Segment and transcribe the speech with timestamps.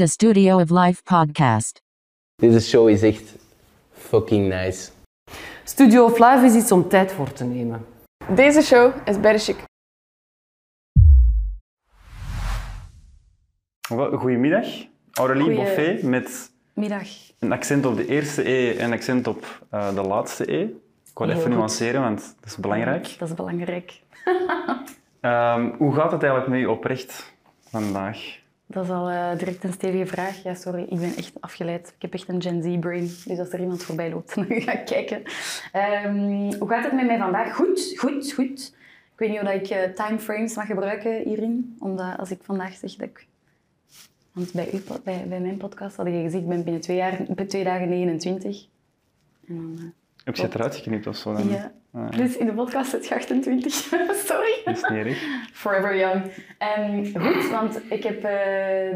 [0.00, 1.82] de Studio of Life podcast.
[2.36, 3.34] Deze show is echt
[3.92, 4.90] fucking nice.
[5.64, 7.86] Studio of Live is iets om tijd voor te nemen.
[8.34, 9.64] Deze show is chic.
[13.88, 14.66] Wel, Goedemiddag,
[15.12, 17.08] Aurélie Goeie- Boffet met Middag.
[17.38, 20.60] een accent op de eerste E en een accent op eh, de laatste E.
[20.62, 20.72] Ik
[21.14, 21.50] Heel even goed.
[21.50, 23.18] nuanceren, want dat is belangrijk.
[23.18, 24.00] Dat is belangrijk.
[25.20, 28.39] Ehm, hoe gaat het eigenlijk met je oprecht vandaag?
[28.70, 30.42] Dat is al eh, direct een stevige vraag.
[30.42, 31.92] Ja, sorry, ik ben echt afgeleid.
[31.96, 33.10] Ik heb echt een Gen Z-brain.
[33.26, 35.22] Dus als er iemand voorbij loopt, dan ga ik kijken.
[35.72, 37.54] Ehm, hoe gaat het met mij vandaag?
[37.54, 38.74] Goed, goed, goed.
[39.12, 41.76] Ik weet niet of ik eh, timeframes mag gebruiken hierin.
[41.78, 43.26] Omdat als ik vandaag zeg dat ik...
[44.32, 47.48] Want bij, bij, bij mijn podcast had je gezegd, ik ben binnen twee, jaar, binnen
[47.48, 48.66] twee dagen 29.
[49.48, 49.92] En dan...
[50.24, 51.32] Heb je het eruit geknipt of zo?
[51.32, 51.48] Dan?
[51.48, 51.72] ja.
[52.16, 53.72] Dus in de podcast zit je 28.
[54.26, 54.62] sorry.
[54.64, 55.22] Is niet erg.
[55.52, 56.24] Forever Young.
[56.58, 58.22] Ehm, goed, want ik heb eh,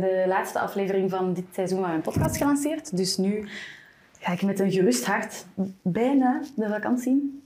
[0.00, 2.96] de laatste aflevering van dit seizoen van mijn podcast gelanceerd.
[2.96, 3.48] Dus nu
[4.18, 5.46] ga ik met een gerust hart
[5.82, 7.42] bijna de vakantie.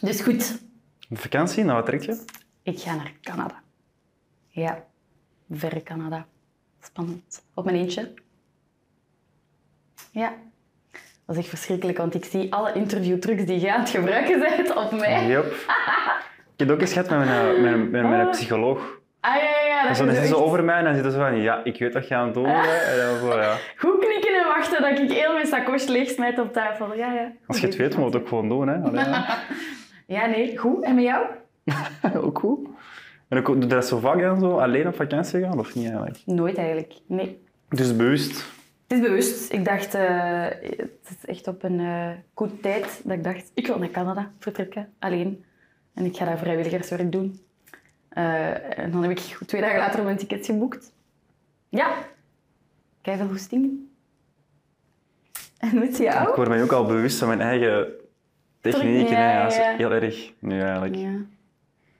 [0.00, 0.60] Dus goed,
[1.10, 2.24] Op vakantie, naar wat trek je?
[2.62, 3.62] ik ga naar Canada.
[4.48, 4.84] Ja,
[5.50, 6.26] verre Canada.
[6.82, 7.42] Spannend.
[7.54, 8.14] Op mijn eentje.
[10.10, 10.34] Ja.
[11.30, 14.74] Dat is echt verschrikkelijk, want ik zie alle interviewtrucs die je aan het gebruiken bent
[14.76, 15.26] op mij.
[15.26, 15.44] Yep.
[16.56, 18.30] Ik heb ook eens gehad met mijn, eh, met mijn Oh.
[18.30, 18.98] psycholoog.
[19.20, 19.80] Ah ja, ja, ja.
[19.82, 21.60] En Dat dan zit ze echt- over mij en dan zit ze zo van, ja,
[21.64, 22.56] ik weet wat je aan het doen bent.
[22.90, 23.56] En dan zo, ja.
[23.76, 26.94] Goed knikken en wachten dat ik heel mijn sacoche leeg op tafel.
[26.94, 27.32] Ja, ja.
[27.46, 28.68] Als je het weet, moet je het ook gewoon doen.
[28.68, 28.74] Hè.
[28.76, 29.38] Allee, ja.
[30.06, 30.56] Ja, nee.
[30.58, 30.84] Goed.
[30.84, 31.26] En met jou?
[32.24, 32.68] ook goed.
[33.28, 35.84] En ook, doe je dat zo vaak dan zo alleen op vakantie gaan, of niet
[35.86, 36.18] eigenlijk?
[36.24, 36.92] Nooit eigenlijk.
[37.06, 37.42] Nee.
[37.68, 38.44] Dus bewust.
[38.90, 39.52] Het is bewust.
[39.52, 40.44] Ik dacht, eh,
[40.76, 44.32] het is echt op een eh goed tijd dat ik dacht, ik wil naar Canada
[44.38, 45.44] vertrekken, alleen.
[45.94, 47.40] En ik ga daar vrijwilligerswerk doen.
[48.08, 50.92] Eh, en dan heb ik twee dagen later mijn tickets geboekt.
[51.68, 51.94] Ja.
[53.02, 53.78] Kijk veel hoesting.
[55.58, 56.34] En is het Ik jou?
[56.36, 57.88] word mij ook al bewust van mijn eigen
[58.60, 59.16] technieken.
[59.16, 59.48] Ja.
[59.48, 59.76] Ja, ja.
[59.76, 60.94] heel erg nu eigenlijk.
[60.94, 61.16] Ja.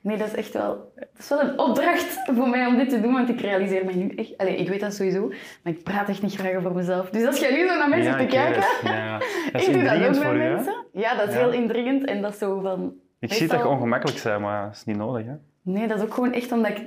[0.03, 3.01] Nee, dat is echt wel, dat is wel een opdracht voor mij om dit te
[3.01, 4.39] doen, want ik realiseer mij nu echt...
[4.39, 5.29] Allee, ik weet dat sowieso,
[5.63, 7.11] maar ik praat echt niet graag over mezelf.
[7.11, 8.63] Dus als jij nu zo naar mij zit te kijken...
[8.83, 9.19] Ja.
[9.53, 10.33] Dat is ik doe dat ook hè?
[10.33, 10.85] mensen.
[10.93, 11.41] Ja, dat is Ja.
[11.41, 12.95] heel indringend en dat is zo van...
[13.19, 15.27] Ik zie dat je ongemakkelijk bent, maar dat is niet nodig.
[15.27, 15.33] Hè?
[15.63, 16.83] Nee, dat is ook gewoon echt omdat ik...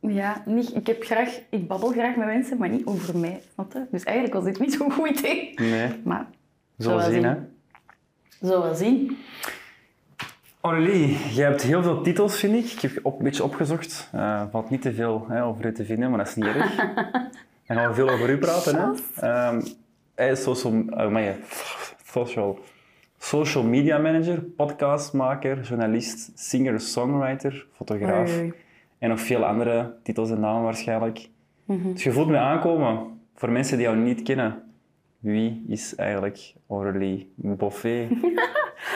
[0.00, 1.40] Ja, niet, ik heb graag...
[1.50, 3.40] Ik babbel graag met mensen, maar niet over mij.
[3.90, 5.52] Dus eigenlijk was dit niet zo'n goed idee.
[5.56, 6.26] Nee, Maar,
[6.76, 7.24] wel zien.
[7.24, 7.34] Hè?
[8.40, 9.18] wel zien.
[10.60, 12.72] Aurélie, jij hebt heel veel titels, vind ik.
[12.72, 14.08] Ik heb op, een beetje opgezocht.
[14.12, 16.76] Er valt niet te veel hè, over u te vinden, maar dat is niet erg.
[17.66, 18.76] Dan gaan we veel over u praten.
[19.14, 19.58] Hè?
[20.14, 21.36] Hij is social, amai,
[22.04, 22.58] social,
[23.18, 28.38] social media manager, podcastmaker, journalist, singer, songwriter, fotograaf.
[28.38, 28.52] Oei.
[28.98, 31.28] En nog veel andere titels en namen waarschijnlijk.
[31.64, 31.92] Mhm.
[31.92, 33.20] Dus je voelt me aankomen.
[33.34, 34.62] Voor mensen die jou niet kennen,
[35.18, 38.08] wie is eigenlijk Aurélie Boffet?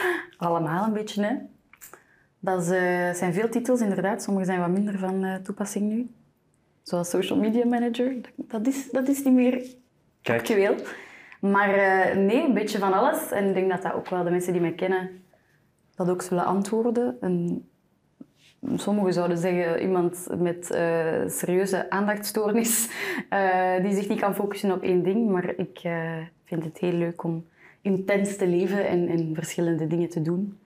[0.37, 1.35] Allemaal een beetje, hè.
[2.43, 4.23] Dat is, eh, zijn veel titels, inderdaad.
[4.23, 6.09] Sommige zijn wat minder van eh, toepassing nu.
[6.81, 8.15] Zoals social media manager.
[8.35, 9.65] Dat is, dat is niet meer
[10.21, 10.75] Kijk, actueel.
[11.39, 13.31] Maar eh, nee, een beetje van alles.
[13.31, 15.09] En ik denk dat dat ook wel de mensen die mij kennen
[15.95, 17.17] dat ook zullen antwoorden.
[17.21, 17.65] En
[18.75, 20.65] sommigen zouden zeggen iemand met
[21.27, 22.89] serieuze aandachtstoornis
[23.83, 25.29] die zich niet kan focussen op één ding.
[25.29, 25.79] Maar ik
[26.43, 27.45] vind het heel leuk om
[27.81, 30.59] intens te leven en, en verschillende dingen te doen.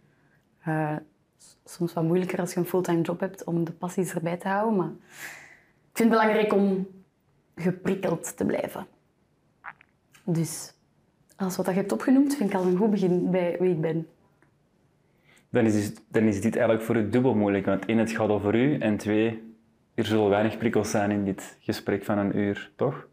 [1.65, 4.75] Soms wat moeilijker als je een fulltime job hebt om de passies erbij te houden.
[4.75, 4.89] Maar
[5.91, 6.87] ik vind het belangrijk om
[7.55, 8.87] geprikkeld te blijven.
[10.23, 10.73] Dus
[11.35, 14.07] alles wat je hebt opgenoemd, vind ik al een goed begin bij wie ik ben.
[15.49, 17.65] dan is, dan is dit eigenlijk voor u dubbel moeilijk.
[17.65, 18.77] Want één, het gaat over u.
[18.77, 19.55] En twee,
[19.93, 23.07] er zullen weinig prikkels zijn in dit gesprek van een uur, toch?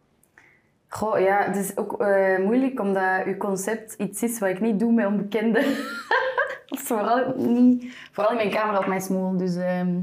[0.96, 4.78] Goh, ja, het is ook eh, moeilijk omdat uw concept iets is wat ik niet
[4.78, 5.62] doe met onbekenden.
[6.66, 9.36] Dat is vooral, niet, vooral in mijn kamer op mijn smoel.
[9.36, 10.00] Dus, ehm,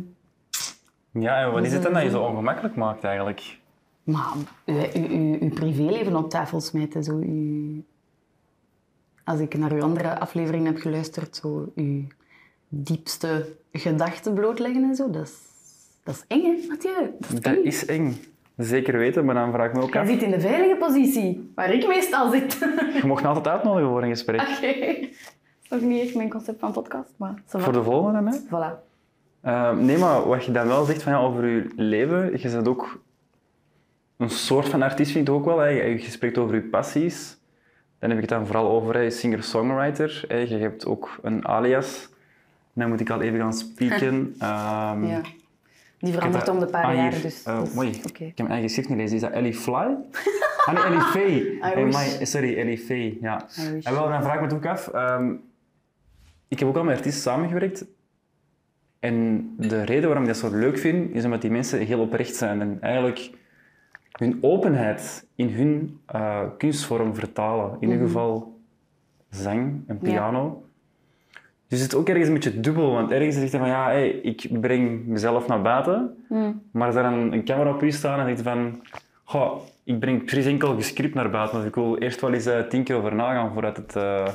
[1.12, 3.59] Ja, en wat is het dan dat je zo ongemakkelijk maakt eigenlijk?
[4.03, 4.34] maar
[4.66, 7.03] uw, uw, privéleven op tafel smijten.
[7.03, 7.84] Zo, uw,
[9.23, 12.03] als ik naar uw andere aflevering heb geluisterd, zo uw
[12.67, 15.37] diepste gedachten blootleggen en zo, dat is,
[16.03, 17.11] dat is eng, hè, Mathieu?
[17.20, 17.64] Dat is Dat eng.
[17.64, 18.17] is eng.
[18.63, 20.08] Zeker weten, maar dan vraag ik me ook Jij af.
[20.08, 22.58] zit in de veilige positie, waar ik meestal zit.
[23.02, 24.41] Je mocht me altijd uitnodigen voor een gesprek.
[24.41, 24.85] Oké.
[25.69, 27.34] Dat is ook niet echt mijn concept van podcast, maar...
[27.46, 28.37] Voor de volgende, hè?
[28.47, 28.90] Voilà.
[29.41, 32.67] Eh, nee, maar wat je dan wel zegt van, ja, over je leven, je bent
[32.67, 33.02] ook
[34.17, 35.59] een soort van artiest, vind ik ook wel.
[35.59, 35.67] Hè.
[35.67, 37.37] Je je spreekt over je passies.
[37.99, 40.23] Dan heb ik het dan vooral over hè, singer-songwriter.
[40.28, 40.35] hè.
[40.37, 42.09] Je hebt ook een alias.
[42.73, 44.35] Dan moet ik al even gaan spieken.
[44.40, 45.22] Ehm, Ja.
[46.01, 47.23] Die verandert om de paar jaar, dus...
[47.23, 47.89] Is- mooi.
[47.89, 49.15] Ik heb mijn eigen schrift niet gelezen.
[49.15, 49.95] Is dat Ellie Fly?
[50.65, 51.57] ah nee, Ellie Faye.
[51.61, 52.17] Hey, wish.
[52.19, 53.17] my- sorry, Ellie Faye.
[53.21, 53.45] Ja.
[53.81, 54.87] En wel, dan vraag ik me ook af.
[54.87, 55.33] ehm,
[56.47, 57.85] ik heb ook al met artiesten samengewerkt.
[58.99, 62.35] En de reden waarom ik dat zo leuk vind, is omdat die mensen heel oprecht
[62.35, 62.61] zijn.
[62.61, 63.31] En eigenlijk
[64.11, 67.77] hun openheid in hun eh, kunstvorm vertalen.
[67.79, 68.59] In ieder geval
[69.29, 70.63] zang en piano.
[71.72, 74.09] Dus het is ook ergens een beetje dubbel, want ergens zeg je van ja, hey,
[74.09, 76.26] ik breng mezelf naar buiten,
[76.72, 78.82] maar als er dan een camera op je staat en zeg je van
[79.23, 82.59] goh, ik breng precies enkel gescript naar buiten, dus ik wil eerst wel eens eh,
[82.59, 84.28] tien keer over nagaan voordat het eh,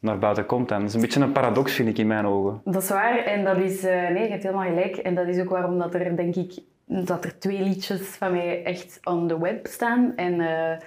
[0.00, 0.70] naar buiten komt.
[0.70, 2.60] En dat is een beetje een paradox, vind ik, in mijn ogen.
[2.64, 3.84] Dat is waar en dat is...
[3.84, 4.96] eh, nee, je hebt helemaal gelijk.
[4.96, 8.64] En dat is ook waarom dat er, denk ik, dat er twee liedjes van mij
[8.64, 10.12] echt on the web staan.
[10.16, 10.78] En eh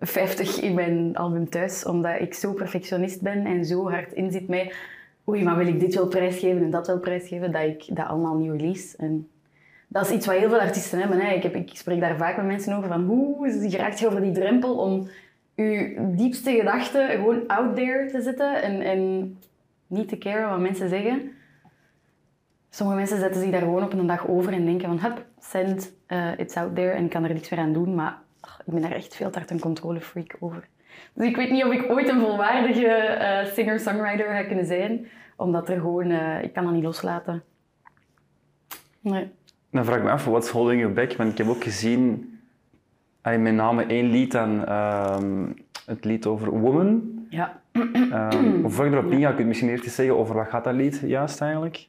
[0.00, 1.84] 50 in mijn album thuis.
[1.84, 4.74] Omdat ik zo perfectionist ben en zo hard in zit met...
[5.28, 7.52] Oei, maar wil ik dit wel prijsgeven en dat wel prijsgeven?
[7.52, 8.96] Dat ik dat allemaal niet release.
[8.96, 9.28] En
[9.88, 11.20] dat is iets wat heel veel artiesten hebben.
[11.20, 11.32] Hè.
[11.32, 12.88] Ik, heb, ik spreek daar vaak met mensen over.
[12.88, 15.08] Van hoe geraakt je over die drempel om
[15.54, 19.34] je diepste gedachten gewoon out there te zetten en, en
[19.86, 21.32] niet te care wat mensen zeggen.
[22.70, 25.92] Sommige mensen zetten zich daar gewoon op een dag over en denken van hup, send,
[26.06, 27.94] eh, it's out there en ik kan er niks meer aan doen.
[27.94, 30.68] Maar ik ben daar echt veel te hard een controlefreak over.
[31.12, 35.06] Dus ik weet niet of ik ooit een volwaardige eh, singer-songwriter ga kunnen zijn,
[35.36, 37.42] omdat er gewoon, eh, ik kan dat niet loslaten.
[39.00, 39.30] Nee.
[39.70, 41.12] Dan vraag ik me af, what's holding you back?
[41.12, 42.32] Want ik heb ook gezien,
[43.20, 45.46] eh, met name één lied dan, ehm,
[45.86, 47.16] het lied over Woman.
[47.28, 47.60] Ja.
[47.72, 50.74] Um, voor ik erop inga, kun je misschien eerst eens zeggen over wat gaat dat
[50.74, 51.88] lied juist eigenlijk?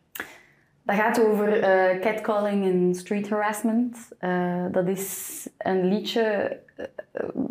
[0.87, 3.97] Dat gaat over eh, catcalling en street harassment.
[4.19, 6.21] Eh, dat is een liedje
[6.75, 6.85] eh,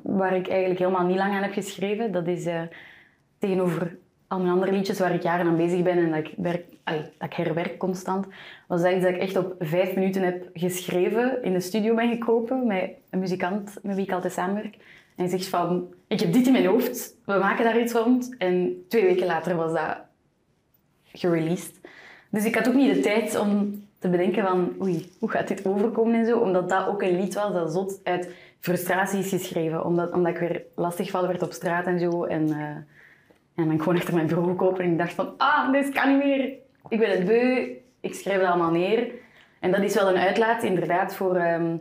[0.03, 2.12] waar ik eigenlijk helemaal niet lang aan heb geschreven.
[2.12, 2.49] Dat is
[3.38, 3.97] tegenover
[4.27, 6.65] al mijn andere liedjes waar ik jaren aan bezig ben en dat ik, werk,
[7.21, 8.27] ik herwerk constant.
[8.69, 12.67] Was dat iets dat ik echt op vijf minuten heb geschreven, in de studio ben
[12.67, 14.75] met een muzikant met wie ik altijd samenwerk.
[15.17, 18.35] En hij zegt van, ik heb dit in mijn hoofd, we maken daar iets rond.
[18.38, 19.97] En twee weken later was dat
[21.12, 21.81] gereleased.
[22.37, 25.67] Dus ik had ook niet de tijd om te bedenken van oei, hoe gaat dit
[25.67, 26.38] overkomen en zo.
[26.38, 28.31] Omdat dat ook een lied was dat zot uit
[28.61, 29.85] frustratie is geschreven.
[29.85, 32.25] Omdat, omdat ik weer lastiggevallen werd op straat en zo.
[32.25, 35.88] En, eh, en ik gewoon achter mijn bureau gekomen en ik dacht van ah, dit
[35.88, 36.53] kan niet meer.
[36.88, 37.77] Ik ben het beu.
[38.00, 39.11] Ik schrijf dat allemaal neer.
[39.61, 41.77] En dat is wel een uitlaat inderdaad voor, ehm,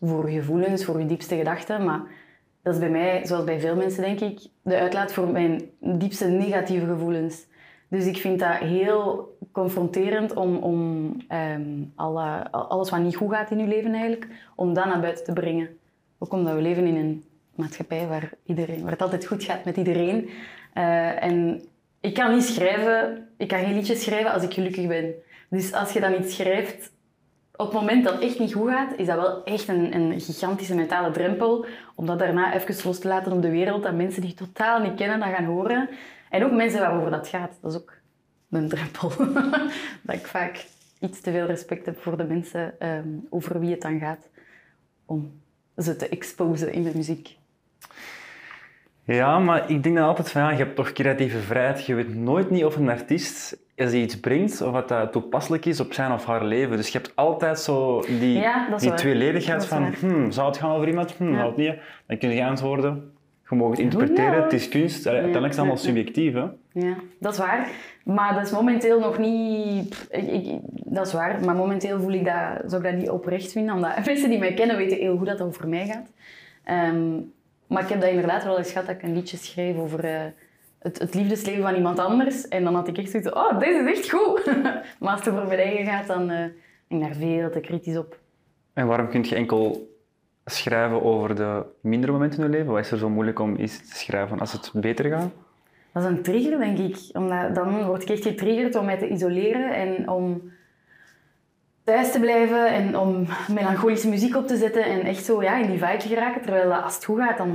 [0.00, 1.84] voor gevoelens, voor je diepste gedachten.
[1.84, 2.00] Maar
[2.62, 6.26] dat is bij mij, zoals bij veel mensen denk ik, de uitlaat voor mijn diepste
[6.26, 7.48] negatieve gevoelens.
[7.90, 13.50] Dus ik vind dat heel confronterend om, om ehm, alle, alles wat niet goed gaat
[13.50, 15.68] in je leven eigenlijk, om dat naar buiten te brengen.
[16.18, 19.76] Ook omdat we leven in een maatschappij waar, iedereen, waar het altijd goed gaat met
[19.76, 20.30] iedereen.
[20.72, 21.62] Eh, en
[22.00, 25.14] ik kan niet schrijven, ik kan geen liedjes schrijven als ik gelukkig ben.
[25.48, 26.90] Dus als je dan iets schrijft
[27.60, 30.20] op het moment dat het echt niet goed gaat, is dat wel echt een, een
[30.20, 31.66] gigantische mentale drempel.
[31.94, 33.82] Om dat daarna even los te laten op de wereld.
[33.82, 35.88] Dat mensen die je totaal niet kennen, dat gaan horen.
[36.30, 37.58] En ook mensen waarover dat gaat.
[37.62, 37.92] Dat is ook
[38.50, 39.08] een drempel.
[40.02, 40.64] dat ik vaak
[41.00, 44.28] iets te veel respect heb voor de mensen ehm, over wie het dan gaat.
[45.06, 45.40] Om
[45.76, 47.36] ze te exposen in de muziek.
[49.04, 51.86] Ja, maar ik denk dan altijd van ja, je hebt toch creatieve vrijheid.
[51.86, 55.64] Je weet nooit niet of een artiest, als hij iets brengt, of wat dat toepasselijk
[55.64, 56.76] is op zijn of haar leven.
[56.76, 58.98] Dus je hebt altijd zo die, Ja, die waar.
[58.98, 61.12] tweeledigheid van hmm, zou het gaan over iemand?
[61.12, 61.46] Hmm, Ja.
[61.46, 61.74] het niet?
[62.06, 63.12] Dan kun je antwoorden.
[63.50, 64.42] Je mag het interpreteren, Ja.
[64.42, 65.06] het is kunst.
[65.06, 66.34] Allee, Uiteindelijk is het allemaal subjectief.
[66.34, 66.44] Hè?
[66.72, 67.68] Ja, dat is waar.
[68.04, 70.06] Maar dat is momenteel nog niet...
[70.10, 73.52] Ik, ik- dat is waar, maar momenteel voel ik dat, zou ik dat niet oprecht
[73.52, 73.74] vinden.
[73.74, 76.10] Omdat mensen die mij kennen weten heel goed dat het over mij gaat.
[76.64, 77.10] Ehm,
[77.66, 80.20] maar ik heb dat inderdaad wel eens gehad dat ik een liedje schreef over eh,
[80.78, 82.48] het, het liefdesleven van iemand anders.
[82.48, 84.44] En dan had ik echt zoiets oh, dit is echt goed.
[85.00, 86.44] maar als het over mijn eigen gaat, dan eh,
[86.88, 88.18] ben ik daar veel te kritisch op.
[88.72, 89.89] En waarom kun je enkel
[90.50, 92.72] schrijven over de mindere momenten in je leven?
[92.72, 95.30] Wat is er zo moeilijk om iets te schrijven als het beter gaat?
[95.92, 96.98] Dat is een trigger, denk ik.
[97.12, 100.42] Omdat dan word ik echt getriggerd om mij te isoleren en om
[101.84, 105.70] thuis te blijven en om melancholische muziek op te zetten en echt zo ja, in
[105.70, 106.42] die vibe te geraken.
[106.42, 107.48] Terwijl als het goed gaat, dan,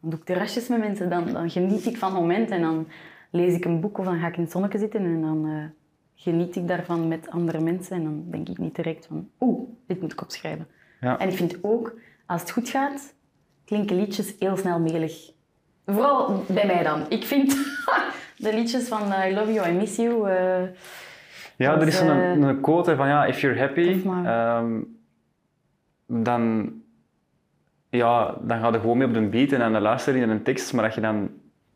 [0.00, 1.10] dan doe ik terrasjes met mensen.
[1.10, 2.86] Dan, dan geniet ik van het moment en dan
[3.30, 5.64] lees ik een boek of dan ga ik in het zonnetje zitten en dan eh,
[6.14, 7.96] geniet ik daarvan met andere mensen.
[7.96, 10.66] En dan denk ik niet direct van, oeh, dit moet ik opschrijven.
[11.00, 11.18] Ja.
[11.18, 11.94] En ik vind ook,
[12.26, 13.14] als het goed gaat,
[13.64, 15.30] klinken liedjes heel snel melig.
[15.86, 17.06] Vooral bij mij dan.
[17.08, 17.56] Ik vind
[18.36, 20.30] de liedjes van eh, I Love You, I Miss You...
[20.30, 20.68] eh,
[21.56, 24.80] Ja, er is, eh, een quote van ja, if you're happy, ehm,
[26.06, 26.72] dan,
[27.90, 30.42] ja, dan ga je gewoon mee op de beat en dan luister je naar een
[30.42, 30.72] tekst.
[30.72, 31.30] Maar als je dan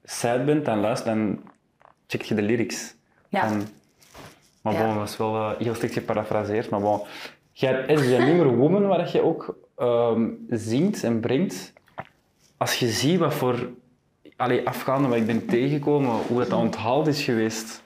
[0.05, 1.41] sad bent, dan luister, dan
[2.07, 2.95] check je de lyrics.
[3.29, 3.51] Ja.
[4.63, 4.85] Maar Ja.
[4.87, 6.71] bon, dat is wel heel slecht geparafraseerd.
[6.71, 7.01] Maar bon,
[7.53, 11.73] jij is een nummer Woman waar je ook ehm, zingt en brengt.
[12.57, 13.71] Als je ziet wat voor
[14.37, 17.83] allee, afgaande wat ik ben tegengekomen, hoe dat onthaald is geweest,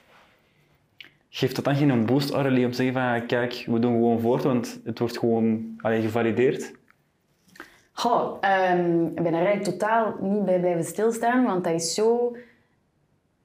[1.29, 4.79] geeft dat dan geen boost, Aurélie, om zeggen van kijk, we doen gewoon voort, want
[4.83, 6.73] het wordt gewoon allee, gevalideerd?
[7.91, 12.35] Goh, ehm, ik ben er eigenlijk totaal niet bij blijven stilstaan, want dat is zo...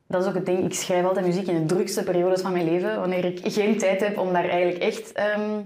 [0.07, 2.65] Dat is ook het ding, ik schrijf altijd muziek in de drukste periodes van mijn
[2.65, 5.61] leven, wanneer ik geen tijd heb om daar eigenlijk echt ehm,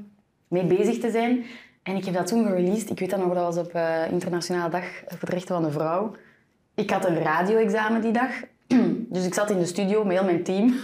[0.55, 1.45] mee bezig te zijn.
[1.83, 4.71] En ik heb dat toen gereleased, ik weet dat nog, dat was op eh, Internationale
[4.71, 6.13] Dag voor de Rechten van de Vrouw.
[6.75, 8.31] Ik had een radio-examen die dag,
[9.15, 10.75] dus ik zat in de studio met heel mijn team.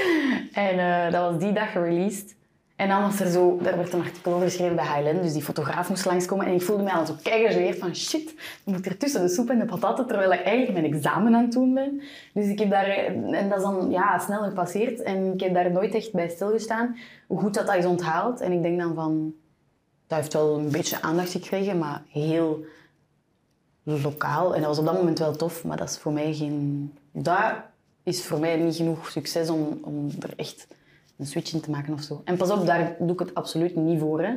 [0.66, 2.34] en eh, dat was die dag gereleased.
[2.76, 5.42] En dan was er zo, daar werd een artikel over geschreven bij Highland, dus die
[5.42, 6.46] fotograaf moest langskomen.
[6.46, 9.50] En ik voelde mij al zo keigegeneerd van shit, ik moet er tussen de soep
[9.50, 12.02] en de patatten, terwijl ik eigenlijk mijn examen aan het doen ben.
[12.34, 15.02] Dus ik heb daar, en dat is dan ja, snel gepasseerd.
[15.02, 18.40] En ik heb daar nooit echt bij stilgestaan, hoe goed dat, dat is onthaald.
[18.40, 19.34] En ik denk dan van,
[20.06, 22.64] dat heeft wel een beetje aandacht gekregen, maar heel
[23.82, 24.54] lokaal.
[24.54, 26.92] En dat was op dat moment wel tof, maar dat is voor mij geen...
[27.12, 27.52] Dat
[28.02, 30.66] is voor mij niet genoeg succes om, om er echt
[31.18, 32.20] een switch in te maken of zo.
[32.24, 34.22] En pas op, daar doe ik het absoluut niet voor.
[34.22, 34.34] Hè.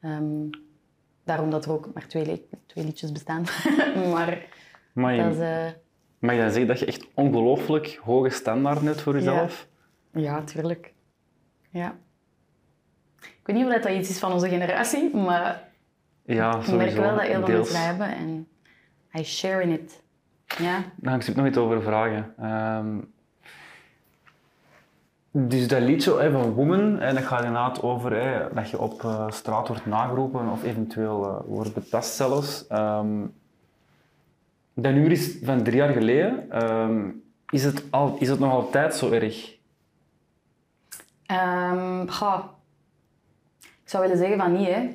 [0.00, 0.48] Ehm,
[1.24, 3.42] daarom dat er ook maar twee, li- twee liedjes bestaan.
[4.12, 4.46] maar
[4.92, 5.36] Maar dat is...
[5.38, 5.72] je, eh,
[6.18, 9.68] mag je dan zeggen dat je echt ongelooflijk hoge standaarden hebt voor jezelf?
[10.12, 10.92] ja, tuurlijk.
[11.70, 11.96] Ja.
[13.20, 15.68] Ik weet niet of dat iets is van onze generatie, maar
[16.24, 18.06] Ja, ik merk wel dat heel veel mensen dat hebben.
[18.16, 18.48] En
[19.18, 20.02] I share in it.
[20.58, 20.84] Ja.
[21.02, 22.34] Ga ik nog iets over vragen.
[22.38, 22.98] Ehm,
[25.36, 28.10] dus dat liedje hè, van Woman, hè, dat gaat inderdaad over
[28.54, 32.66] dat je op eh, straat wordt nageroepen of eventueel eh, wordt betast zelfs.
[32.66, 33.26] Ehm,
[34.74, 36.50] dat nummer is van drie jaar geleden.
[36.50, 37.10] Ehm,
[37.48, 39.56] is, het al, is het nog altijd zo erg?
[41.26, 42.44] Ehm, goh.
[43.60, 44.90] Ik zou willen zeggen van niet, hè.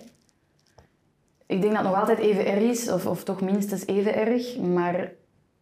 [1.46, 4.58] Ik denk dat het nog altijd even erg is, of, of toch minstens even erg,
[4.58, 5.12] maar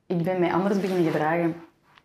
[0.05, 1.55] ik ben mij anders beginnen gedragen.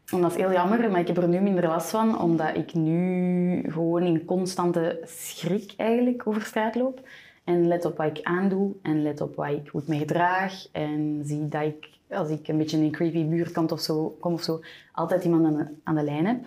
[0.06, 2.75] En dat is heel jammer, maar ik heb er nu minder last van, omdat ik
[2.75, 7.00] nu gewoon in constante schrik eigenlijk over straat loop.
[7.44, 10.66] En let op wat ik aandoe en let op wat ik, hoe ik me gedraag.
[10.73, 14.32] En zie dat ik, als ik een beetje in een creepy buurtkant of zo kom
[14.32, 14.61] of zo,
[14.92, 16.44] altijd iemand aan de, aan de lijn heb.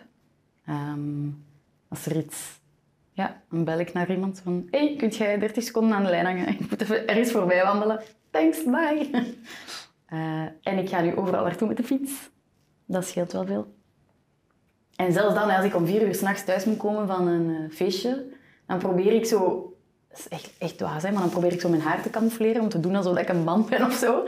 [0.66, 1.30] Ehm,
[1.88, 2.60] als er iets...
[3.14, 4.68] Ja, dan bel ik naar iemand van...
[4.72, 6.48] hey, kunt jij 30 seconden aan de lijn hangen?
[6.48, 8.02] Ik moet even ergens voorbij wandelen.
[8.30, 9.10] Thanks, bye.
[10.06, 12.30] Eh, en ik ga nu overal naartoe met de fiets.
[12.86, 13.74] Dat scheelt wel veel.
[14.96, 17.76] En zelfs dan, als ik om vier uur s'nachts thuis moet komen van een eh,
[17.76, 18.26] feestje,
[18.68, 19.70] dan probeer ik zo...
[20.10, 22.62] Dat is echt, echt dwaas, hè, maar dan probeer ik zo mijn haar te camoufleren
[22.62, 24.28] om te doen alsof ik een man ben of zo.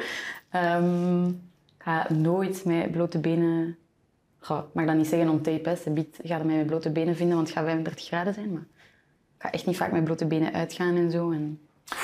[0.49, 3.77] Ehm, ik ga nooit met blote benen...
[4.39, 5.75] Goh, ik mag dat niet zeggen on tape, hè.
[5.75, 8.51] Subiet gaat mij met blote benen vinden, want het gaat 35 graden zijn.
[8.51, 8.65] Maar
[9.37, 11.31] ik ga echt niet vaak met blote benen uitgaan en zo.
[11.31, 11.59] En...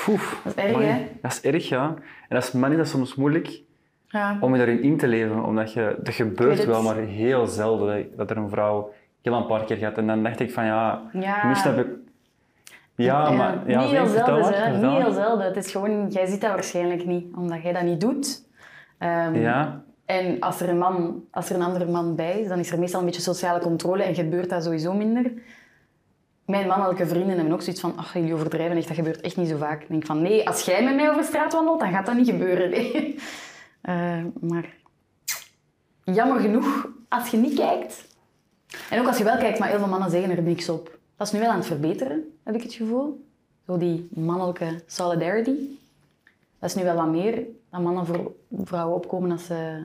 [0.08, 1.08] Oef, Dat is erg, hè?
[1.22, 1.94] Dat is erg, ja.
[2.28, 3.60] En als man is dat soms moeilijk
[4.14, 4.36] Ja.
[4.40, 6.66] om je daarin in te leven, omdat je, dat gebeurt het.
[6.66, 8.92] wel, maar heel zelden dat- er een vrouw
[9.22, 9.98] heel een paar keer gaat.
[9.98, 11.46] En dan dacht ik van ja, Ja.
[11.48, 11.86] nu snap ik...
[12.96, 13.58] Ja, maar...
[13.66, 15.46] Ja, niet heel zelden, maar, Niet heel zelden.
[15.46, 18.42] Het is gewoon, jij ziet dat waarschijnlijk niet, omdat jij dat niet doet.
[18.98, 22.58] Ehm, Ja, En als er, een man, als er een andere man bij is, dan
[22.58, 25.32] is er meestal een beetje sociale controle en gebeurt dat sowieso minder.
[26.46, 29.48] Mijn mannelijke vrienden hebben ook zoiets van, ach, jullie overdrijven echt, dat gebeurt echt niet
[29.48, 29.82] zo vaak.
[29.82, 32.28] Ik denk van, nee, als jij met mij over straat wandelt, dan gaat dat niet
[32.30, 32.70] gebeuren.
[32.74, 33.18] nee.
[33.84, 34.74] Eh, maar
[36.04, 38.04] jammer genoeg, als je niet kijkt,
[38.90, 40.98] en ook als je wel kijkt, maar heel veel mannen zeggen er niks op.
[41.16, 43.26] Dat is nu wel aan het verbeteren, heb ik het gevoel.
[43.66, 45.56] Zo die mannelijke solidarity.
[46.58, 48.32] Dat is nu wel wat meer, dat mannen voor
[48.64, 49.84] vrouwen opkomen als ze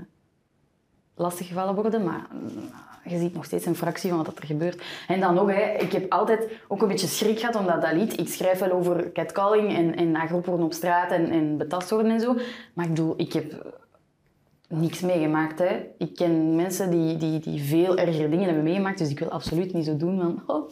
[1.16, 2.70] lastiggevallen worden, maar mm,
[3.04, 4.84] je ziet nog steeds een fractie van wat er gebeurt.
[5.08, 8.20] En dan nog, hè, ik heb altijd ook een beetje schrik gehad, omdat dat lied,
[8.20, 12.20] ik schrijf wel over catcalling en, en worden op straat en, en betast worden en
[12.20, 12.36] zo,
[12.74, 13.78] maar ik bedoel, ik heb
[14.70, 15.60] niks meegemaakt.
[15.60, 15.86] Hè.
[15.98, 19.74] Ik ken mensen die, die, die veel ergere dingen hebben meegemaakt, dus ik wil absoluut
[19.74, 20.72] niet zo doen van, oh,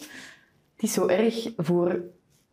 [0.75, 2.01] het is zo erg voor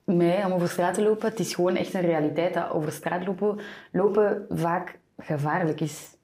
[0.04, 1.28] mij om over straat te lopen.
[1.28, 3.60] Het is gewoon echt een realiteit dat over straat lopen,
[3.92, 6.16] lopen vaak gevaarlijk is.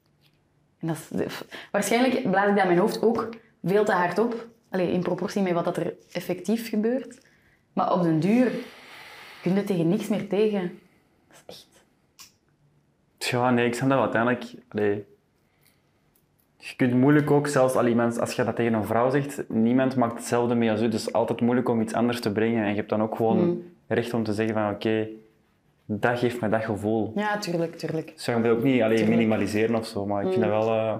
[0.79, 1.31] En dat
[1.71, 3.29] waarschijnlijk blaas ik dat in mijn hoofd ook
[3.63, 4.47] veel te hard op.
[4.69, 7.25] Allee, in proportie met wat dat er effectief gebeurt.
[7.73, 8.51] Maar op den duur
[9.41, 10.79] kun je tegen niks meer tegen.
[11.27, 11.83] Dat is echt...
[13.31, 14.53] ja, nee, ik snap dat uiteindelijk...
[16.69, 17.75] je kunt moeilijk ook, zelfs
[18.19, 20.87] als je dat tegen een vrouw zegt, niemand maakt hetzelfde mee als u.
[20.87, 22.63] Dus het is altijd moeilijk om iets anders te brengen.
[22.63, 23.63] En je hebt dan ook gewoon Mm.
[23.87, 25.07] recht om te zeggen van oké,
[25.85, 27.11] dat geeft me dat gevoel.
[27.15, 28.11] Ja, tuurlijk, tuurlijk.
[28.15, 30.49] Dus je moet ook niet alleen minimaliseren of zo, maar ik vind Mm.
[30.51, 30.75] dat wel...
[30.75, 30.93] eh,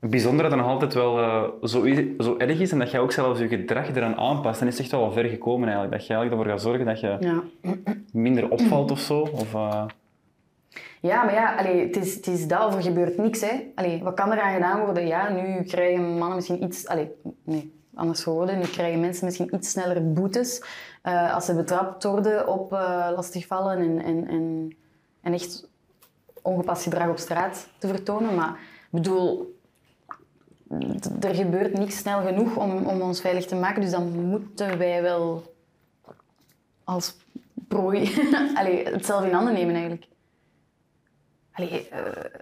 [0.00, 1.86] het bijzondere dat nog altijd wel eh, zo,
[2.18, 4.82] zo erg is en dat jij ook zelfs je gedrag eraan aanpast, dan is het
[4.82, 5.92] echt wel ver gekomen eigenlijk.
[5.98, 7.42] Dat je eigenlijk ervoor gaat zorgen dat je Ja.
[8.12, 9.20] minder opvalt of zo.
[9.20, 9.84] Of, eh,
[11.00, 13.40] Ja, maar ja, allee, het, is, het is dat er gebeurt niks.
[13.40, 13.72] Hè.
[13.74, 15.06] Allee, wat kan eraan gedaan worden?
[15.06, 16.86] Ja, nu krijgen mannen misschien iets...
[16.86, 17.10] Allee,
[17.44, 18.58] nee, anders geworden.
[18.58, 20.62] Nu krijgen mensen misschien iets sneller boetes
[21.02, 24.76] eh, als ze betrapt worden op eh, lastigvallen en, en, en,
[25.20, 25.68] en echt
[26.42, 28.34] ongepast gedrag op straat te vertonen.
[28.34, 28.50] Maar
[28.84, 29.58] ik bedoel,
[31.20, 33.80] er gebeurt niks snel genoeg om, om ons veilig te maken.
[33.80, 35.54] Dus dan moeten wij wel
[36.84, 37.16] als
[37.68, 38.10] prooi
[38.58, 40.06] allee, het zelf in handen nemen eigenlijk.
[41.52, 42.40] Allee, eh,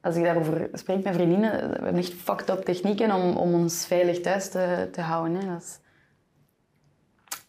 [0.00, 3.86] als ik daarover spreek met vriendinnen, we hebben echt fucked up technieken om, om ons
[3.86, 5.36] veilig thuis te, te houden.
[5.36, 5.56] Hè.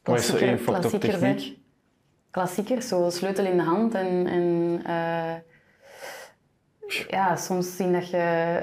[0.03, 0.99] Dat is één fucked up hè.
[0.99, 1.57] techniek?
[2.31, 4.27] Klassiekers, zo sleutel in de hand en...
[4.27, 5.35] en eh,
[7.07, 8.59] ja, soms zien dat je...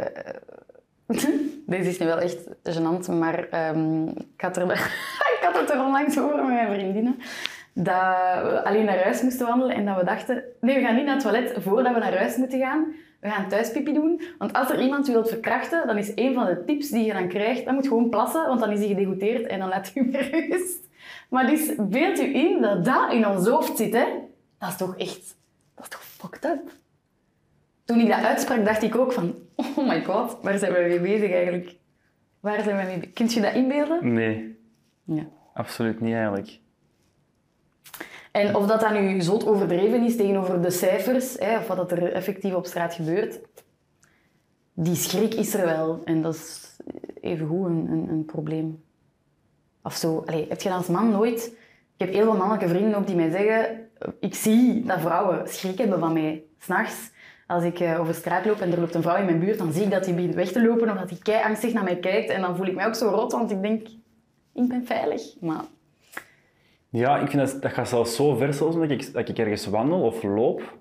[1.66, 4.72] Deze is nu wel echt gênant, maar ehm, ik, had er,
[5.36, 7.18] ik had het er onlangs over met mijn vriendinnen.
[7.74, 7.94] Dat
[8.42, 10.42] we alleen naar huis moesten wandelen en dat we dachten...
[10.60, 12.94] Nee, we gaan niet naar het toilet voordat we naar huis moeten gaan.
[13.20, 14.22] We gaan thuis pipi doen.
[14.38, 17.12] Want als er iemand je wilt verkrachten, dan is een van de tips die je
[17.12, 17.64] dan krijgt...
[17.64, 20.48] Dan moet je gewoon plassen, want dan is hij gedegoûteerd en dan laat je meer
[20.48, 20.88] rust.
[21.28, 24.04] Maar dus beeld u in dat dat in ons hoofd zit, hè.
[24.58, 25.36] Dat is toch echt...
[25.74, 26.70] Dat is toch fucked up?
[27.84, 29.34] Toen ik dat uitsprak, dacht ik ook van...
[29.76, 31.76] Oh my god, waar zijn we mee bezig eigenlijk?
[32.40, 33.12] Waar zijn we mee bezig?
[33.12, 34.12] Kunt je dat inbeelden?
[34.12, 34.58] Nee,
[35.04, 35.22] Ja.
[35.54, 36.58] absoluut niet eigenlijk.
[38.32, 41.92] En of dat dan nu zot overdreven is tegenover de cijfers, hè, of wat dat
[41.92, 43.40] er effectief op straat gebeurt,
[44.74, 46.00] die schrik is er wel.
[46.04, 46.76] En dat is
[47.20, 48.82] evengoed een, een, een probleem.
[49.82, 50.22] Of zo.
[50.26, 51.56] Allee, heb je als man nooit...
[51.96, 53.88] Ik heb heel veel mannelijke vrienden ook die mij zeggen...
[54.20, 56.42] Ik zie dat vrouwen schrik hebben van mij.
[56.58, 57.10] S'nachts,
[57.46, 59.72] als ik eh, over straat loop en er loopt een vrouw in mijn buurt, dan
[59.72, 61.98] zie ik dat die begint weg te lopen of dat die kei angstig naar mij
[61.98, 62.30] kijkt.
[62.30, 63.88] En dan voel ik mij ook zo rot, want ik denk...
[64.54, 65.40] Ik ben veilig.
[65.40, 65.64] Maar
[66.92, 69.66] Ja, ik vind dat, dat gaat zelfs zo ver soms dat ik, dat ik ergens
[69.66, 70.78] wandel of loop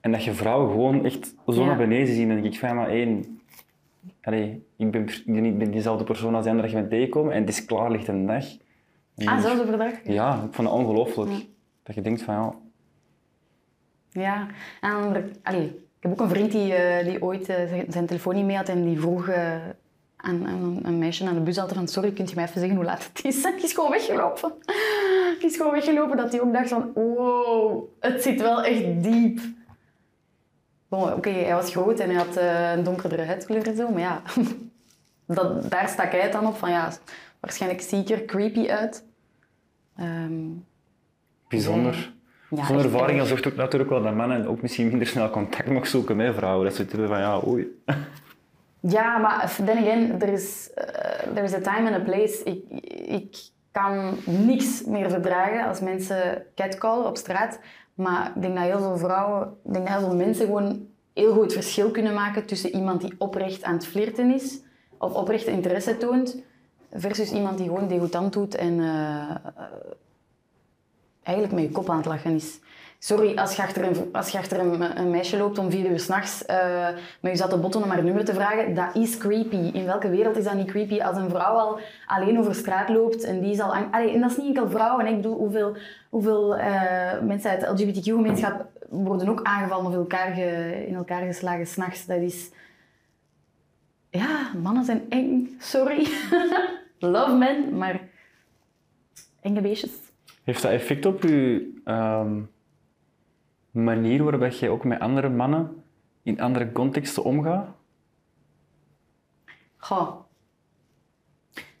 [0.00, 1.66] en dat je vrouwen gewoon echt zo Ja.
[1.66, 2.22] naar beneden zien.
[2.28, 3.40] En dan denk ik van, ja, maar één,
[4.22, 7.40] allee, ik, ben, niet ben diezelfde persoon als die andere dat je bent tegenkomen en
[7.40, 8.44] het is klaar, ligt een dag.
[9.16, 9.92] En ah, zelfs overdag?
[10.04, 11.46] Ja, ik vond het ongelooflijk.
[11.82, 12.54] Dat je denkt van, ja,
[14.10, 14.46] Ja,
[14.80, 18.34] en allee, ik heb ook een vriend die, eh, die ooit eh, zijn, zijn telefoon
[18.34, 19.56] niet mee had en die vroeg eh,
[20.24, 22.86] aan een meisje aan de bus altijd van sorry, kunt je mij even zeggen hoe
[22.86, 23.42] laat het is?
[23.56, 24.52] Die is gewoon weggelopen.
[25.38, 29.40] Die is gewoon weggelopen dat hij ook dacht van wow, het zit wel echt diep.
[30.88, 34.00] Bon, Oké, hij was groot en hij had eh, een donkerdere huidskleur en zo, maar
[34.00, 34.22] ja,
[35.26, 36.92] dat, daar stak hij dan op van ja,
[37.40, 39.04] waarschijnlijk zie ik er creepy uit.
[39.96, 40.42] Ehm,
[41.48, 42.12] bijzonder.
[42.50, 45.86] ja, Zo'n ervaring zorgt ook natuurlijk wel dat mannen ook misschien minder snel contact nog
[45.86, 46.64] zoeken met vrouwen.
[46.64, 47.66] Dat ze hebben van, ja, oei.
[48.88, 52.42] Ja, maar then again, er is, eh, er is a time and a place.
[52.44, 52.64] Ik,
[53.08, 53.36] ik
[53.70, 57.58] kan niks meer verdragen als mensen catcallen op straat.
[57.94, 61.32] Maar ik denk dat heel veel vrouwen, ik denk dat heel veel mensen gewoon heel
[61.32, 64.60] goed het verschil kunnen maken tussen iemand die oprecht aan het flirten is,
[64.98, 66.42] of oprecht interesse toont,
[66.92, 69.34] versus iemand die gewoon degoutant doet en eh,
[71.22, 72.60] eigenlijk met je kop aan het lachen is.
[73.04, 76.88] Sorry, als je achter een, als een, meisje loopt om vier uur s'nachts uh,
[77.20, 79.70] met je zatte botten om haar nummer te vragen, dat is creepy.
[79.72, 81.00] In welke wereld is dat niet creepy?
[81.00, 83.74] Als een vrouw al alleen over straat loopt en die is al...
[83.90, 85.06] Allee, en dat is niet enkel vrouwen.
[85.06, 85.76] Ik bedoel, hoeveel,
[86.08, 91.66] hoeveel eh, mensen uit de LGBTQ-gemeenschap worden ook aangevallen of elkaar ge- in elkaar geslagen
[91.66, 92.06] s'nachts.
[92.06, 92.50] Dat is...
[94.10, 95.56] Ja, mannen zijn eng.
[95.58, 96.06] Sorry.
[96.98, 98.00] Love men, maar
[99.40, 99.92] enge beestjes.
[100.44, 102.40] Heeft dat effect op je ehm,
[103.74, 105.82] manier waarop je ook met andere mannen
[106.22, 107.68] in andere contexten omgaat?
[109.76, 110.10] Goh.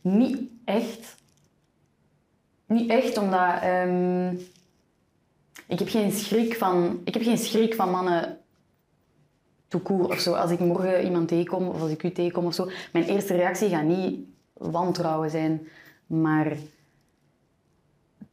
[0.00, 1.16] Niet echt.
[2.66, 4.30] Niet echt, omdat ehm,
[5.66, 8.38] ik heb geen schrik van, ik heb geen schrik van mannen
[9.82, 10.32] court of zo.
[10.32, 13.68] Als ik morgen iemand tegenkom of als ik u tegenkom of zo, mijn eerste reactie
[13.68, 14.18] gaat niet
[14.52, 15.68] wantrouwen zijn,
[16.06, 16.56] maar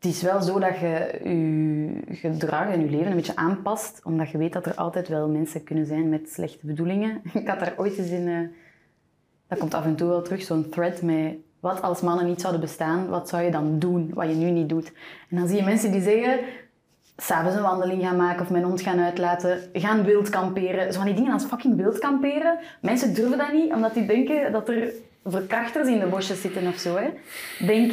[0.02, 4.30] het is wel zo dat je je gedrag en je leven een beetje aanpast, omdat
[4.30, 7.22] je weet dat er altijd wel mensen kunnen zijn met slechte bedoelingen.
[7.34, 8.40] Ik had daar ooit eens in, eh,
[9.48, 12.62] dat komt af en toe wel terug, zo'n thread met wat als mannen niet zouden
[12.62, 14.92] bestaan, wat zou je dan doen, wat je nu niet doet.
[15.30, 16.40] En dan zie je mensen die zeggen,
[17.18, 20.94] s'avonds een wandeling gaan maken of mijn hond gaan uitlaten, gaan wild kamperen.
[20.94, 22.60] Zo van die dingen als fucking wild kamperen.
[22.82, 24.92] Mensen durven dat niet, omdat die denken dat er
[25.26, 26.96] verkrachters in de bosjes zitten of zo.
[26.96, 27.10] Hè.
[27.66, 27.92] Denk,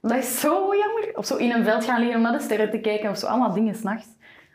[0.00, 1.10] dat is zo jammer.
[1.14, 3.26] Of zo in een veld gaan liggen om naar de sterren te kijken of zo.
[3.26, 4.08] Allemaal dingen s'nachts.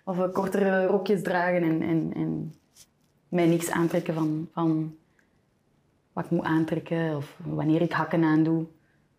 [0.05, 2.53] Of eh, kortere rokjes dragen en, en, en
[3.27, 4.95] mij niks aantrekken van, van
[6.13, 8.65] wat ik moet aantrekken of wanneer ik hakken aandoe.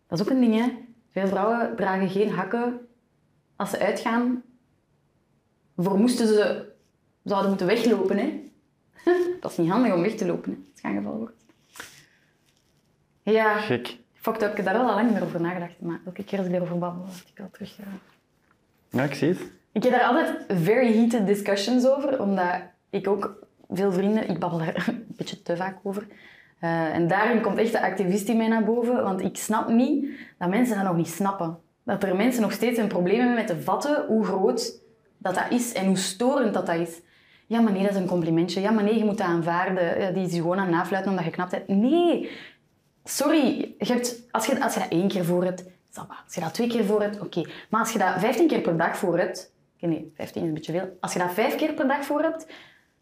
[0.07, 0.71] Dat is ook een ding, hè.
[1.11, 2.87] Veel vrouwen dragen geen hakken
[3.55, 4.43] als ze uitgaan.
[5.77, 6.71] Voor moesten ze
[7.23, 8.51] zouden moeten weglopen, hè.
[9.41, 11.45] dat is niet handig om weg te lopen, hè, als je aangevallen wordt.
[13.23, 13.97] Ja, Gek.
[14.25, 14.49] Fucked up.
[14.49, 16.77] Ik heb daar wel al lang meer over nagedacht, maar elke keer als ik erover
[16.77, 17.77] babbel, word ik al terug...
[18.89, 19.51] Ja, ik zie het.
[19.71, 24.59] ik heb daar altijd very heated discussions over, omdat ik ook veel vrienden, ik babbel
[24.59, 26.07] daar een beetje te vaak over.
[26.59, 30.07] Eh, en daarin komt echt de activist in mij naar boven, want ik snap niet
[30.37, 31.57] dat mensen dat nog niet snappen.
[31.83, 34.79] Dat er mensen nog steeds een probleem hebben met te vatten hoe groot
[35.17, 37.01] dat, dat is en hoe storend dat, dat is.
[37.47, 38.61] Ja, maar nee, dat is een complimentje.
[38.61, 39.99] Ja, maar nee, je moet dat aanvaarden.
[39.99, 41.67] Ja, die is je gewoon aan het nafluiten omdat je knap bent.
[41.67, 42.29] Nee,
[43.05, 43.75] sorry.
[43.77, 45.63] Hebt, als, je, als dat één keer voor hebt.
[46.25, 47.41] Als je dat twee keer voor hebt, oké.
[47.69, 49.53] Maar als je dat vijftien keer per dag voor hebt...
[49.79, 50.97] nee, vijftien is een beetje veel.
[50.99, 52.47] Als je dat vijf keer per dag voor hebt...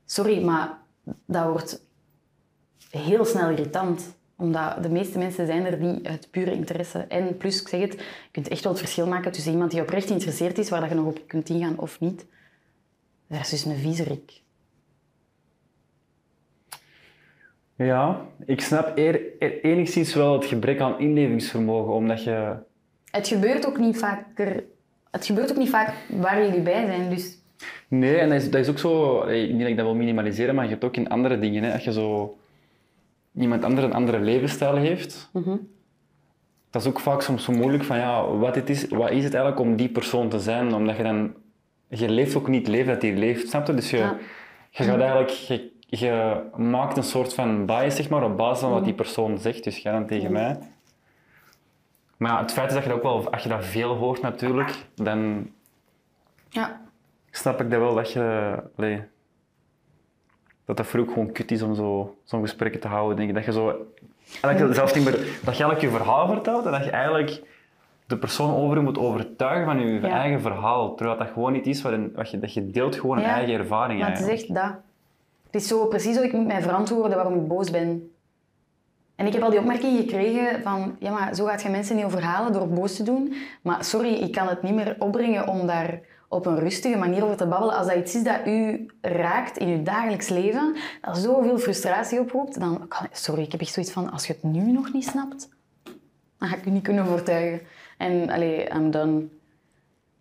[0.05, 0.77] Sorry, maar
[1.25, 1.85] dat wordt
[2.89, 4.15] heel snel irritant.
[4.35, 6.99] Omdat de meeste mensen zijn er niet uit pure interesse.
[6.99, 9.81] En plus, ik zeg het, je kunt echt wel het verschil maken tussen iemand die
[9.81, 12.25] oprecht geïnteresseerd is, waar je nog op kunt ingaan of niet,
[13.29, 14.42] versus een viezerik.
[17.75, 19.21] Ja, ik snap eer,
[19.61, 22.53] enigszins wel het gebrek aan inlevingsvermogen, omdat je...
[23.11, 24.63] Het gebeurt ook niet vaker...
[25.11, 27.37] Het gebeurt ook niet vaak waar jullie bij zijn, dus...
[27.87, 29.23] Nee, en dat is, dat is ook zo...
[29.29, 31.63] Niet dat ik dat wil minimaliseren, maar je hebt ook in andere dingen.
[31.63, 32.37] Hè, als je zo...
[33.35, 35.29] Iemand ander een andere levensstijl heeft,
[36.69, 39.33] dat is ook vaak soms zo moeilijk van ja, wat, het is, wat is het
[39.33, 40.73] eigenlijk om die persoon te zijn?
[40.73, 41.33] Omdat je dan...
[41.87, 43.73] Je leeft ook niet het leven dat hij leeft, snap je?
[43.73, 44.17] Dus je, Ja.
[44.69, 45.29] je gaat eigenlijk...
[45.29, 49.37] Je, je maakt een soort van bias, zeg maar, op basis van wat die persoon
[49.37, 49.63] zegt.
[49.63, 50.57] Dus jij dan tegen mij.
[52.17, 53.31] Maar ja, het feit is dat je dat ook wel...
[53.31, 55.49] Als je dat veel hoort natuurlijk, dan
[56.49, 56.81] Ja.
[57.31, 58.53] snap ik dat wel dat je...
[58.77, 59.03] allee,
[60.65, 63.17] dat dat voor ook gewoon kut is om zo- zo'n gesprekken te houden.
[63.17, 63.35] Denk ik.
[63.35, 63.85] Dat je zo...
[64.41, 65.13] Eigenlijk zelfs niet meer...
[65.13, 67.41] Dat je eigenlijk je verhaal vertelt en dat je eigenlijk
[68.07, 70.07] de persoon over moet overtuigen van je Ja.
[70.09, 70.95] eigen verhaal.
[70.95, 72.39] Terwijl dat gewoon niet is wat, een, wat je...
[72.39, 74.73] Dat je deelt gewoon een Ja, eigen ervaring Maar het is echt dat.
[75.53, 78.11] Het is zo precies zo, ik moet mij verantwoorden waarom ik boos ben.
[79.15, 82.05] En ik heb al die opmerking gekregen van, ja, maar zo gaat je mensen niet
[82.05, 83.33] overhalen door boos te doen.
[83.61, 87.37] Maar sorry, ik kan het niet meer opbrengen om daar op een rustige manier over
[87.37, 87.75] te babbelen.
[87.75, 92.59] Als dat iets is dat u raakt in uw dagelijks leven, dat zoveel frustratie oproept,
[92.59, 95.49] dan sorry, ik heb echt zoiets van, als je het nu nog niet snapt,
[96.37, 97.61] dan ga ik u niet kunnen overtuigen.
[97.97, 99.27] En, allee, I'm done.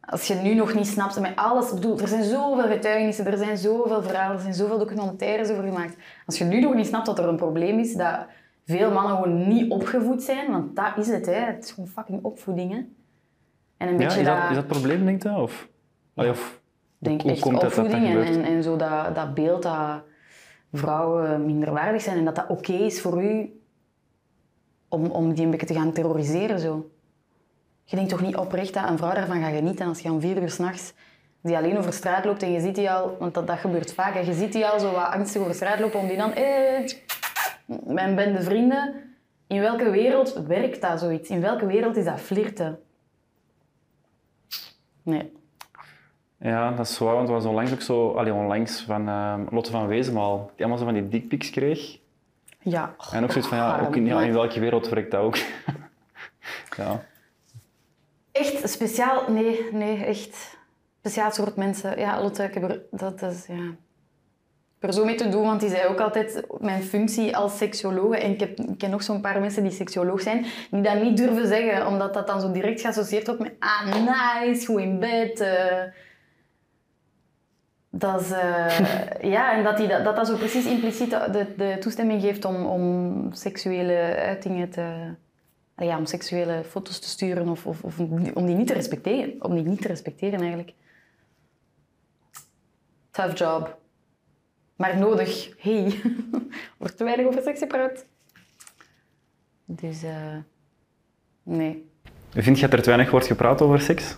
[0.08, 3.56] Als je nu nog niet snapt met alles, bedoel, er zijn zoveel getuigenissen, er zijn
[3.56, 5.96] zoveel verhalen, er zijn zoveel documentaires over gemaakt.
[6.26, 8.26] Als je nu nog niet snapt dat er een probleem is, dat
[8.66, 11.32] veel mannen gewoon niet opgevoed zijn, want dat is het, hè.
[11.32, 12.70] het is gewoon fucking opvoeding.
[12.70, 12.78] Hè.
[13.76, 15.30] En een Ja, beetje is dat, dat, is dat het probleem, denk je?
[15.30, 15.68] Of,
[16.14, 16.60] Allee, of
[16.98, 20.02] denk hoe echt komt het dat dat opvoeding en, en zo dat, dat beeld dat
[20.72, 23.60] vrouwen minderwaardig zijn en dat dat oké is voor u
[24.88, 26.60] om, om die een beetje te gaan terroriseren.
[26.60, 26.90] Zo.
[27.92, 30.42] Je denkt toch niet oprecht dat een vrouw daarvan gaat genieten als je om vier
[30.42, 30.92] uur s'nachts
[31.40, 34.14] die alleen over straat loopt en je ziet die al, want dat, dat gebeurt vaak,
[34.14, 36.88] hè, je ziet die al zo wat angstig over straat lopen om die dan, eh,
[37.84, 38.94] mijn bende vrienden.
[39.46, 41.30] In welke wereld werkt dat zoiets?
[41.30, 42.78] In welke wereld is dat flirten?
[45.02, 45.32] Nee.
[46.38, 49.70] Ja, dat is waar, want het was onlangs ook zo, allee, onlangs van ehm, Lotte
[49.70, 51.98] van Wezenmaal, die allemaal zo van die dickpics kreeg.
[52.58, 52.94] Ja.
[53.12, 55.36] En ook zoiets van, ja, ook in, ja, in welke wereld werkt dat ook?
[56.76, 57.02] ja.
[58.32, 59.30] Echt speciaal?
[59.30, 60.56] Nee, nee, echt.
[60.98, 61.98] Speciaal soort mensen.
[61.98, 63.74] Ja, Lotte, ik heb er, dat is, ja.
[64.80, 68.14] Ik zo mee te doen, want die zei ook altijd mijn functie als seksoloog.
[68.14, 71.16] En ik, heb, ik ken nog zo'n paar mensen die seksoloog zijn, die dat niet
[71.16, 75.40] durven zeggen, omdat dat dan zo direct geassocieerd wordt met ah, nice, goed in bed.
[75.40, 75.82] eh.
[77.94, 78.78] Dat is, eh,
[79.20, 82.66] ja, en dat, die, dat, dat dat zo precies impliciet de, de toestemming geeft om,
[82.66, 85.14] om seksuele uitingen te...
[85.76, 87.98] Ja, om seksuele foto's te sturen of, of, of
[88.34, 89.34] om die niet te respecteren.
[89.38, 90.72] Om die niet te respecteren eigenlijk.
[93.10, 93.78] Tough job.
[94.76, 95.50] Maar nodig.
[95.58, 96.00] Hey.
[96.78, 98.04] Wordt te weinig over seks gepraat.
[99.64, 100.36] Dus, eh
[101.42, 101.90] nee.
[102.30, 104.16] Vind je dat er te weinig wordt gepraat over seks?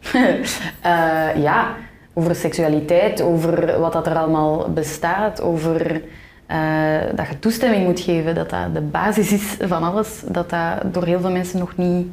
[0.82, 1.76] Eh, ja,
[2.12, 6.02] over seksualiteit, over wat dat er allemaal bestaat, over
[6.46, 10.94] eh, dat je toestemming moet geven, dat dat de basis is van alles, dat dat
[10.94, 12.06] door heel veel mensen nog niet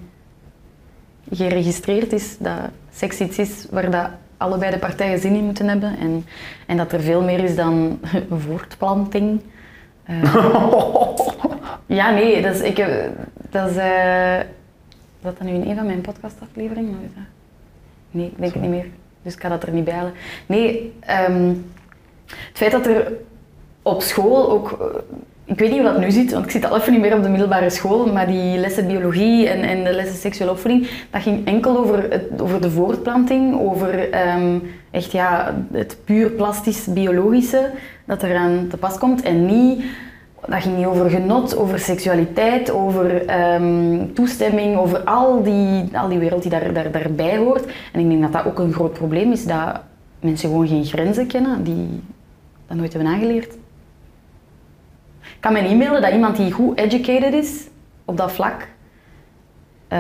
[1.32, 2.60] geregistreerd is, dat
[2.94, 6.26] seks iets is waar dat allebei de partijen zin in moeten hebben en,
[6.66, 8.00] en dat er veel meer is dan
[8.46, 9.42] voortplanting.
[10.04, 10.36] Eh,
[12.00, 12.86] ja, nee, dat is, ik,
[13.50, 14.40] dat is, eh,
[15.22, 16.98] dat dan nu in een van mijn podcastafleveringen?
[18.12, 18.88] Nee, ik denk het niet meer.
[19.22, 20.14] Dus ik ga dat er niet bij halen.
[20.46, 21.54] Nee, ehm,
[22.26, 23.14] het feit dat er
[23.82, 24.86] op school ook eh,
[25.52, 27.24] ik weet niet hoe dat nu zit, want ik zit al even niet meer op
[27.24, 31.46] de middelbare school, maar die lessen biologie en, en de lessen seksuele opvoeding, dat ging
[31.46, 34.60] enkel over, het, over de voortplanting, over ehm,
[34.92, 37.70] echt ja, het puur plastisch-biologische
[38.06, 39.84] dat eraan te pas komt en niet...
[40.48, 46.18] Dat ging niet over genot, over seksualiteit, over ehm, toestemming, over al die, al die
[46.18, 47.66] wereld die daar, daar, daarbij hoort.
[47.92, 49.82] En ik denk dat dat ook een groot probleem is, dat
[50.20, 52.04] mensen gewoon geen grenzen kennen, die
[52.68, 53.58] dat nooit hebben aangeleerd.
[55.42, 57.68] Ik kan me inbeelden dat iemand die goed educated is
[58.06, 58.68] op dat vlak,
[59.88, 60.00] eh,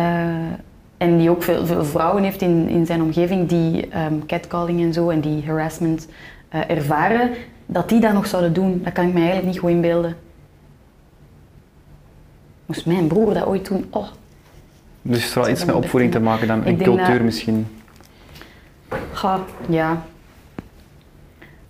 [0.97, 4.93] en die ook veel, veel vrouwen heeft in, in zijn omgeving die ehm, catcalling en
[4.93, 6.07] zo en die harassment
[6.49, 7.29] eh, ervaren,
[7.65, 10.15] dat die dat nog zouden doen, dat kan ik me eigenlijk niet goed inbeelden.
[12.65, 13.87] Moest mijn broer dat ooit doen?
[13.89, 14.07] Oh,
[15.01, 17.67] Dus het wel iets met opvoeding te maken dan, en cultuur dat- misschien.
[19.11, 20.01] ga, ja.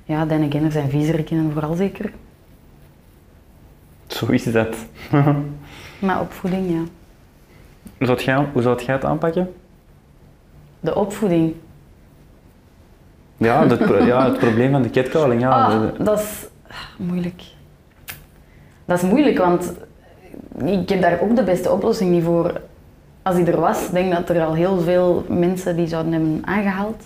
[0.04, 2.12] Ja, dan again, er zijn viezeriken vooral zeker.
[4.22, 4.76] Zo is dat.
[6.00, 6.84] Maar opvoeding, ja.
[7.98, 9.54] Hoe zou jij, hoe zou jij het aanpakken?
[10.80, 11.54] De opvoeding.
[13.38, 15.42] Ja, het, ja, het probleem van de catcalling.
[15.42, 16.48] Ja, Ah, dat is
[16.98, 17.42] moeilijk.
[18.86, 19.74] Dat is moeilijk, want
[20.66, 22.62] ik heb daar ook de beste oplossing niet voor.
[23.22, 26.42] Als die er was, denk ik dat er al heel veel mensen die zouden hebben
[26.46, 27.04] aangehaald.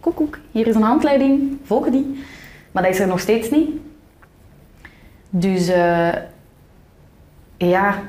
[0.00, 2.24] Koek, koek, hier is een handleiding, volg die.
[2.72, 3.70] Maar dat is er nog steeds niet.
[5.30, 6.08] Dus eh,
[7.68, 8.02] ja,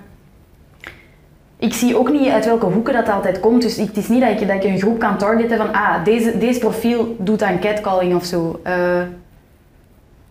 [1.57, 3.61] ik zie ook niet uit welke hoeken dat altijd komt.
[3.61, 6.37] Dus het is niet dat ik, dat ik een groep kan targeten van ah, deze,
[6.37, 8.59] deze profiel doet aan catcalling of zo.
[8.63, 9.01] Eh,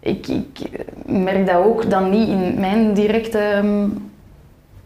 [0.01, 0.59] ik, ik
[1.07, 3.89] merk dat ook dan niet in mijn directe ehm,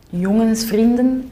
[0.09, 1.31] jongensvrienden.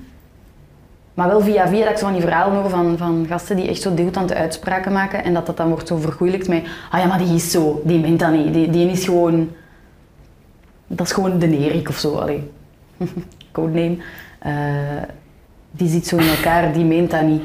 [1.15, 3.69] Maar wel via via dat ik zo van die verhalen hoor van, van gasten die
[3.69, 5.25] echt zo degoutante uitspraken maken.
[5.25, 8.01] En dat dat dan wordt zo vergoeilijkt met ah ja, maar die is zo, die
[8.01, 8.55] meent dat niet.
[8.55, 9.51] Die, die is gewoon...
[10.87, 12.15] Dat is gewoon de Nerik of zo.
[12.15, 12.51] Allee.
[13.53, 13.97] Codename.
[14.39, 15.03] Eh,
[15.71, 17.43] die zit zo in elkaar, die meent dat niet.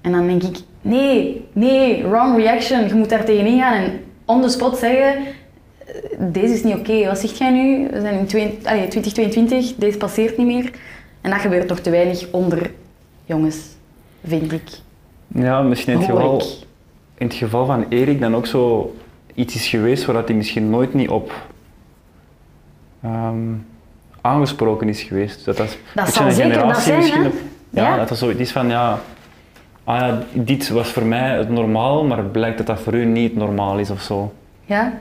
[0.00, 2.86] En dan denk ik, nee, nee, wrong reaction.
[2.88, 7.06] Je moet daar tegenin gaan en on the spot zeggen, eh, deze is niet oké.
[7.06, 7.88] Wat zeg jij nu?
[7.90, 10.70] We zijn in twee- allee, 2022, deze passeert niet meer.
[11.20, 12.70] En dat gebeurt nog te weinig onder
[13.24, 13.58] jongens,
[14.24, 14.62] vind ik.
[15.28, 16.42] ja, misschien in het, geval,
[17.18, 18.94] in het geval van Erik dan ook zo
[19.34, 21.32] iets is geweest waar hij misschien nooit niet op
[23.02, 23.52] ehm,
[24.26, 25.44] aangesproken is geweest.
[25.44, 27.32] Dat dat, Dat zal een zeker dat generatie zijn, misschien op-
[27.70, 27.96] ja, Ja.
[27.96, 28.98] dat er zoiets is van ja,
[29.84, 33.04] ah ja, dit was voor mij het normaal, maar het blijkt dat dat voor u
[33.04, 34.32] niet normaal is of zo.
[34.64, 34.92] Ja.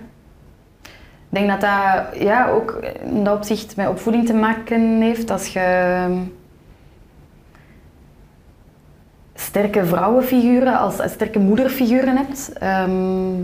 [1.30, 5.32] Ik denk dat dat ja, ook in dat opzicht met opvoeding te maken heeft.
[5.32, 6.18] Als je ehm,
[9.36, 13.44] sterke vrouwenfiguren, als als sterke moederfiguren hebt, ehm,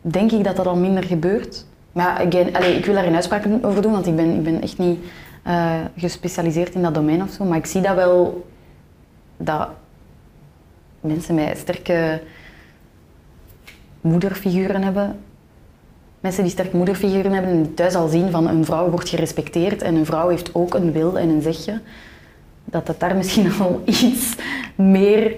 [0.00, 1.66] denk ik dat dat al minder gebeurt.
[1.92, 4.78] Maar again, ik wil daar geen uitspraken over doen, want ik ben, ik ben echt
[4.78, 4.98] niet
[5.42, 7.44] eh, gespecialiseerd in dat domein of zo.
[7.44, 8.46] Maar ik zie dat wel,
[9.36, 9.68] dat
[11.00, 12.22] mensen met sterke
[14.00, 15.18] moederfiguren hebben.
[16.20, 19.82] Mensen die sterke moederfiguren hebben en die thuis al zien van een vrouw wordt gerespecteerd
[19.82, 21.80] en een vrouw heeft ook een wil en een zegje.
[22.64, 24.36] Dat dat daar misschien al iets
[24.74, 25.34] meer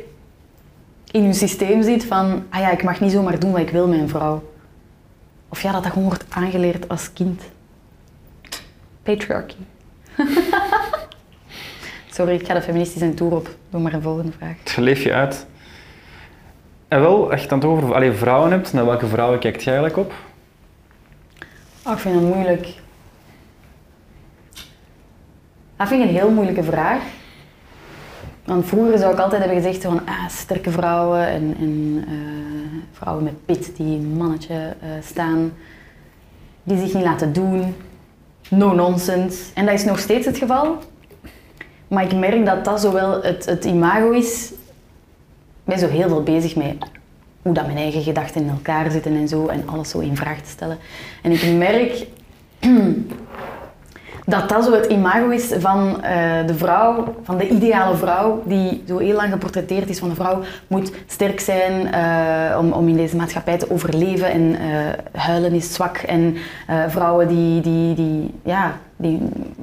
[1.11, 3.89] in hun systeem zit van, ah ja, ik mag niet zomaar doen wat ik wil
[3.89, 4.43] met een vrouw.
[5.55, 7.43] Of ja, dat dat gewoon wordt aangeleerd als kind.
[9.03, 9.57] Patriarchy.
[12.15, 13.49] Sorry, ik ga de feministische tour op.
[13.71, 14.57] Doe maar een volgende vraag.
[14.59, 15.47] Het leef je uit.
[16.89, 19.63] En wel, als je het dan toch over allee, vrouwen hebt, naar welke vrouwen kijkt
[19.63, 20.15] jij eigenlijk op?
[21.87, 22.69] Oh, ik vind dat moeilijk.
[25.77, 27.03] Dat vind ik een heel moeilijke vraag.
[28.45, 32.15] Want vroeger zou ik altijd hebben gezegd van ah, sterke vrouwen en, en eh,
[32.93, 35.53] vrouwen met pit die een mannetje eh, staan,
[36.63, 37.75] die zich niet laten doen,
[38.51, 39.43] no nonsense.
[39.55, 40.79] En dat is nog steeds het geval.
[41.89, 44.51] Maar ik merk dat dat zowel het, het imago is.
[44.51, 46.77] Ik ben zo heel veel bezig met
[47.43, 50.41] hoe dat mijn eigen gedachten in elkaar zitten en zo en alles zo in vraag
[50.41, 50.79] te stellen.
[51.23, 52.07] En ik merk
[54.25, 58.83] dat dat zo het imago is van eh, de vrouw, van de ideale vrouw, die
[58.87, 62.97] zo heel lang geportretteerd is van de vrouw, moet sterk zijn eh, om, om in
[62.97, 66.37] deze maatschappij te overleven en eh, huilen is zwak en
[66.89, 69.21] vrouwen die, die, die, ja, die,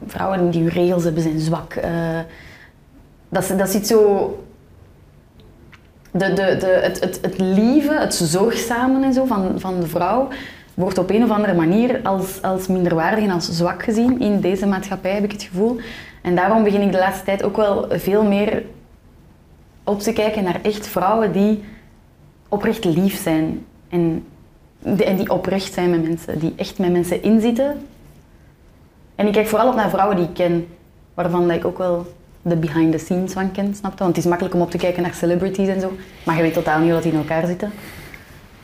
[0.08, 1.80] vrouwen die regels hebben zijn zwak.
[3.30, 4.44] Dat, dat zit zo
[6.12, 10.28] de, de, de, het, het, het lieve, het zorgzame en zo van, van de vrouw
[10.74, 14.66] wordt op een of andere manier als, als minderwaardig en als zwak gezien in deze
[14.66, 15.80] maatschappij, heb ik het gevoel.
[16.22, 18.64] En daarom begin ik de laatste tijd ook wel veel meer
[19.84, 21.64] op te kijken naar echt vrouwen die
[22.48, 23.66] oprecht lief zijn.
[23.90, 24.26] En
[24.80, 27.86] die, oprecht zijn met mensen, die echt met mensen inzitten.
[29.16, 30.68] En ik kijk vooral op naar vrouwen die ik ken,
[31.14, 33.98] waarvan ik ook wel de behind the scenes van ken, snap je?
[33.98, 35.92] Want het is makkelijk om op te kijken naar celebrities en zo,
[36.26, 37.72] maar je weet totaal niet hoe die in elkaar zitten.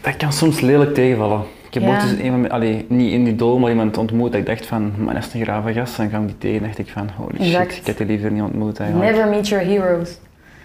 [0.02, 1.42] Dat kan soms lelijk tegenvallen.
[1.68, 2.02] Ik heb Ja.
[2.02, 5.16] eens iemand, allee, niet in die doel, maar iemand ontmoet dat ik dacht van, dat
[5.18, 5.98] is een grave gast.
[5.98, 7.72] Dan kwam ik die tegen dacht ik van, holy Exact.
[7.72, 9.12] shit, ik heb die liever niet ontmoet eigenlijk.
[9.12, 10.18] Never meet your heroes.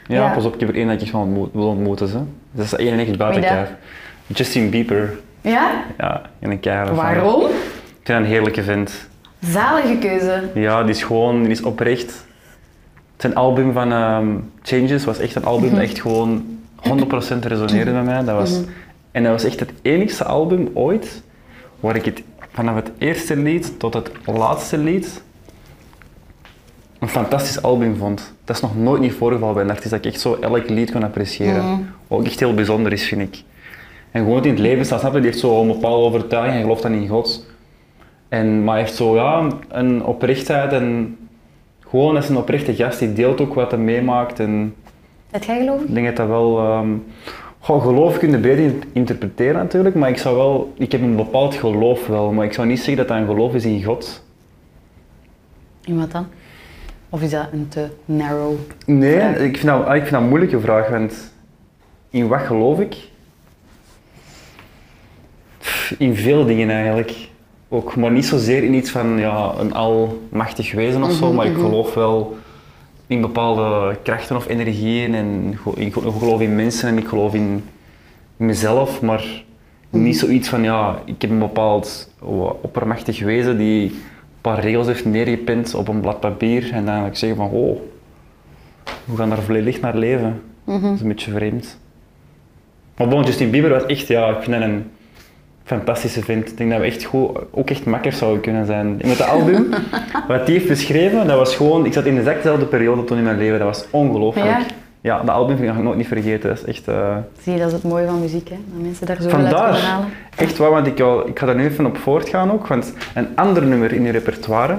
[0.06, 0.32] Ja, Ja.
[0.34, 2.08] pas op, ik heb er één dat ik wel ontmoet, wil ontmoeten.
[2.08, 2.18] Ze.
[2.52, 3.70] Dat is de één echt buiten kijf.
[4.26, 5.18] Justin Bieber.
[5.40, 5.70] Ja?
[5.98, 6.94] Ja, in een fan.
[6.94, 7.40] Waarom?
[7.42, 7.48] Ik
[8.02, 9.08] vind dat een heerlijke vent.
[9.40, 10.42] Zalige keuze.
[10.54, 12.26] Ja, die is gewoon, die is oprecht.
[13.16, 14.26] Zijn album van ehm,
[14.62, 15.74] Changes was echt een album Mhm.
[15.74, 16.44] dat echt gewoon
[16.76, 18.24] 100% resoneerde met mij.
[18.24, 18.68] Dat was, Mhm.
[19.12, 21.22] En dat was echt het enigste album ooit
[21.80, 22.22] waar ik het
[22.52, 25.22] vanaf het eerste lied tot het laatste lied
[26.98, 28.34] een fantastisch album vond.
[28.44, 30.92] Dat is nog nooit niet voorgevallen bij een artiest, dat ik echt zo elk lied
[30.92, 31.64] kon appreciëren.
[31.64, 31.80] Mhm.
[32.08, 33.42] Wat ook echt heel bijzonder is, vind ik.
[34.10, 36.62] En gewoon in het leven staat, snap je, die heeft zo een bepaalde overtuiging, hij
[36.62, 37.46] gelooft dan in God.
[38.28, 41.16] En, maar hij heeft zo ja, een oprechtheid en
[41.80, 44.40] gewoon is een oprechte gast, die deelt ook wat hij meemaakt.
[44.40, 44.74] En
[45.30, 45.80] Het jij geloof?
[45.82, 46.58] ik denk dat dat wel...
[46.58, 46.88] ehm
[47.62, 50.72] goh, geloof kun je beter in- interpreteren natuurlijk, maar ik zou wel...
[50.76, 53.54] Ik heb een bepaald geloof wel, maar ik zou niet zeggen dat dat een geloof
[53.54, 54.22] is in God.
[55.84, 56.26] In wat dan?
[57.08, 58.54] Of is dat een te narrow?
[58.86, 61.32] Nee, ik vind, dat, ik vind dat een moeilijke vraag, want
[62.10, 62.96] in wat geloof ik?
[65.98, 67.28] In veel dingen eigenlijk.
[67.68, 71.54] Ook, maar niet zozeer in iets van ja, een almachtig wezen of zo, maar ik
[71.54, 72.36] geloof wel
[73.12, 77.64] in bepaalde krachten of energieën en ik geloof in mensen en ik geloof in
[78.36, 79.24] mezelf, maar
[79.90, 84.00] niet zoiets van ja, ik heb een bepaald wa- oppermachtig wezen die een
[84.40, 87.80] paar regels heeft neergepend op een blad papier en dan eigenlijk zeggen van oh,
[89.04, 90.42] we gaan daar volledig naar leven.
[90.82, 91.78] Dat is een beetje vreemd.
[92.96, 94.90] Maar bon, Justin Bieber was echt, ja, ik vind een
[95.64, 96.50] fantastische vent.
[96.50, 99.00] Ik denk dat we echt goed, ook echt makkers zouden kunnen zijn.
[99.04, 99.68] Met dat album,
[100.28, 103.24] wat hij heeft beschreven, dat was gewoon, ik zat in exact dezelfde periode toen in
[103.24, 104.46] mijn leven, dat was ongelooflijk.
[104.46, 104.60] Ja?
[105.00, 106.48] Ja, dat album ga ik nooit niet vergeten.
[106.48, 106.88] Dat is echt...
[106.88, 108.56] eh, Zie je, dat is het mooie van muziek, hè?
[108.72, 109.74] Dat mensen daar uit kunnen Vandaar.
[109.80, 110.06] halen.
[110.36, 112.66] Echt waar, want ik, al, ik ga daar nu even op voortgaan ook.
[112.66, 114.76] Want een ander nummer in je repertoire.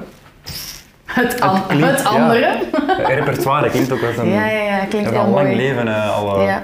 [1.06, 2.60] Het, an- het, klinkt- andere.
[3.08, 4.30] Repertoire klinkt ook als een.
[4.30, 5.56] Ja, ja, ja, klinkt heel lang mooi.
[5.56, 6.40] leven eh, al.
[6.40, 6.64] eh, Ja.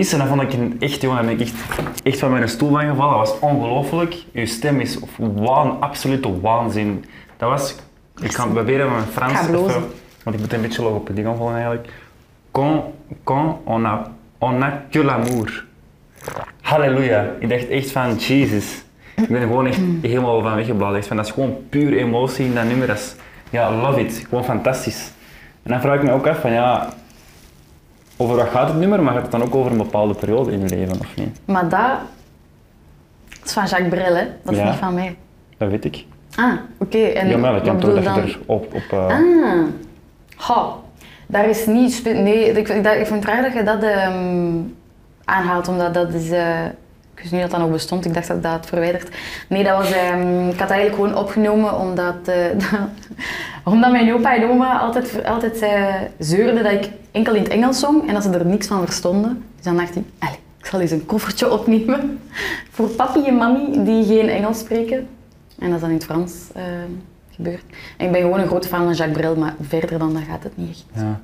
[0.00, 1.54] Is en dat vond ik een echt, jongen, ben ik echt,
[2.02, 3.18] echt van mijn stoel van gevallen.
[3.18, 4.16] Dat was ongelooflijk.
[4.32, 7.04] Uw stem is waan, absolute waanzin.
[7.36, 7.74] Dat was.
[8.22, 9.40] Ik ga proberen mijn Frans.
[9.40, 9.84] Even-
[10.24, 11.88] want ik moet een beetje logopedie gaan volgen eigenlijk.
[12.50, 12.82] Quand,
[13.24, 15.64] quand on a, on a que l'amour.
[16.60, 17.30] Halleluja.
[17.38, 18.82] Ik dacht echt van, Jesus.
[19.16, 20.96] Ik ben er gewoon echt helemaal van weggeblazen.
[20.96, 22.86] Echt van, dat is gewoon puur emotie in dat nummer.
[22.86, 23.14] Dat is,
[23.50, 24.24] ja, love it.
[24.28, 25.10] Gewoon fantastisch.
[25.62, 26.88] En dan vraag ik me ook af van, ja,
[28.20, 30.60] over wat gaat het nummer, maar gaat het dan ook over een bepaalde periode in
[30.60, 31.40] je leven, of niet?
[31.44, 31.90] Maar dat...
[33.28, 34.24] Dat is van Jacques Brel, hè?
[34.42, 34.64] Dat is Ja.
[34.70, 35.16] niet van mij.
[35.58, 36.04] Dat weet ik.
[36.36, 36.98] Ah, oké.
[36.98, 38.24] En Ja, maar dat kan toch dat je je dan?
[38.24, 38.74] er op...
[38.74, 39.64] op eh, Ah.
[40.36, 40.74] Ha.
[41.26, 42.02] Daar is niet...
[42.04, 44.50] Nee, ik, dat, ik vind het raar dat je dat ehm,
[45.24, 46.30] aanhaalt, omdat dat is...
[46.30, 46.58] eh,
[47.22, 49.08] ik wist niet dat dat nog bestond, ik dacht dat dat had verwijderd.
[49.48, 49.92] Nee, dat was...
[49.92, 52.16] ehm, ik had dat eigenlijk gewoon opgenomen omdat...
[52.28, 52.80] eh,
[53.72, 57.78] omdat mijn opa en oma altijd, altijd zei, zeurden dat ik enkel in het Engels
[57.80, 59.44] zong en dat ze er niks van verstonden.
[59.56, 62.20] Dus dan dacht ik, "Allee, ik zal eens een koffertje opnemen
[62.74, 65.08] voor papi en mami die geen Engels spreken.
[65.58, 66.62] En dat is dan in het Frans eh,
[67.30, 67.62] gebeurd.
[67.96, 70.42] En ik ben gewoon een grote fan van Jacques Brel, maar verder dan dat gaat
[70.42, 70.84] het niet echt.
[71.02, 71.20] ja.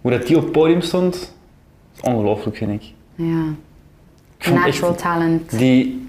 [0.00, 1.14] Hoe dat die op het podium stond,
[1.94, 2.92] is ongelooflijk, vind ik.
[3.14, 3.44] Ja.
[4.38, 5.58] Natural echt, talent.
[5.58, 6.08] die,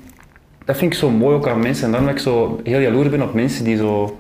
[0.66, 1.86] dat vind ik zo mooi ook aan mensen.
[1.86, 4.20] En dan dat ik zo heel jaloers ben op mensen die zo...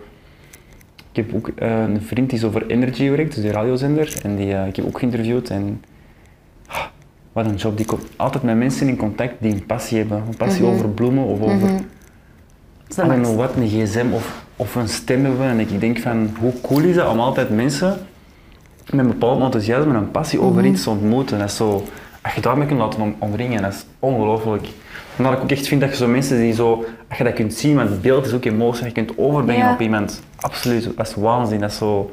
[1.11, 4.13] Ik heb ook eh, een vriend die zo voor Energy werkt, dus die radiozender.
[4.23, 5.49] En die, eh, ik heb ook geïnterviewd.
[5.49, 5.81] En
[6.67, 6.83] ah,
[7.33, 7.77] wat een job.
[7.77, 10.23] Die komt altijd met mensen in contact die een passie hebben.
[10.27, 10.73] Een passie Mhm.
[10.73, 11.69] over bloemen of over...
[12.89, 15.45] Is de I don't know een gsm of, of een stem hebben.
[15.45, 17.97] En ik denk van, hoe cool is dat om altijd mensen
[18.91, 20.71] met een bepaald enthousiasme en een passie over Mhm.
[20.71, 21.39] iets te ontmoeten.
[21.39, 21.83] Dat is zo,
[22.29, 24.67] als je daarmee kunt laten om, omringen, dat is ongelooflijk.
[25.17, 27.53] Omdat ik ook echt vind dat je zo mensen die zo, als je dat kunt
[27.53, 29.73] zien, want het beeld is ook emotie, je kunt overbrengen Ja.
[29.73, 30.21] op iemand.
[30.35, 31.59] Absoluut, dat is waanzin.
[31.59, 32.11] Dat is zo...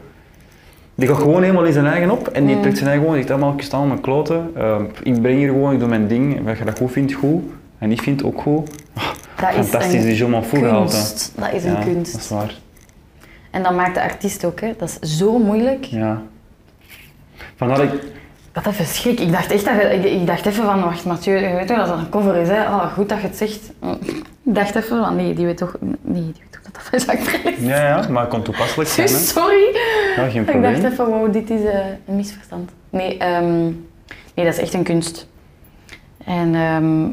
[0.94, 2.60] Die gaat gewoon helemaal in zijn eigen op en die Mm.
[2.62, 5.38] trekt zijn eigen gewoon, die zegt allemaal, ik sta aan mijn kloten, eh, ik breng
[5.38, 7.42] hier gewoon, ik doe mijn ding, als je dat goed vindt, goed.
[7.79, 8.71] En niet vindt, ook goed.
[9.37, 10.42] Dat is Fantastisch, een die Je m'en.
[10.50, 10.92] Dat
[11.52, 12.12] is een Ja, kunst.
[12.12, 12.54] dat is waar.
[13.50, 14.73] En dat maakt de artiest ook, hè.
[14.79, 15.85] Dat is zo moeilijk.
[15.85, 16.23] Ja.
[17.56, 18.00] Vandaar dat ik...
[18.57, 19.21] Ik had even schrik.
[19.21, 21.87] Ik dacht echt dat ik, ik dacht even van, wacht Mathieu, je weet toch dat
[21.87, 22.63] dat een cover is, hè?
[22.63, 23.73] Oh, goed dat je het zegt.
[24.44, 27.40] Ik dacht even van, nee, die weet toch, nee, die weet toch dat dat Jacques
[27.40, 27.59] Brel is.
[27.61, 29.09] Ja, ja, maar het kon toepasselijk zijn.
[29.09, 29.15] Hè?
[29.15, 29.75] Sorry.
[30.17, 30.81] Ja, geen Ik probleem.
[30.81, 32.71] dacht even, wow, dit is eh, een misverstand.
[32.90, 33.63] Nee, ehm,
[34.35, 35.27] nee, dat is echt een kunst.
[36.25, 37.09] En ehm,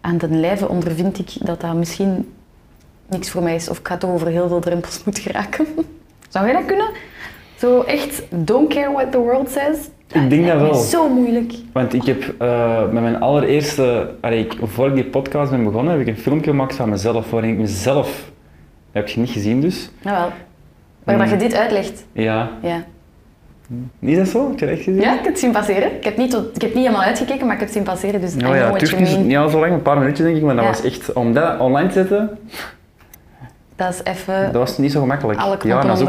[0.00, 2.32] aan den lijve ondervind ik dat dat misschien
[3.06, 3.68] niks voor mij is.
[3.68, 5.66] Of ik ga toch over heel veel drempels moeten geraken.
[6.28, 6.88] Zou jij dat kunnen?
[7.58, 9.76] Zo echt, don't care what the world says?
[10.12, 10.74] Ik denk dat wel.
[10.74, 11.52] Zo moeilijk.
[11.72, 15.92] Want ik heb eh, met mijn allereerste, allee, ik, voor ik die podcast ben begonnen,
[15.92, 18.30] heb ik een filmpje gemaakt van mezelf, waarin ik mezelf,
[18.92, 20.30] heb je niet gezien dus, Jawel.
[21.04, 22.04] Maar dat je dit uitlegt.
[22.12, 22.84] ja, Ja.
[23.98, 24.48] niet dat zo?
[24.48, 25.00] Heb je dat echt gezien?
[25.00, 25.96] ja, ik heb het zien passeren.
[25.96, 28.20] Ik heb, niet tot, ik heb niet helemaal uitgekeken, maar ik heb het zien passeren.
[28.20, 30.54] Dus Oh ja, het duurt niet, al zo lang, een paar minuutjes denk ik, maar
[30.54, 30.70] dat Ja.
[30.70, 32.38] was echt, om dat online te zetten,
[33.84, 35.40] Dat is even dat was niet zo gemakkelijk.
[35.40, 36.08] alle ja, dat ook,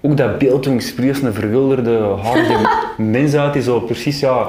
[0.00, 2.56] ook dat beeld toen ik sprees een verwilderde, harde
[2.96, 4.46] mens uit die zo precies, ja,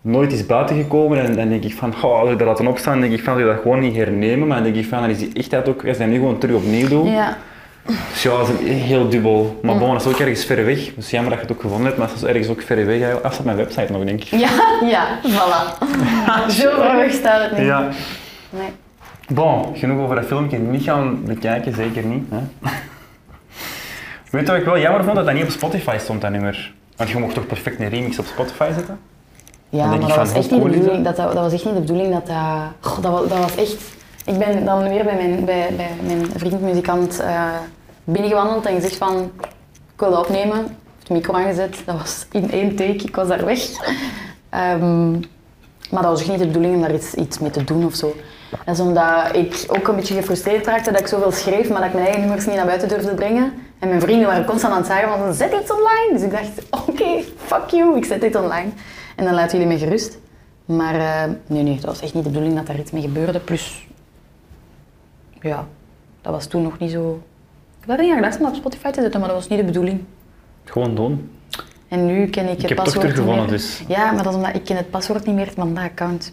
[0.00, 3.12] nooit is buitengekomen en dan denk ik van, oh, als ik dat laten opstaan, denk
[3.12, 5.30] ik van, ik dat gewoon niet hernemen, maar dan denk ik van, dan is die
[5.34, 7.36] echtheid ook, als dat nu gewoon terug opnieuw doe, Ja.
[8.12, 9.58] Dus ja, dat is een- heel dubbel.
[9.62, 10.94] Maar bon, dat is ook ergens ver weg.
[10.94, 13.20] Dus jammer dat je het ook gevonden hebt, maar dat is ergens ook ver weg.
[13.22, 14.28] Dat staat mijn website nog, denk ik.
[14.28, 14.48] Ja,
[14.94, 15.78] ja, voilà.
[16.60, 17.66] Zo ver weg staat het niet.
[17.66, 17.88] Ja.
[18.50, 18.68] Nee.
[19.28, 20.58] Bon, genoeg over dat filmpje.
[20.58, 22.24] Niet gaan bekijken, zeker niet.
[22.30, 22.38] Hè?
[24.30, 25.16] Weet je wat ik wel jammer vond?
[25.16, 26.74] Dat dat niet op Spotify stond, dat nummer.
[26.96, 28.98] Want je mocht toch perfect een remix op Spotify zetten?
[29.68, 31.80] Ja, maar dat was, echt niet de bedoeling, dat, dat, dat was echt niet de
[31.80, 32.92] bedoeling dat dat...
[32.92, 33.82] Goh, dat, was, dat was echt...
[34.24, 37.48] Ik ben dan weer bij mijn, bij, bij mijn vriend muzikant eh,
[38.04, 39.30] binnengewandeld en gezegd van...
[39.94, 40.58] Ik wil dat opnemen.
[40.58, 40.66] Ik
[40.98, 41.82] heb de micro aangezet.
[41.84, 43.04] Dat was in één take.
[43.04, 43.60] Ik was daar weg.
[44.50, 45.10] Ehm,
[45.90, 47.94] maar dat was echt niet de bedoeling om daar iets, iets mee te doen of
[47.94, 48.14] zo.
[48.64, 51.88] Dat is omdat ik ook een beetje gefrustreerd raakte dat ik zoveel schreef, maar dat
[51.88, 53.52] ik mijn eigen nummers niet naar buiten durfde brengen.
[53.78, 56.08] En mijn vrienden waren constant aan het zeggen van, zet iets online.
[56.12, 58.70] Dus ik dacht, oké, fuck you, ik zet dit online.
[59.16, 60.18] En dan laten jullie me gerust.
[60.64, 63.40] Maar eh, nee, nee, dat was echt niet de bedoeling dat daar iets mee gebeurde.
[63.40, 63.86] Plus,
[65.40, 65.66] ja,
[66.22, 67.22] dat was toen nog niet zo...
[67.82, 69.58] Ik had niet aan gedacht om dat op Spotify te zetten, maar dat was niet
[69.58, 70.04] de bedoeling.
[70.64, 71.30] Gewoon doen.
[71.88, 73.46] En nu ken ik het Ik paswoord niet meer.
[73.46, 73.82] dus.
[73.88, 76.32] Ja, maar dat is omdat ik ken het paswoord niet meer van dat account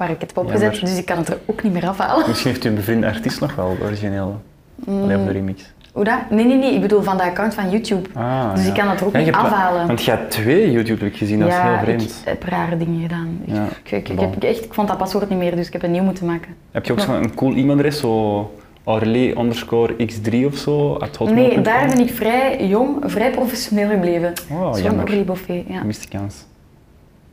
[0.00, 0.80] waar ik het heb opgezet, Jammer.
[0.90, 2.28] dus ik kan het er ook niet meer afhalen.
[2.28, 4.40] Misschien heeft uw bevriende artiest nog wel origineel.
[4.86, 5.72] Alleen op de remix.
[5.92, 6.30] Hoe dat?
[6.30, 8.08] Nee, nee, nee, ik bedoel van dat account van YouTube.
[8.14, 8.68] Ah, dus ja.
[8.68, 9.86] ik kan het er ook niet afhalen.
[9.86, 12.02] Want je hebt twee YouTube heb ik gezien, dat is heel vreemd.
[12.02, 13.40] ik heb rare dingen gedaan.
[13.44, 14.30] Ik, Ja, ik, ik, ik bon.
[14.30, 16.54] heb echt, ik vond dat paswoord niet meer, dus ik heb een nieuw moeten maken.
[16.70, 18.50] Heb je ook zo'n cool e-mailadres, zo
[18.84, 20.98] Aurelie underscore x3 of zo?
[21.24, 24.32] Nee, daar ben ik vrij jong, vrij professioneel gebleven.
[24.50, 24.96] Oh, Zo'n.
[24.96, 25.82] Aurélie Boffet, ja.
[25.82, 26.46] Mist de kans.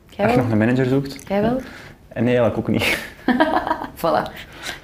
[0.10, 1.18] Jij Als je nog een manager zoekt?
[1.28, 1.60] Jij wel?
[2.18, 2.98] En nee, eigenlijk ook niet.
[4.02, 4.32] Voilà.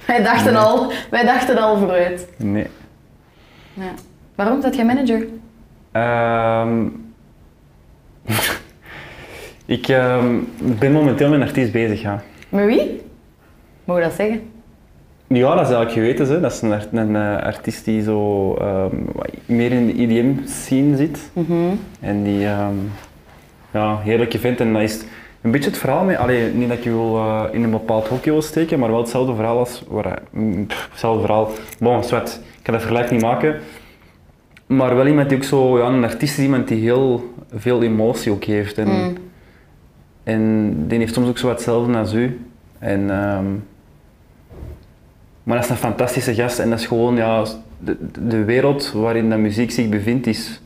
[0.06, 2.28] Wij dachten, al, wij dachten al vooruit.
[2.36, 2.66] Nee.
[3.72, 3.90] Ja.
[4.34, 4.60] Waarom?
[4.60, 5.26] Dat jij manager?
[5.92, 6.86] Ehm,
[9.76, 12.22] ik ehm, ben momenteel met een artiest bezig, ja.
[12.48, 13.02] Met wie?
[13.84, 14.50] Mogen we dat zeggen?
[15.26, 16.26] Ja, dat is eigenlijk geweten.
[16.34, 16.40] Hè.
[16.40, 18.96] Dat is een, art- een eh, artiest die zo ehm,
[19.46, 21.30] meer in de EDM-scene zit.
[22.00, 22.38] En die
[23.70, 24.60] ja, heerlijk vindt.
[24.60, 25.04] En dat is
[25.44, 26.18] een beetje het verhaal mee.
[26.18, 28.98] Allee, niet dat ik je wil, eh, in een bepaald hokje wil steken, maar wel
[28.98, 29.82] hetzelfde verhaal als...
[29.88, 31.50] Waar, mm, pff, hetzelfde verhaal.
[31.78, 32.40] Bon, zwart.
[32.56, 33.60] Ik kan dat vergelijk niet maken.
[34.66, 35.78] Maar wel iemand die ook zo...
[35.78, 38.78] Ja, een artiest is iemand die heel veel emotie ook heeft.
[38.78, 39.16] En,
[40.22, 42.40] en die heeft soms ook zo wat hetzelfde als u.
[42.78, 43.10] En...
[43.10, 43.46] ehm,
[45.42, 47.44] maar dat is een fantastische gast en dat is gewoon, ja,
[47.78, 47.96] de,
[48.28, 50.60] de wereld waarin de muziek zich bevindt is,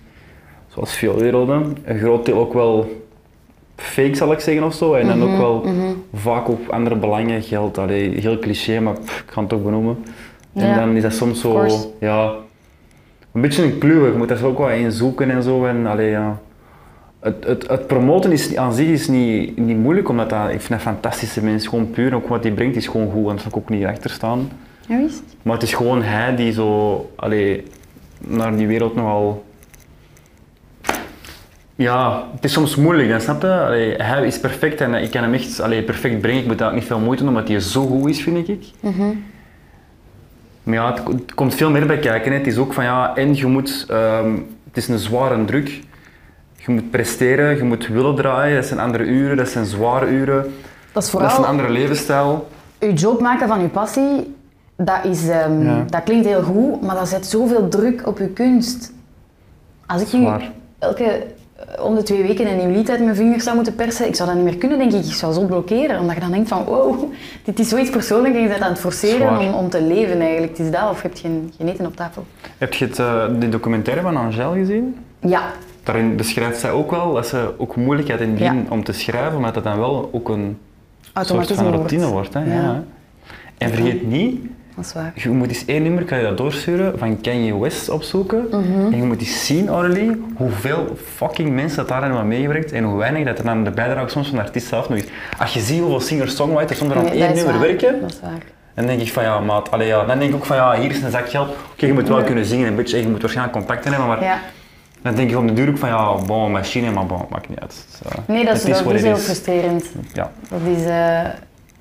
[0.69, 3.07] zoals veel werelden, een groot deel ook wel
[3.79, 4.95] fake zal ik zeggen of zo.
[4.95, 5.67] En dan ook wel
[6.15, 7.79] vaak op andere belangen geldt.
[7.79, 9.97] Allee, heel cliché, maar pff, ik ga het toch benoemen.
[10.55, 11.67] En dan is dat soms zo,
[12.01, 12.35] ja,
[13.33, 14.11] een beetje een kluwe.
[14.11, 15.65] Je moet daar ook wat in zoeken en zo.
[15.67, 16.41] En, allee, ja.
[17.21, 20.69] Het, het, het promoten is, aan zich is niet, niet moeilijk, omdat dat, ik vind
[20.69, 21.71] dat fantastische mensen.
[21.71, 23.23] Gewoon puur, ook wat hij brengt is gewoon goed.
[23.23, 24.49] En daar zou ik ook niet achter staan.
[24.89, 25.01] Ja?
[25.43, 27.65] Maar het is gewoon hij die zo allee,
[28.19, 29.45] naar die wereld nogal.
[31.79, 33.61] Ja, het is soms moeilijk, dan snap je?
[33.61, 36.41] Allee, hij is perfect en ik kan hem echt allee, perfect brengen.
[36.41, 38.65] Ik moet daar ook niet veel moeite doen, omdat hij zo goed is, vind ik.
[40.63, 42.33] Maar ja, het, het komt veel meer bij kijken.
[42.33, 42.39] hè.
[42.39, 44.33] Het is ook van ja, en je moet, ehm,
[44.65, 45.69] het is een zware druk.
[46.57, 48.57] Je moet presteren, je moet willen draaien.
[48.57, 50.43] Dat zijn andere uren, dat zijn zware uren.
[50.43, 50.53] Dat is
[50.93, 52.49] Dat is een vooral andere levensstijl.
[52.79, 54.35] je job maken van je passie.
[54.77, 55.85] Dat, is, ehm, Ja.
[55.89, 58.93] dat klinkt heel goed, maar dat zet zoveel druk op je kunst.
[59.87, 60.51] Als ik Waar.
[60.79, 61.23] elke eh,
[61.81, 64.29] om de twee weken een nieuw lied uit mijn vingers zou moeten persen, ik zou
[64.29, 65.05] dat niet meer kunnen, denk ik.
[65.05, 67.13] Ik zou zo blokkeren, omdat je dan denkt van, wow,
[67.45, 70.57] dit is zoiets persoonlijks en je bent aan het forceren om, om te leven eigenlijk.
[70.57, 72.25] Het is dat, of je hebt geen, geen eten op tafel.
[72.59, 74.97] Heb je het, eh, de documentaire van Angèle gezien?
[75.21, 75.43] Ja,
[75.83, 78.63] Daarin beschrijft zij ook wel dat ze ook moeilijkheid in het begin Ja.
[78.71, 80.59] om te schrijven, omdat het dan wel ook een
[81.21, 81.77] soort van wordt.
[81.77, 82.35] routine wordt.
[82.35, 82.45] hè?
[82.55, 82.63] ja.
[82.63, 82.85] Ja.
[83.59, 84.41] En vergeet niet,
[84.79, 85.13] dat is waar.
[85.15, 88.47] Je moet eens één nummer, kan je dat doorsturen, van Kanye West opzoeken.
[88.51, 88.93] Mhm.
[88.93, 92.99] En je moet eens zien, Aurélie, hoeveel fucking mensen dat daar hebben meegewerkt en hoe
[92.99, 95.05] weinig dat er aan de bijdrage soms van de artiest zelf nog is.
[95.39, 97.63] Als je ziet hoeveel singer-songwriters zonder aan Nee, één is nummer waar.
[97.69, 98.43] werken, Dat is waar.
[98.75, 100.91] dan denk ik van ja, maat, allee, ja, dan denk ik ook van ja, hier
[100.91, 101.49] is een zak geld.
[101.73, 104.39] Oké, je moet wel kunnen zingen een beetje, je moet waarschijnlijk contacten hebben, maar Ja.
[105.03, 107.61] dan denk ik op de duur ook van ja, bon, machine, maar bon, maakt niet
[107.61, 107.87] uit.
[108.07, 109.23] Eh, Nee, dat is, het dat is heel is.
[109.25, 109.85] frustrerend.
[110.13, 110.31] Ja.
[110.49, 111.21] Dat is, eh,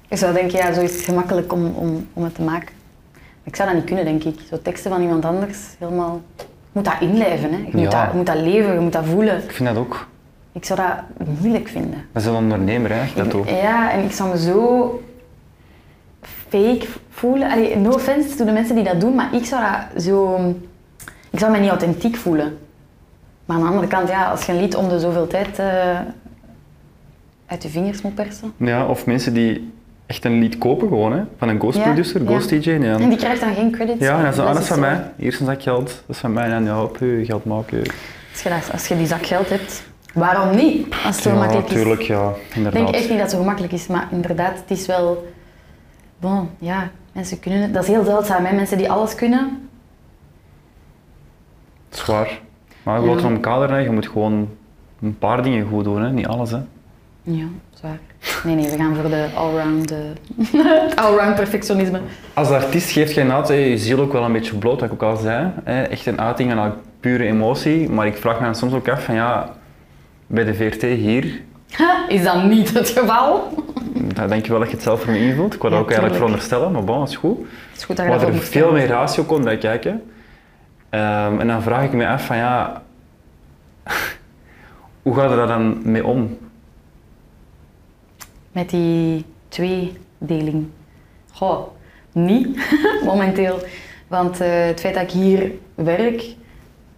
[0.08, 2.76] ik zou denken, ja, zo is het gemakkelijk om, om, om het te maken.
[3.48, 4.40] Ik zou dat niet kunnen, denk ik.
[4.50, 6.22] Zo teksten van iemand anders, helemaal...
[6.38, 7.58] Je moet dat inlijven, hè.
[7.58, 7.90] Je, moet Ja.
[8.04, 9.44] dat, je moet dat leven, je moet dat voelen.
[9.44, 10.08] Ik vind dat ook.
[10.52, 12.06] Ik zou dat moeilijk vinden.
[12.12, 13.50] Dat is een ondernemer, hè, dat doet.
[13.50, 15.02] Ja, en ik zou me zo
[16.22, 17.52] fake voelen.
[17.52, 20.38] Allee, no offense to de mensen die dat doen, maar ik zou dat zo...
[21.30, 22.58] Ik zou me niet authentiek voelen.
[23.46, 26.00] Maar aan de andere kant, ja, als je een lied om de zoveel tijd eh,
[27.46, 28.54] uit je vingers moet persen...
[28.58, 29.74] Ja, of mensen die
[30.08, 32.28] echt een lied kopen gewoon, hè, van een ghost producer, ja.
[32.28, 32.70] ghost DJ.
[32.70, 34.00] En die krijgt dan geen credits.
[34.00, 35.12] ja en dat is, ah, dat is is van mij.
[35.16, 36.52] Hier is een zak geld, dat is van mij.
[36.52, 37.80] En ja, op je geld maken.
[38.32, 39.84] Als je, dat- als je die zak geld hebt,
[40.14, 40.88] waarom niet?
[41.06, 41.70] Als het zo Ja, is.
[41.70, 44.86] tuurlijk, ja, Ik denk echt niet dat het zo gemakkelijk is, maar inderdaad, het is
[44.86, 45.28] wel...
[46.20, 47.74] Bon, ja, mensen kunnen het.
[47.74, 48.56] Dat is heel zeldzaam, hè?
[48.56, 49.70] Mensen die alles kunnen.
[51.90, 52.40] Zwaar.
[52.84, 53.78] Maar je wilt om kader, hè.
[53.78, 54.50] je moet gewoon
[55.02, 56.12] een paar dingen goed doen, hè.
[56.12, 56.52] niet alles.
[56.52, 56.60] Hè.
[57.30, 58.00] Ja, zwaar.
[58.44, 59.98] Nee, nee, we gaan voor de allround, eh,
[61.06, 62.00] allround perfectionisme.
[62.34, 65.04] Als artiest geeft je inderdaad hè, je ziel ook wel een beetje bloot, wat ik
[65.04, 65.52] ook al zei.
[65.64, 65.84] Hè.
[65.84, 67.90] Echt een uiting van pure emotie.
[67.90, 69.56] Maar ik vraag me dan soms ook af van ja,
[70.28, 71.42] bij de VRT hier,
[72.08, 73.54] Is dat niet het geval?
[73.94, 75.54] dan denk je wel dat je het zelf voor me invult.
[75.54, 77.38] Ik wou dat Ja, ook eigenlijk veronderstellen, maar bon, dat is goed.
[77.38, 80.04] Het is goed dat je dat er veel meer ratio komt bij kijken.
[80.90, 82.82] Ehm, en dan vraag ik me af van ja,
[85.04, 86.38] hoe gaat er daar dan mee om?
[88.58, 90.68] Met die tweedeling.
[91.32, 91.68] Goh,
[92.12, 92.48] niet
[93.06, 93.60] momenteel.
[94.08, 96.36] Want eh, het feit dat ik hier werk,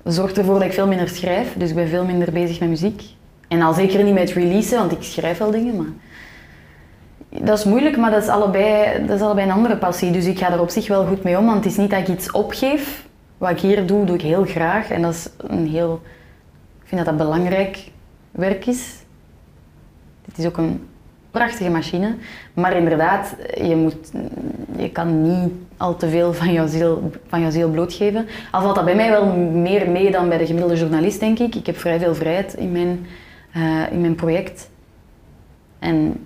[0.04, 1.54] zorgt ervoor dat ik veel minder schrijf.
[1.58, 3.04] Dus ik ben veel minder bezig met muziek.
[3.48, 5.92] En al zeker niet met releasen, want ik schrijf wel dingen, maar...
[7.44, 10.12] Dat is moeilijk, maar dat is, allebei, dat is allebei een andere passie.
[10.12, 12.00] Dus ik ga er op zich wel goed mee om, want het is niet dat
[12.00, 13.08] ik iets opgeef.
[13.38, 14.90] Wat ik hier doe, doe ik heel graag.
[14.90, 16.02] En dat is een heel...
[16.82, 17.92] Ik vind dat dat belangrijk
[18.32, 18.96] werk is.
[20.26, 20.89] Het is ook een
[21.32, 22.16] prachtige machine.
[22.54, 24.12] Maar inderdaad, je, moet,
[24.78, 28.28] je kan niet al te veel van jouw, ziel, van jouw ziel blootgeven.
[28.52, 31.56] Al valt dat bij mij wel meer mee dan bij de gemiddelde journalist, denk ik.
[31.56, 33.06] Ik heb vrij veel vrijheid in mijn,
[33.54, 34.70] eh, in mijn project.
[35.80, 36.26] En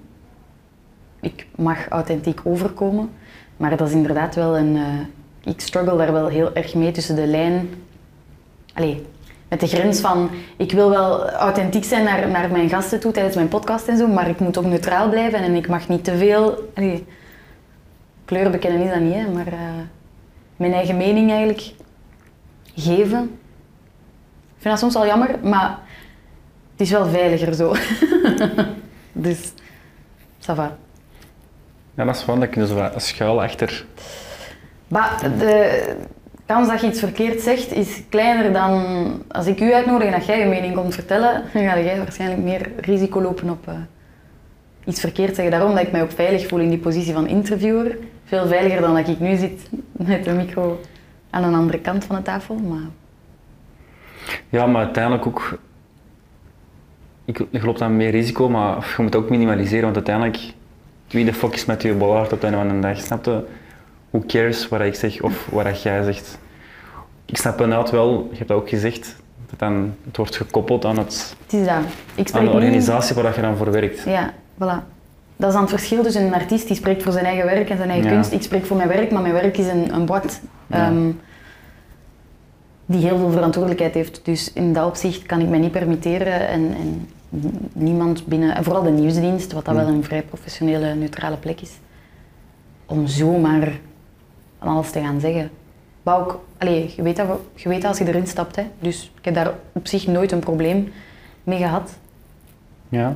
[1.22, 3.10] ik mag authentiek overkomen.
[3.58, 4.76] Maar dat is inderdaad wel een...
[4.76, 7.70] eh, ik struggle daar wel heel erg mee tussen de lijn...
[8.74, 9.06] Allee,
[9.54, 10.30] met de grens van...
[10.58, 14.08] Ik wil wel authentiek zijn naar, naar mijn gasten toe tijdens mijn podcast en zo,
[14.08, 16.72] maar ik moet ook neutraal blijven en ik mag niet te veel...
[16.76, 17.06] Allee,
[18.26, 19.47] kleur bekennen is dat niet, hè, maar...
[19.47, 19.60] eh,
[20.56, 21.74] mijn eigen mening eigenlijk
[22.76, 23.24] geven.
[24.56, 25.80] Ik vind dat soms wel jammer, maar
[26.72, 27.76] het is wel veiliger zo.
[29.26, 29.51] dus,
[30.39, 30.78] ça va.
[31.95, 33.86] Ja, dat is gewoon dat zo wat schuil achter.
[34.88, 35.95] Maar de
[36.45, 38.83] kans dat je iets verkeerd zegt is kleiner dan
[39.27, 42.41] als ik u uitnodig en dat jij je mening komt vertellen, dan ga jij waarschijnlijk
[42.41, 43.73] meer risico lopen op eh,
[44.85, 45.51] iets verkeerd zeggen.
[45.51, 47.97] Daarom dat ik mij ook veilig voel in die positie van interviewer.
[48.25, 50.79] Veel veiliger dan dat ik nu zit met de micro
[51.29, 52.55] aan een andere kant van de tafel.
[52.55, 52.87] Maar
[54.49, 55.59] Ja, maar uiteindelijk ook.
[57.25, 60.53] Ik, loop dan meer risico, maar je moet ook minimaliseren, want uiteindelijk,
[61.07, 63.43] wie de fuck is met je bollaard op het einde van de dag, snap je?
[64.14, 66.38] Who cares wat ik zeg of wat jij zegt?
[67.26, 69.16] Ik snap inderdaad wel, je hebt dat ook gezegd,
[69.49, 71.76] dat dan, het wordt gekoppeld aan, het, het is dat.
[72.16, 74.03] Ik aan de niet- organisatie waar je dan voor werkt.
[74.05, 74.84] Ja, voilà.
[75.36, 77.78] Dat is dan het verschil tussen een artiest die spreekt voor zijn eigen werk en
[77.78, 78.14] zijn eigen Ja.
[78.14, 78.32] kunst.
[78.32, 80.28] Ik spreek voor mijn werk, maar mijn werk is een, een Ja.
[80.70, 81.11] ehm,
[82.86, 84.26] die heel veel verantwoordelijkheid heeft.
[84.26, 87.07] Dus in dat opzicht kan ik mij niet permitteren en, en
[87.74, 89.86] niemand binnen, en vooral de nieuwsdienst, wat dat Hmm.
[89.86, 91.72] wel een vrij professionele, neutrale plek is,
[92.86, 93.80] om zomaar
[94.64, 95.49] van alles te gaan zeggen.
[96.03, 98.64] Maar ook, allee, je, weet dat, je weet dat als je erin stapt, hè.
[98.80, 100.91] dus ik heb daar op zich nooit een probleem
[101.43, 101.97] mee gehad.
[102.89, 103.16] Ja.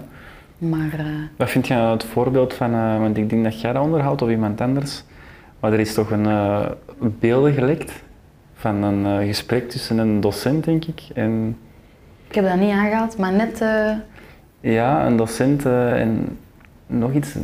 [0.58, 1.06] Maar eh,
[1.38, 4.30] Wat vind je het voorbeeld van, eh, want ik denk dat jij dat onderhoudt of
[4.30, 5.04] iemand anders,
[5.60, 6.66] maar er is toch een uh,
[7.00, 7.92] beelden gelekt
[8.54, 11.58] van een eh, gesprek tussen een docent, denk ik, en
[12.28, 13.62] Ik heb dat niet aangehaald, maar net...
[13.62, 13.92] eh,
[14.60, 16.38] ja, een docent eh, en
[16.88, 17.36] nog iets,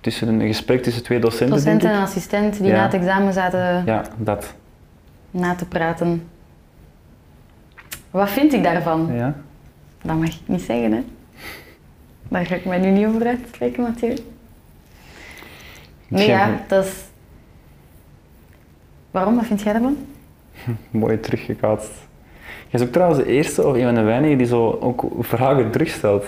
[0.00, 2.76] tussen een gesprek tussen twee docenten, docent en assistent die Ja.
[2.76, 4.54] na het examen zaten Ja, dat.
[5.30, 6.28] na te praten.
[8.10, 9.10] Wat vind ik daarvan?
[9.14, 9.34] Ja.
[10.02, 11.02] Dat mag ik niet zeggen, hè.
[12.28, 14.16] Daar ga ik mij nu niet over uitspreken, Mathieu.
[16.08, 17.04] Nee, ja, dat is...
[19.10, 19.34] Waarom?
[19.36, 19.96] Wat vind jij daarvan?
[20.90, 21.90] Mooi teruggekaatst.
[22.68, 25.70] Jij is ook trouwens de eerste of een van de weinigen die zo ook vragen
[25.70, 26.24] terugstelt.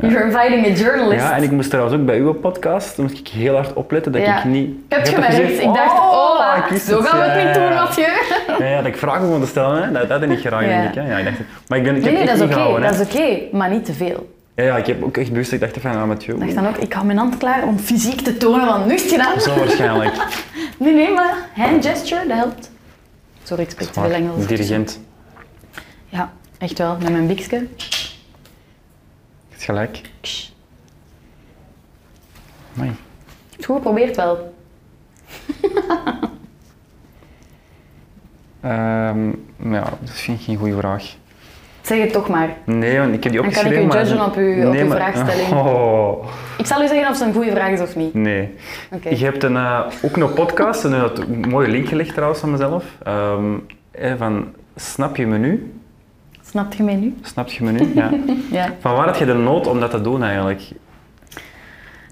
[0.00, 1.20] You're inviting a journalist.
[1.24, 4.12] Ja, en ik moest trouwens ook bij uw podcast, toen moest ik heel hard opletten
[4.12, 4.38] dat Ja.
[4.38, 4.70] ik niet...
[4.70, 5.34] Ik heb gemerkt.
[5.34, 7.82] gezegd, ik dacht, oh, oh, ik zo gaan we het ja, niet doen, ja, ja.
[7.82, 8.06] Mathieu.
[8.58, 9.92] Ja, ja, dat ik vragen wilde stellen, hè.
[9.92, 10.68] dat dat niet graag, Ja.
[10.68, 10.94] denk ik.
[10.94, 11.10] Hè.
[11.10, 11.36] Ja, ik dacht,
[11.68, 12.80] maar ik ben ik Nee, nee, dat is oké.
[12.80, 14.32] Dat is oké, maar niet te veel.
[14.54, 16.38] Ja, ja, ik heb ook echt bewust, ik dacht van, ah, met jou.
[16.38, 18.94] Ik dacht dan ook, ik hou mijn hand klaar om fysiek te tonen van nu
[18.94, 19.40] is het gedaan.
[19.40, 20.12] Zo waarschijnlijk.
[20.78, 22.70] Nee, nee, maar hand gesture, dat helpt.
[23.42, 24.46] Sorry, ik spreek te veel Engels.
[24.46, 25.00] Dirigent.
[26.08, 27.66] Ja, echt wel, met mijn bikske.
[29.60, 30.10] Je hebt gelijk.
[32.74, 34.54] Heb het goed geprobeerd wel.
[38.60, 39.28] Ehm,
[39.72, 41.04] ja, dat vind ik geen goede vraag.
[41.80, 42.56] Zeg het toch maar.
[42.64, 43.82] Nee, want ik heb die Dan kan ik opgeschreven.
[43.82, 45.52] u maar- judgen op uw- op uw vraagstelling.
[45.52, 46.24] Oh,
[46.58, 48.14] Ik zal u zeggen of het een goede vraag is of niet.
[48.14, 48.54] nee.
[48.92, 49.08] Oké.
[49.08, 52.50] Je hebt een, eh, ook een podcast, en een een mooie link gelegd trouwens van
[52.50, 52.84] mezelf.
[53.02, 53.44] Ehm,
[53.90, 55.72] eh, van Snap je menu?
[56.50, 57.14] Snap je mij nu?
[57.22, 57.94] Snap je menu?
[57.94, 58.10] Ja.
[58.50, 58.74] Ja.
[58.78, 60.62] Van waar had je de nood om dat te doen eigenlijk?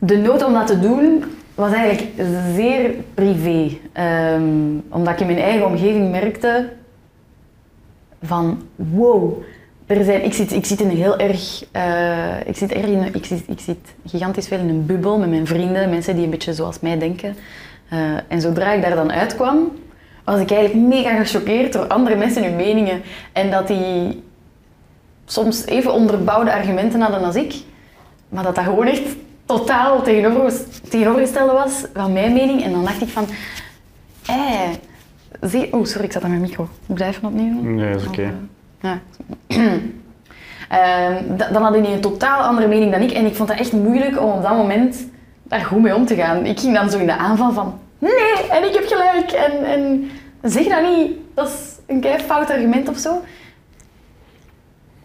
[0.00, 1.24] De nood om dat te doen
[1.54, 2.12] was eigenlijk
[2.54, 3.78] zeer privé.
[3.92, 4.42] Ehm,
[4.88, 6.68] omdat ik in mijn eigen omgeving merkte
[8.22, 9.42] van wow,
[9.86, 13.14] er zijn, ik, zit, ik zit in een heel erg, eh, ik, zit erg in,
[13.14, 16.30] ik, zit, ik zit gigantisch veel in een bubbel met mijn vrienden, mensen die een
[16.30, 17.36] beetje zoals mij denken.
[17.88, 19.72] Eh, en zodra ik daar dan uitkwam,
[20.24, 23.02] was ik eigenlijk mega gechoqueerd door andere mensen hun meningen.
[23.32, 24.26] En dat die
[25.28, 27.54] soms even onderbouwde argumenten hadden als ik,
[28.28, 29.02] maar dat dat gewoon echt
[29.46, 30.52] totaal tegenover,
[30.88, 32.62] tegenovergestelde was van mijn mening.
[32.64, 33.26] En dan dacht ik van,
[34.26, 34.70] eh,
[35.40, 35.72] zie...
[35.72, 36.68] Oh, sorry, ik zat aan mijn micro.
[36.86, 37.74] Moet ik dat even opnieuw doen?
[37.74, 38.34] Nee, dat is oké.
[38.80, 38.98] Ja.
[40.68, 43.10] Ehm, da- dan hadden die een totaal andere mening dan ik.
[43.10, 45.06] En ik vond dat echt moeilijk om op dat moment
[45.42, 46.46] daar goed mee om te gaan.
[46.46, 47.78] Ik ging dan zo in de aanval van...
[47.98, 49.30] Nee, en ik heb gelijk.
[49.32, 50.10] En, en
[50.42, 51.12] zeg dat niet.
[51.34, 53.22] Dat is een fout argument of zo.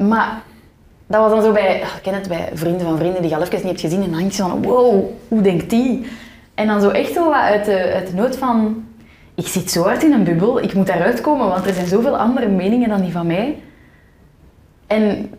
[0.07, 0.41] Maar
[1.07, 1.75] dat was dan zo bij...
[1.75, 4.03] Ik ken het bij vrienden van vrienden die je al even niet hebt gezien.
[4.03, 4.63] En dan denk je van...
[4.63, 6.07] Wow, hoe denkt die?
[6.53, 8.83] En dan zo echt zo wat uit de, uit de nood van...
[9.35, 10.61] Ik zit zo hard in een bubbel.
[10.61, 13.57] Ik moet daaruit komen, want er zijn zoveel andere meningen dan die van mij.
[14.87, 15.29] En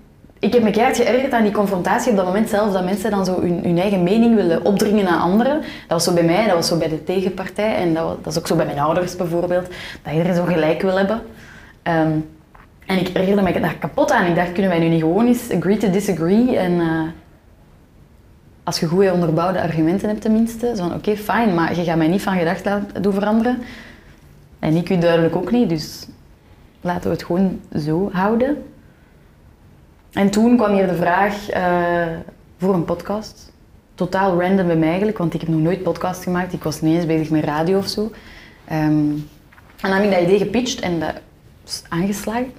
[0.45, 3.25] ik heb me keihard geërgerd aan die confrontatie op dat moment zelf, dat mensen dan
[3.25, 5.61] zo hun, hun eigen mening willen opdringen aan anderen.
[5.61, 8.39] Dat was zo bij mij, dat was zo bij de tegenpartij en dat, dat is
[8.39, 9.67] ook zo bij mijn ouders bijvoorbeeld,
[10.03, 11.21] dat iedereen zo gelijk wil hebben.
[11.83, 12.11] Ehm,
[12.87, 14.27] en ik ergerde me daar kapot aan.
[14.27, 16.81] Ik dacht, kunnen wij nu niet gewoon eens agree to disagree en...
[16.81, 17.03] eh,
[18.65, 22.09] als je goede onderbouwde argumenten hebt tenminste, zo van oké, fijn, maar je gaat mij
[22.09, 23.59] niet van gedacht laten doen veranderen.
[24.59, 26.07] En ik u duidelijk ook niet, dus
[26.81, 28.65] laten we het gewoon zo houden.
[30.13, 32.07] En toen kwam hier de vraag eh,
[32.59, 33.53] voor een podcast.
[33.95, 36.53] Totaal random bij mij eigenlijk, want ik heb nog nooit podcast gemaakt.
[36.53, 38.11] Ik was niet eens bezig met radio of zo.
[38.65, 39.11] Ehm,
[39.81, 41.15] en dan heb ik dat idee gepitcht en dat
[41.67, 42.53] is aangeslagen.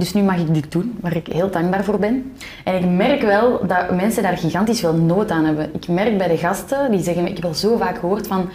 [0.00, 2.32] Dus nu mag ik dit doen, waar ik heel dankbaar voor ben.
[2.64, 5.70] En ik merk wel dat mensen daar gigantisch veel nood aan hebben.
[5.74, 8.48] Ik merk bij de gasten, die zeggen, ik heb al zo vaak gehoord van...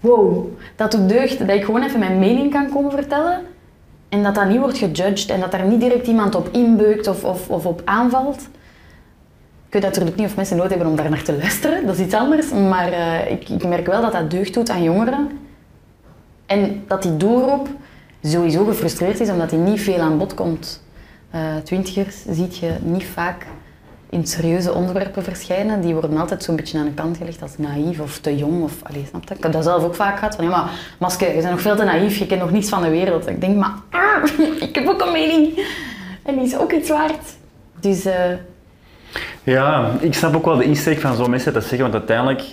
[0.00, 3.40] Wow, dat doet deugd dat ik gewoon even mijn mening kan komen vertellen.
[4.08, 7.24] En dat dat niet wordt gejudged en dat daar niet direct iemand op inbeukt of,
[7.24, 8.40] of, of op aanvalt.
[9.66, 12.04] Ik weet natuurlijk niet of mensen nood hebben om daar naar te luisteren, dat is
[12.04, 12.50] iets anders.
[12.50, 15.28] Maar eh, ik, ik merk wel dat dat deugd doet aan jongeren.
[16.46, 17.68] En dat die doelgroep
[18.22, 20.82] sowieso gefrustreerd is omdat hij niet veel aan bod komt.
[21.30, 23.46] Eh, twintigers ziet je niet vaak
[24.10, 25.80] in serieuze onderwerpen verschijnen.
[25.80, 28.62] Die worden altijd zo'n beetje aan de kant gelegd als naïef of te jong.
[28.62, 29.34] Of, allee, snap je?
[29.34, 30.34] Ik heb dat zelf ook vaak gehad.
[30.34, 32.82] Van, ja, maar Maske, je bent nog veel te naïef, je kent nog niets van
[32.82, 33.28] de wereld.
[33.28, 34.22] Ik denk, maar ah,
[34.68, 35.66] ik heb ook een mening.
[36.22, 37.34] En die is ook iets waard.
[37.80, 38.32] Dus eh,
[39.42, 42.44] Ja, ik snap ook wel de insteek van zo'n mensen dat zeggen, want uiteindelijk,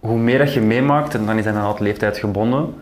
[0.00, 2.74] hoe meer dat je meemaakt, en dan is dat inderdaad leeftijd gebonden,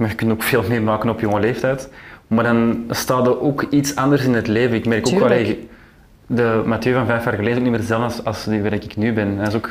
[0.00, 1.88] maar je kunt ook veel meemaken op jonge leeftijd,
[2.26, 4.76] maar dan staat er ook iets anders in het leven.
[4.76, 5.46] Ik merk ook wel,
[6.26, 8.96] de Mathieu van vijf jaar geleden ook niet meer hetzelfde als, als die waar ik
[8.96, 9.36] nu ben.
[9.36, 9.70] Dat is ook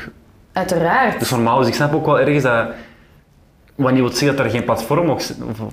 [0.54, 1.22] uiteraard.
[1.22, 2.68] is normaal, dus ik snap ook wel ergens dat,
[3.76, 5.18] wat niet wil zeggen dat er geen platform,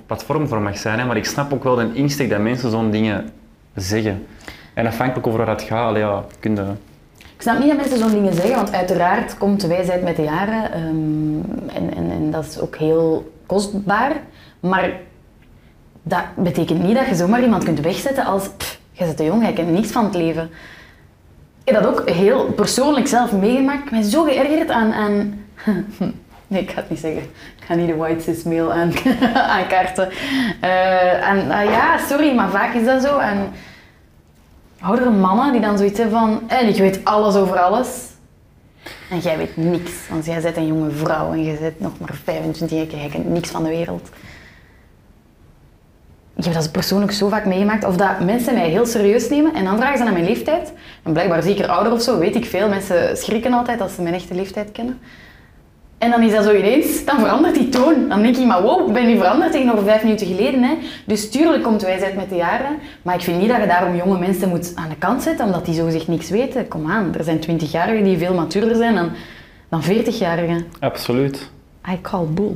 [0.05, 2.91] platform voor mag zijn, hè, maar ik snap ook wel de insteek dat mensen zo'n
[2.91, 3.29] dingen
[3.75, 4.25] zeggen.
[4.73, 6.61] En afhankelijk over waar het gaat, allee, ja, kun je...
[7.17, 10.23] Ik snap niet dat mensen zo'n dingen zeggen, want uiteraard komt de wijsheid met de
[10.23, 10.71] jaren.
[10.71, 14.11] ehm, en, en, en dat is ook heel kostbaar.
[14.59, 14.91] Maar
[16.03, 18.49] dat betekent niet dat je zomaar iemand kunt wegzetten als...
[18.57, 20.49] Pff, jij bent te jong, jij kent niks van het leven.
[21.63, 23.83] Ik heb dat ook heel persoonlijk zelf meegemaakt.
[23.83, 25.45] Ik ben zo geërgerd aan...
[26.47, 27.21] nee, ik ga het niet zeggen.
[27.57, 28.91] Ik ga niet de white cis male aan,
[29.57, 30.09] aankaarten.
[30.61, 33.17] Eh, en, ah ja, sorry, maar vaak is dat zo.
[33.17, 33.51] En,
[34.81, 36.41] oudere mannen die dan zoiets hebben van...
[36.47, 38.05] En ik weet alles over alles.
[39.09, 42.15] En jij weet niks, want jij bent een jonge vrouw en je bent nog maar
[42.23, 44.09] 25 jaar, je kent niks van de wereld.
[46.37, 49.63] Ik heb dat persoonlijk zo vaak meegemaakt, of dat mensen mij heel serieus nemen en
[49.63, 50.73] dan vragen ze naar mijn leeftijd.
[51.03, 52.69] En blijkbaar zeker ouder of zo, weet ik veel.
[52.69, 54.99] Mensen schrikken altijd als ze mijn echte leeftijd kennen.
[55.97, 58.09] En dan is dat zo ineens, dan verandert die toon.
[58.09, 60.63] Dan denk ik, maar wow, ik ben nu veranderd tegenover vijf minuten geleden.
[60.63, 60.73] Hè.
[61.05, 62.77] Dus tuurlijk komt wijsheid met de jaren.
[63.01, 65.65] Maar ik vind niet dat je daarom jonge mensen moet aan de kant zetten, omdat
[65.65, 66.67] die zo zich niks weten.
[66.67, 69.09] Kom aan, er zijn twintigjarigen die veel matuurder zijn dan,
[69.69, 70.65] dan veertigjarigen.
[70.79, 71.49] Absoluut.
[71.91, 72.55] I call bull.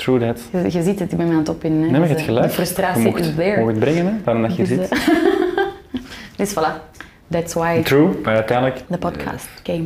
[0.00, 0.40] True that.
[0.52, 1.82] Je, je ziet het, ik ben me aan het opwinden.
[1.82, 1.90] hè.
[1.90, 2.46] Nee, maar je hebt eh, gelijk.
[2.46, 3.58] De frustratie je mocht, is there.
[3.60, 4.88] mocht het brengen, hè, daarom dat je Dus, zit.
[4.88, 4.98] eh,
[6.36, 6.88] dus voilà.
[7.30, 9.84] That's why True, maar uiteindelijk, the podcast came.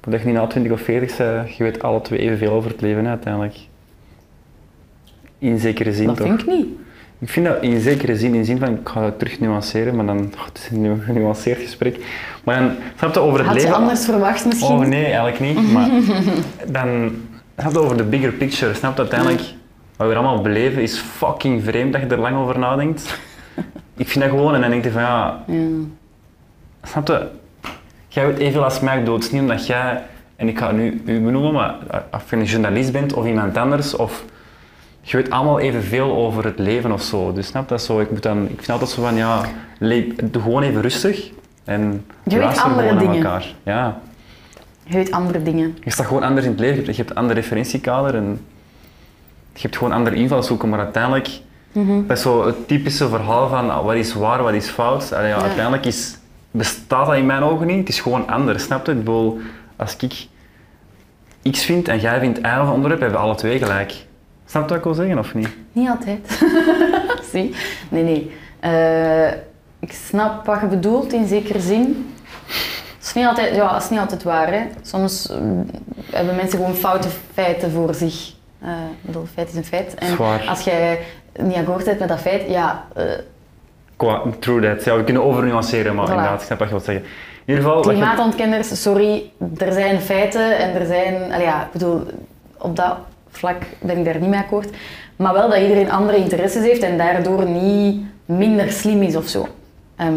[0.00, 2.80] dat je niet na 20 of 40 bent, je weet alle twee evenveel over het
[2.80, 3.54] leven, hè, uiteindelijk.
[5.38, 6.26] In zekere zin Dat toch?
[6.26, 6.66] vind ik niet.
[7.18, 9.96] Ik vind dat in zekere zin, in de zin van, ik ga dat terug nuanceren,
[9.96, 11.96] maar dan, oh, het is een nu- genuanceerd gesprek.
[12.44, 13.70] Maar dan, snap je over het Had leven...
[13.70, 14.74] je anders verwacht misschien?
[14.76, 15.72] Oh nee, eigenlijk niet.
[15.72, 15.88] Maar
[16.78, 17.10] dan
[17.58, 18.74] snap je over de bigger picture.
[18.74, 19.40] Snap je uiteindelijk,
[19.96, 23.18] wat we allemaal beleven is fucking vreemd dat je er lang over nadenkt.
[23.96, 25.66] Ik vind dat gewoon en dan denk je van ja, Ja.
[26.82, 27.28] snap je,
[28.08, 29.22] jij weet evenveel als mij dood.
[29.22, 30.02] Het niet omdat jij,
[30.36, 31.74] en ik ga het nu u benoemen, maar
[32.12, 34.24] of je een journalist bent of iemand anders, of
[35.00, 37.32] je weet allemaal evenveel over het leven of zo.
[37.32, 39.40] Dus snap je, dat zo, ik, moet dan, ik vind altijd zo van ja,
[40.24, 41.30] doe gewoon even rustig
[41.64, 43.16] en weet andere gewoon naar dingen.
[43.16, 43.46] elkaar.
[43.62, 44.00] Ja.
[44.84, 45.78] Je weet andere dingen.
[45.84, 46.84] Je staat gewoon anders in het leven.
[46.86, 48.40] Je hebt een ander referentiekader en
[49.52, 50.68] je hebt gewoon andere invalshoeken.
[50.68, 51.28] Maar uiteindelijk,
[52.06, 55.12] dat is zo het typische verhaal van ah, wat is waar, wat is fout.
[55.12, 55.42] Allee, ja, Ja.
[55.42, 56.16] Uiteindelijk is,
[56.50, 57.78] bestaat dat in mijn ogen niet.
[57.78, 58.92] Het is gewoon anders, snap je?
[58.92, 59.40] Ik bedoel,
[59.76, 60.26] als ik
[61.52, 63.94] X vind en jij vindt Y of onderwerp, hebben we alle twee gelijk.
[64.46, 65.48] Snap je wat ik wil zeggen of niet?
[65.72, 66.40] Niet altijd.
[67.32, 67.54] Zie?
[67.88, 68.30] Nee, nee.
[68.60, 69.28] Eh,
[69.80, 72.12] ik snap wat je bedoelt in zekere zin.
[73.14, 74.52] Is niet altijd, ja, het is niet altijd waar.
[74.52, 74.60] Hè.
[74.82, 75.36] Soms eh,
[76.10, 78.32] hebben mensen gewoon foute feiten voor zich.
[78.60, 79.94] Eh, ik bedoel, feit is een feit.
[79.94, 80.44] En Zwaar.
[80.48, 80.98] als jij
[81.38, 83.04] niet akkoord bent met dat feit, ja, eh,
[83.96, 84.84] Qua, true that.
[84.84, 86.10] Ja, we kunnen overnuanceren, maar Voilà.
[86.10, 87.04] inderdaad, ik snap wat je wilt zeggen.
[87.04, 91.32] In ieder geval, je- klimaatontkenners, sorry, er zijn feiten en er zijn...
[91.32, 92.02] Allee, ja, ik bedoel,
[92.58, 92.96] op dat
[93.30, 94.68] vlak ben ik daar niet mee akkoord.
[95.16, 99.48] Maar wel dat iedereen andere interesses heeft en daardoor niet minder slim is of zo.
[99.96, 100.12] Ehm,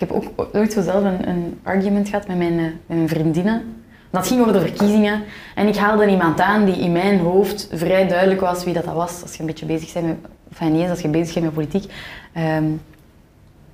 [0.00, 3.08] ik heb ook ooit zo zelf een, een argument gehad met mijn, eh, met mijn
[3.08, 3.82] vriendinnen.
[4.10, 5.22] Dat ging over de verkiezingen.
[5.54, 9.22] En ik haalde iemand aan die in mijn hoofd vrij duidelijk was wie dat, was.
[9.22, 10.16] Als je een beetje bezig bent met...
[10.50, 11.92] Enfin, als je bezig bent met politiek.
[12.32, 12.64] Ehm,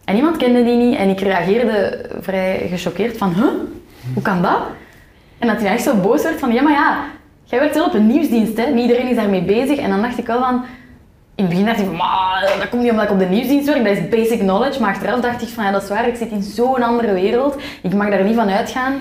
[0.04, 3.44] en iemand kende die niet en ik reageerde vrij gechoqueerd van, huh?
[4.14, 4.60] Hoe kan dat?
[5.38, 7.04] En dat hij echt zo boos werd van, ja maar ja,
[7.44, 8.70] jij werkt wel op een nieuwsdienst, hè?
[8.70, 9.78] Niet iedereen is daarmee bezig.
[9.78, 10.64] En dan dacht ik wel van,
[11.36, 13.66] in het begin dacht ik van, maar dat komt niet omdat ik op de nieuwsdienst
[13.66, 14.80] werk, dat is basic knowledge.
[14.80, 17.56] Maar achteraf dacht ik van, ja dat is waar, ik zit in zo'n andere wereld.
[17.82, 18.94] Ik mag daar niet van uitgaan.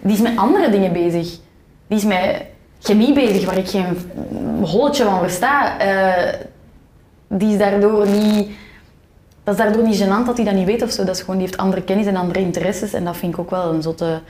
[0.00, 1.38] Die is met andere dingen bezig.
[1.86, 2.42] Die is met
[2.80, 4.10] chemie bezig, waar ik geen
[4.62, 5.78] holletje van versta.
[5.78, 6.32] Eh,
[7.28, 8.50] die is daardoor niet...
[9.44, 11.04] Dat is daardoor niet gênant dat hij dat niet weet of zo.
[11.04, 12.92] Dat is gewoon, die heeft andere kennis en andere interesses.
[12.92, 14.20] En dat vind ik ook wel een zotte...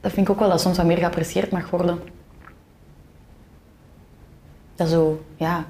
[0.00, 1.98] Dat vind ik ook wel dat soms wat meer geapprecieerd mag worden.
[4.78, 5.64] Dat zo, ja,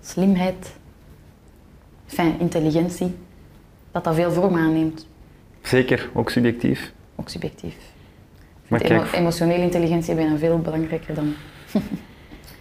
[0.00, 0.72] slimheid,
[2.06, 3.14] fijn, intelligentie,
[3.90, 5.06] dat dat veel vorm aanneemt.
[5.62, 6.92] Zeker, ook subjectief.
[7.16, 7.74] Ook subjectief.
[8.68, 11.34] Maar Emo- kijk, emotionele intelligentie is bijna veel belangrijker dan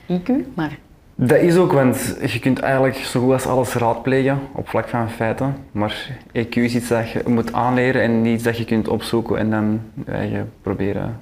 [0.19, 0.77] IQ, maar
[1.15, 5.09] Dat is ook, want je kunt eigenlijk zo goed als alles raadplegen op vlak van
[5.09, 5.55] feiten.
[5.71, 9.37] Maar EQ is iets dat je moet aanleren en niet iets dat je kunt opzoeken
[9.37, 11.19] en dan eigen proberen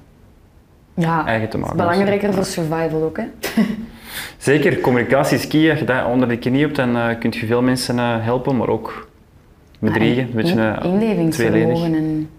[0.94, 1.76] ja, eigen te maken.
[1.76, 3.16] belangrijker voor survival ook.
[3.16, 3.24] Hè?
[4.36, 5.70] Zeker, communicatie is key.
[5.70, 8.56] Als je dat onder de knie hebt, dan eh, kun je veel mensen eh, helpen,
[8.56, 9.08] maar ook
[9.78, 10.22] bedriegen.
[10.22, 12.30] Een beetje uh, Inlevingsvermogen en...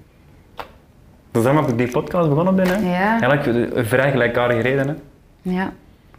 [1.31, 2.67] Dus daarom heb ik die podcast begonnen ben.
[2.67, 2.91] Hè.
[2.99, 4.87] Ja, Eigenlijk een vrij gelijkaardige reden.
[4.87, 4.93] Hè.
[5.41, 5.73] ja.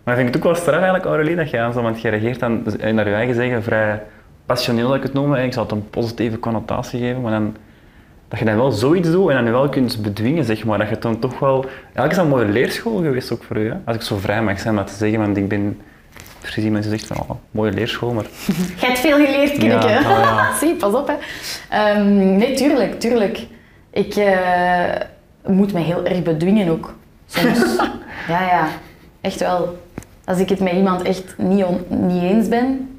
[0.04, 2.08] Maar ik vind het ook wel straf eigenlijk, Aurélie, dat je aan zo, want je
[2.08, 4.02] reageert dan eh, naar je eigen zeggen vrij
[4.46, 5.34] passioneel, dat ik het noem.
[5.34, 7.56] Ik zal het een positieve connotatie geven, maar dan,
[8.32, 10.78] dat je dan wel zoiets doet en dan je wel kunt bedwingen, zeg maar.
[10.78, 11.64] Dat je dan toch wel...
[11.64, 13.74] Eigenlijk is dat een mooie leerschool geweest ook voor u, hè?
[13.84, 15.80] Als ik zo vrij mag zijn om dat te zeggen, want ik ben...
[16.40, 18.24] Precies, mensen zeggen van, oh, mooie leerschool, maar...
[18.80, 19.88] Je hebt veel geleerd, Kinneke.
[19.88, 20.52] Ja, ja.
[20.60, 21.06] Zie, pas op.
[21.08, 21.14] Hè.
[21.68, 23.46] Ehm, nee, tuurlijk, tuurlijk.
[23.90, 24.94] Ik eh,
[25.46, 26.94] moet me heel erg bedwingen ook.
[27.26, 27.76] Soms.
[28.28, 28.68] ja, ja.
[29.20, 29.78] Echt wel.
[30.24, 32.91] Als ik het met iemand echt niet, on- niet eens ben.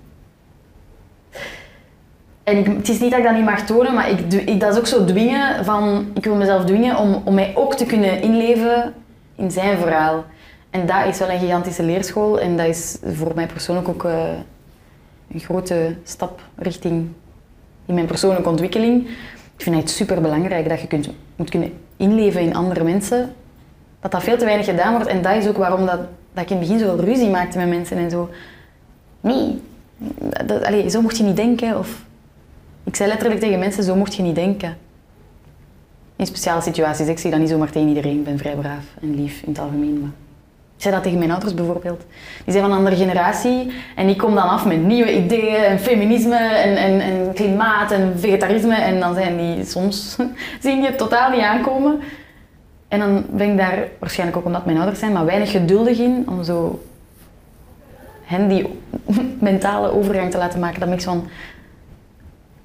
[2.44, 4.80] En het is niet dat ik dat niet mag tonen, maar ik, ik, dat is
[4.80, 6.12] ook zo dwingen van...
[6.14, 8.94] Ik wil mezelf dwingen om, om mij ook te kunnen inleven
[9.36, 10.26] in zijn verhaal.
[10.70, 12.40] En dat is wel een gigantische leerschool.
[12.40, 14.30] En dat is voor mij persoonlijk ook eh,
[15.34, 17.08] een grote stap richting
[17.86, 19.08] in mijn persoonlijke ontwikkeling.
[19.58, 23.34] Ik vind het super belangrijk dat je kunt, moet kunnen inleven in andere mensen.
[24.00, 25.08] Dat dat veel te weinig gedaan wordt.
[25.08, 26.00] En dat is ook waarom dat,
[26.34, 28.30] dat ik in het begin zoveel ruzie maakte met mensen en zo.
[29.22, 29.62] Nee,
[30.46, 31.78] dat, zo mocht je niet denken.
[31.78, 32.04] Of,
[32.84, 34.78] ik zei letterlijk tegen mensen, zo mocht je niet denken.
[36.16, 37.08] In speciale situaties.
[37.08, 38.18] Ik zie dat niet zomaar tegen iedereen.
[38.18, 40.00] Ik ben vrij braaf en lief in het algemeen.
[40.00, 40.12] Maar
[40.76, 42.06] ik zei dat tegen mijn ouders bijvoorbeeld.
[42.44, 43.72] Die zijn van een andere generatie.
[43.96, 48.20] En ik kom dan af met nieuwe ideeën en feminisme en, en, en klimaat en
[48.20, 48.76] vegetarisme.
[48.76, 50.16] En dan zijn die soms,
[50.62, 52.00] zien die het totaal niet aankomen.
[52.88, 56.26] En dan ben ik daar, waarschijnlijk ook omdat mijn ouders zijn, maar weinig geduldig in
[56.30, 56.84] om zo
[58.24, 58.80] hen die
[59.40, 60.80] mentale overgang te laten maken.
[60.80, 61.28] Dat mix van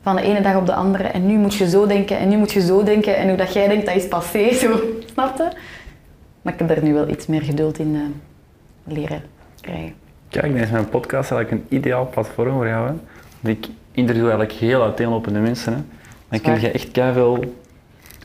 [0.09, 1.05] van de ene dag op de andere.
[1.05, 3.17] En nu moet je zo denken en nu moet je zo denken.
[3.17, 4.53] En hoe dat jij denkt, dat is passé.
[4.63, 4.81] Zo,
[5.13, 5.49] snap je?
[6.43, 9.23] Maar ik heb daar nu wel iets meer geduld in eh, leren
[9.61, 9.95] krijgen.
[10.29, 12.89] Kijk, dan is mijn podcast eigenlijk een ideaal platform voor jou.
[12.89, 12.95] Hè?
[13.41, 15.73] Want ik interview eigenlijk heel uiteenlopende mensen.
[15.73, 15.81] Hè?
[16.29, 17.55] Dan kun je echt veel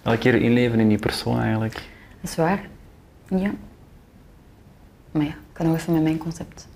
[0.04, 1.74] elke keer inleven in die persoon eigenlijk.
[2.22, 2.62] Dat is waar.
[3.28, 3.52] Ja.
[5.12, 6.68] Maar ja, ik kan nog even met mijn concept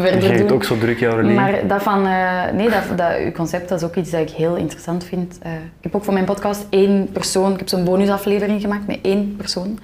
[0.00, 0.50] verder doen.
[0.50, 1.34] ook zo druk, jouw Aurelie.
[1.34, 4.30] Maar dat van, eh, nee, dat, dat, uw concept dat is ook iets dat ik
[4.30, 5.38] heel interessant vind.
[5.42, 8.98] Eh, ik heb ook voor mijn podcast één persoon, ik heb zo'n bonusaflevering gemaakt met
[9.02, 9.78] één persoon.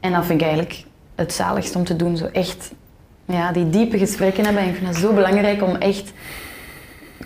[0.00, 0.84] En dat vind ik eigenlijk
[1.14, 2.16] het zaligst om te doen.
[2.16, 2.72] Zo echt
[3.24, 4.62] ja, die diepe gesprekken hebben.
[4.62, 6.12] En ik vind het zo belangrijk om echt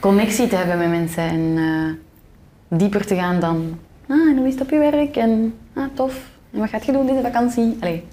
[0.00, 1.22] connectie te hebben met mensen.
[1.22, 5.16] En eh, dieper te gaan dan, ah, en hoe is het op je werk?
[5.16, 6.28] En ah, tof.
[6.52, 7.76] En wat gaat je doen deze vakantie?
[7.80, 8.04] Allee.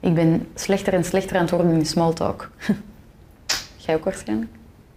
[0.00, 2.50] Ik ben slechter en slechter aan het worden in small talk.
[3.76, 4.50] Jij ook waarschijnlijk?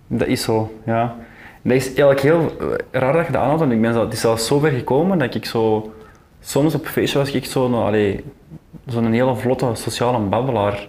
[0.08, 1.16] Dat is zo, ja.
[1.62, 2.52] Dat is eigenlijk heel
[2.92, 5.18] raar dat je dat aanhaalt, want ik ben zo, het is zelfs zo ver gekomen
[5.18, 5.94] dat ik zo...
[6.40, 8.20] Soms op feestje was ik zo, nou,
[8.86, 10.88] zo'n hele vlotte sociale babbelaar.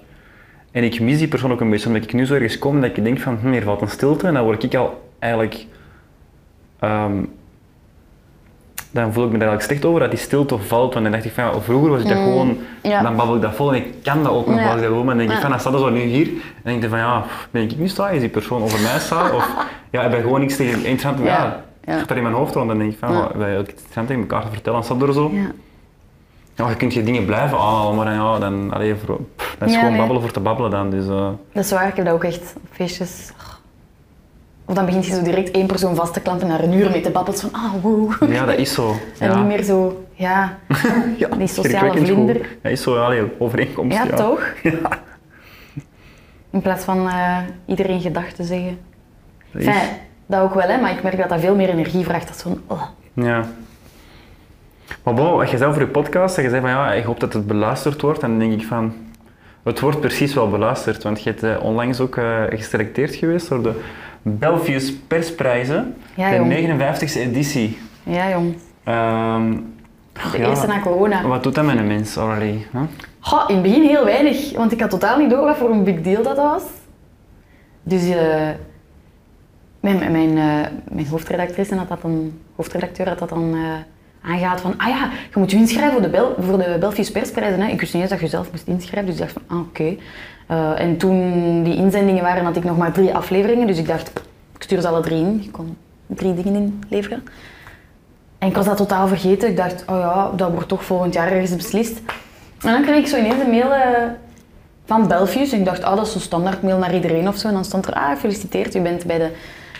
[0.70, 2.96] En ik mis die persoon ook een beetje, omdat ik nu zo ergens kom dat
[2.96, 4.26] ik denk van, hm, hier valt een stilte.
[4.26, 5.66] En dan word ik al eigenlijk...
[6.78, 7.24] ehm,
[8.94, 10.92] dan voel ik me daar eigenlijk slecht over dat die stilte valt.
[10.92, 13.02] Want dan dacht ik van, ja, vroeger was ik dat gewoon, ja.
[13.02, 14.64] dan babbel ik dat vol en ik kan dat ook nog Ja.
[14.64, 15.04] wel dat wil.
[15.04, 15.40] Maar dan denk ik Ja.
[15.40, 16.26] van, dan staat er zo nu hier.
[16.26, 16.32] En
[16.62, 18.08] dan denk ik van, ja, ben ik nu sta?
[18.10, 19.30] Is die persoon over mij sta?
[19.34, 19.54] Of
[19.90, 21.18] ja, heb ik gewoon niks tegen interessant.
[21.18, 21.32] Ja, Ja.
[21.44, 21.62] ja.
[21.92, 21.98] Ja.
[21.98, 22.68] gaat daar in mijn hoofd rond.
[22.68, 23.18] Dan denk ik van, Ja.
[23.32, 23.38] ja.
[23.38, 24.78] wij interessant tegen elkaar te vertellen.
[24.82, 25.30] Dan staat er zo.
[25.32, 25.50] Ja.
[26.56, 29.68] Ja, je kunt je dingen blijven aanhalen, maar dan, ja, dan, allee, voor, pff, dan
[29.68, 30.00] is Ja, gewoon nee.
[30.00, 30.90] babbelen voor te babbelen dan.
[30.90, 33.32] Dus, eh, Dat is waar, ik heb dat ook echt op feestjes.
[34.66, 37.00] Of dan begint je zo direct één persoon vast te klampen naar een uur mee
[37.00, 37.40] te babbelen.
[37.40, 38.12] Van, ah, wow.
[38.32, 38.94] ja, dat is zo.
[39.18, 39.36] En ja.
[39.36, 40.58] niet meer zo, ja,
[41.18, 41.98] ja, die sociale goed.
[41.98, 42.48] vlinder.
[42.62, 43.96] Dat is zo, allee, overeenkomst.
[43.96, 44.16] Ja, ja.
[44.16, 44.42] toch?
[44.62, 45.02] Ja.
[46.50, 48.78] In plaats van eh, iedereen gedachten zeggen.
[49.52, 49.68] Dat is-
[50.26, 52.26] dat ook wel, hè, maar ik merk dat dat veel meer energie vraagt.
[52.26, 52.82] Dat is van, oh.
[53.12, 53.44] Ja.
[55.02, 57.20] Maar bon, wat je zei over je podcast, en je zei van ja, ik hoop
[57.20, 58.22] dat het beluisterd wordt.
[58.22, 58.94] En dan denk ik van,
[59.62, 61.02] het wordt precies wel beluisterd.
[61.02, 63.80] Want je hebt eh, onlangs ook eh, geselecteerd geweest door de
[64.24, 65.94] Belfius Persprijzen.
[66.14, 66.52] Ja, de jong.
[66.52, 67.78] 59e editie.
[68.02, 68.56] Ja, jong.
[68.84, 69.52] Ehm,
[70.12, 71.26] De ja, eerste na corona.
[71.26, 72.66] Wat doet dat met een mens, Aurélie?
[72.72, 72.80] Huh?
[73.20, 75.84] Goh, in het begin heel weinig, want ik had totaal niet door wat voor een
[75.84, 76.62] big deal dat was.
[77.82, 78.48] Dus eh,
[79.80, 84.74] mijn, mijn, eh, mijn hoofdredactrice had dat dan, hoofdredacteur had dat dan eh, aangehaald van,
[84.76, 87.60] ah ja, je moet je inschrijven voor de, Bel, voor de Belfius Persprijzen.
[87.60, 87.70] Hè.
[87.70, 89.96] Ik wist niet eens dat je zelf moest inschrijven, dus ik dacht van, ah oké.
[90.46, 94.08] Eh, en toen die inzendingen waren, had ik nog maar drie afleveringen, dus ik dacht,
[94.56, 95.40] ik stuur ze alle drie in.
[95.44, 95.76] Ik kon
[96.06, 97.22] drie dingen inleveren.
[98.38, 99.48] En ik was dat totaal vergeten.
[99.48, 102.00] Ik dacht, oh ja, dat wordt toch volgend jaar ergens beslist.
[102.60, 104.02] En dan kreeg ik zo ineens een mail eh,
[104.84, 105.52] van Belfius.
[105.52, 107.48] Ik dacht, ah, dat is een standaard mail naar iedereen of zo.
[107.48, 109.30] En dan stond er, ah, gefeliciteerd, u bent bij de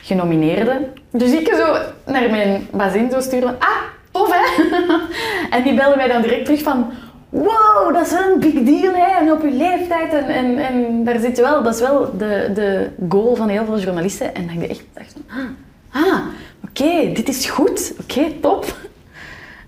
[0.03, 0.93] genomineerden.
[1.11, 1.77] Dus ik zo
[2.13, 3.69] naar mijn bazin zo sturen, ah,
[4.11, 4.63] tof hè?
[5.57, 6.93] en die belde mij dan direct terug van,
[7.35, 9.21] wow, dat is wel een big deal hè.
[9.21, 10.13] En op uw leeftijd.
[10.13, 13.65] En, en, en daar zit je wel, dat is wel de, de goal van heel
[13.65, 14.35] veel journalisten.
[14.35, 16.21] En dan dacht ik echt, dacht ah, ah
[16.69, 17.95] oké, dit is goed.
[18.03, 18.77] Oké, top.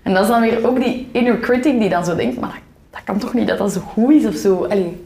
[0.01, 2.59] En dat is dan weer ook die inner critic die dan zo denkt, maar dat,
[2.89, 4.63] dat kan toch niet dat dat zo goed is of zo.
[4.63, 5.05] Allee.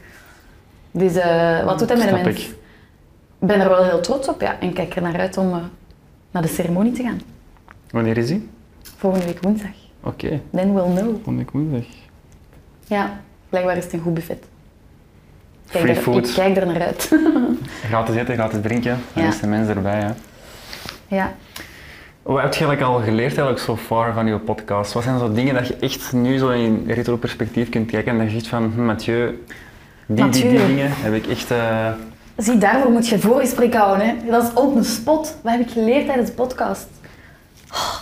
[0.92, 2.40] Dus eh, wat doet dat met een Snap mens?
[2.40, 2.48] ik.
[3.40, 5.58] Ik ben er wel heel trots op ja, en kijk er naar uit om eh,
[6.32, 7.22] naar de ceremonie te gaan.
[7.90, 8.50] Wanneer is die?
[8.98, 9.72] Volgende week woensdag.
[10.04, 11.06] Oké, Then we'll know.
[11.14, 12.01] volgende week woensdag.
[12.96, 13.20] Ja,
[13.50, 14.44] blijkbaar is het een goed buffet.
[15.70, 16.28] Kijk Free er- food.
[16.28, 17.12] Ik kijk er naar uit.
[17.90, 18.98] Gratis eten, gratis drinken.
[19.14, 19.30] Dan Ja.
[19.30, 20.00] is de mens erbij.
[20.00, 20.12] Hè.
[21.16, 21.34] ja.
[22.22, 24.94] Wat heb je eigenlijk al geleerd eigenlijk so far van je podcast?
[24.94, 28.28] Wat zijn zo dingen dat je echt nu zo in retro-perspectief kunt kijken en dat
[28.28, 29.44] je ziet van, hm, Mathieu,
[30.06, 31.52] die, die, dingen heb ik echt...
[31.52, 31.92] eh,
[32.38, 34.08] Zie, daarvoor moet je voorgesprek houden.
[34.08, 34.16] Hè.
[34.30, 35.36] Dat is op een spot.
[35.42, 36.88] Wat heb ik geleerd tijdens de podcast?
[37.72, 37.96] Oh.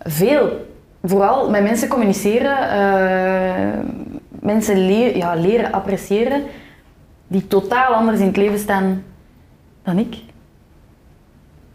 [0.00, 0.74] Veel.
[1.06, 3.78] Vooral met mensen communiceren, eh,
[4.40, 6.42] mensen le- ja, leren appreciëren
[7.26, 9.02] die totaal anders in het leven staan
[9.82, 10.16] dan ik.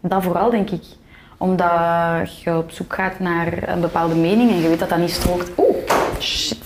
[0.00, 0.82] Dat vooral, denk ik.
[1.36, 5.10] Omdat je op zoek gaat naar een bepaalde mening en je weet dat dat niet
[5.10, 5.50] strookt.
[5.56, 5.76] Oeh,
[6.20, 6.58] shit.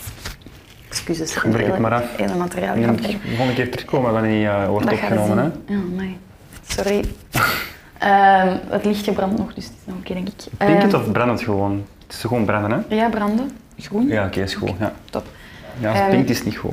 [0.89, 2.17] Excuses, Druk het maar af.
[2.17, 3.11] hele materiaal moet ik weg.
[3.11, 5.39] de volgende keer terugkomen wanneer niet eh, wordt Dat opgenomen.
[5.39, 5.75] Hè?
[5.75, 6.17] Ja, nee.
[6.67, 7.05] Sorry.
[7.99, 10.35] Ehm, het lichtje brandt nog, dus het is nog oké, denk ik.
[10.59, 11.85] Pink het Ehm, of brandt het gewoon?
[12.07, 12.95] Het is gewoon branden, hè?
[12.97, 13.51] Ja, branden.
[13.79, 14.07] Groen.
[14.09, 14.71] Ja, oké, is goed.
[14.79, 14.93] Ja.
[15.11, 15.27] Top.
[15.79, 16.73] Ja, als het pinkt is het niet goed.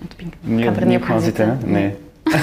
[0.00, 0.34] Het pink.
[0.40, 1.48] Niet, Ik ga er niet op gaan zitten.
[1.48, 1.66] hè?
[1.66, 1.96] Nee.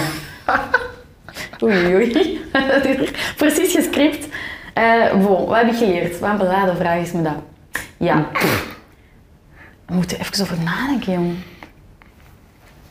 [1.64, 2.40] Oei, oei.
[2.72, 4.28] Dat is Precies gescript.
[4.74, 6.20] Eh bon, wat heb ik geleerd?
[6.20, 7.36] Wat een beladen vraag is me dat.
[7.98, 8.26] Ja.
[9.86, 11.34] We moeten even over nadenken, jong.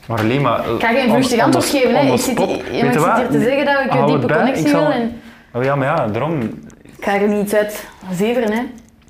[0.07, 0.65] Maar alleen maar...
[0.65, 1.95] eh, Ik ga geen vluchtig antwoord geven.
[1.95, 2.13] Hè.
[2.13, 2.91] Ik zit, ik hier
[3.31, 4.91] te zeggen dat ik een diepe connectie wil.
[4.91, 5.21] En
[5.55, 6.61] Oh ja, maar ja, daarom...
[7.03, 8.53] ik ga er niet uit zeveren.
[8.53, 8.63] Hè.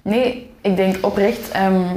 [0.02, 1.96] Nee, ik denk oprecht ehm,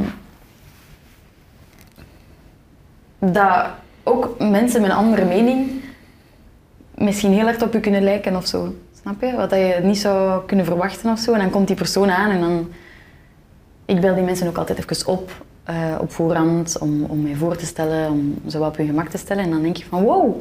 [3.19, 3.65] dat
[4.03, 5.71] ook mensen met een andere mening
[6.95, 8.75] misschien heel hard op je kunnen lijken of zo.
[9.01, 9.35] Snap je?
[9.35, 11.33] Wat je niet zou kunnen verwachten of zo.
[11.33, 12.71] En dan komt die persoon aan en dan...
[13.85, 17.55] Ik bel die mensen ook altijd even op, eh, op voorhand, om, om mij voor
[17.55, 19.43] te stellen, om ze wat op hun gemak te stellen.
[19.43, 20.35] En dan denk je van, wow,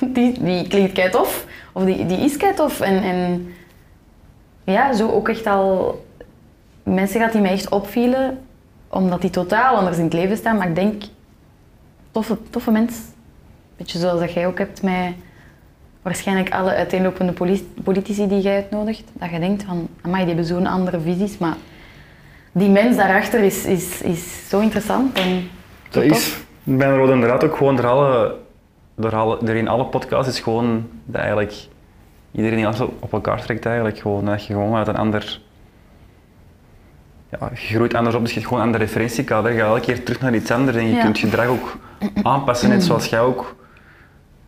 [0.14, 1.46] die, die klinkt kei tof.
[1.72, 2.80] Of die, die is kei tof.
[2.80, 3.52] En, en
[4.64, 6.04] ja, zo ook echt al
[6.82, 8.38] mensen gehad die mij echt opvielen,
[8.88, 10.56] omdat die totaal anders in het leven staan.
[10.56, 11.02] Maar ik denk,
[12.10, 12.94] toffe, toffe mens.
[13.76, 15.12] Beetje zoals dat jij ook hebt met
[16.02, 19.04] waarschijnlijk alle uiteenlopende poli- politici die jij uitnodigt.
[19.12, 21.38] Dat je denkt van, amai, die hebben zo'n andere visies.
[21.38, 21.56] Maar
[22.52, 25.48] die mens daarachter is, is, is zo interessant en
[25.90, 26.18] zo Dat tof.
[26.18, 28.36] is bij een rode draad ook gewoon door alle,
[28.94, 31.54] door alle, door in alle podcasts is gewoon dat eigenlijk
[32.32, 33.98] iedereen alles op elkaar trekt eigenlijk.
[33.98, 35.40] Gewoon, dat je gewoon uit een ander...
[37.30, 39.52] Ja, je groeit anders op, dus je hebt gewoon een andere referentiekader.
[39.52, 41.02] Je gaat elke keer terug naar iets anders en je Ja.
[41.02, 41.76] kunt je gedrag ook
[42.22, 42.68] aanpassen.
[42.68, 43.56] Net zoals jij ook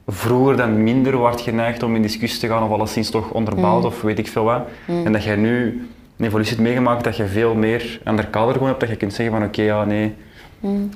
[0.07, 4.03] vroeger dan minder wordt geneigd om in discussie te gaan of alleszins toch onderbouwd of
[4.03, 4.69] weet ik veel wat.
[4.87, 8.69] En dat jij nu een evolutie hebt meegemaakt dat je veel meer ander kader gewoon
[8.69, 10.15] hebt, dat je kunt zeggen van oké, ja, nee,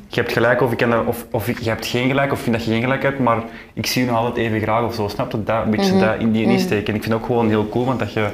[0.08, 2.56] je hebt gelijk of, ik ken dat, of, of je hebt geen gelijk of vind
[2.56, 3.42] dat je geen gelijk hebt, maar
[3.72, 5.08] ik zie je nog altijd even graag of zo.
[5.08, 5.42] Snap je?
[5.44, 6.88] Dat, een beetje dat in die insteek.
[6.88, 8.28] En ik vind het ook gewoon heel cool, want dat je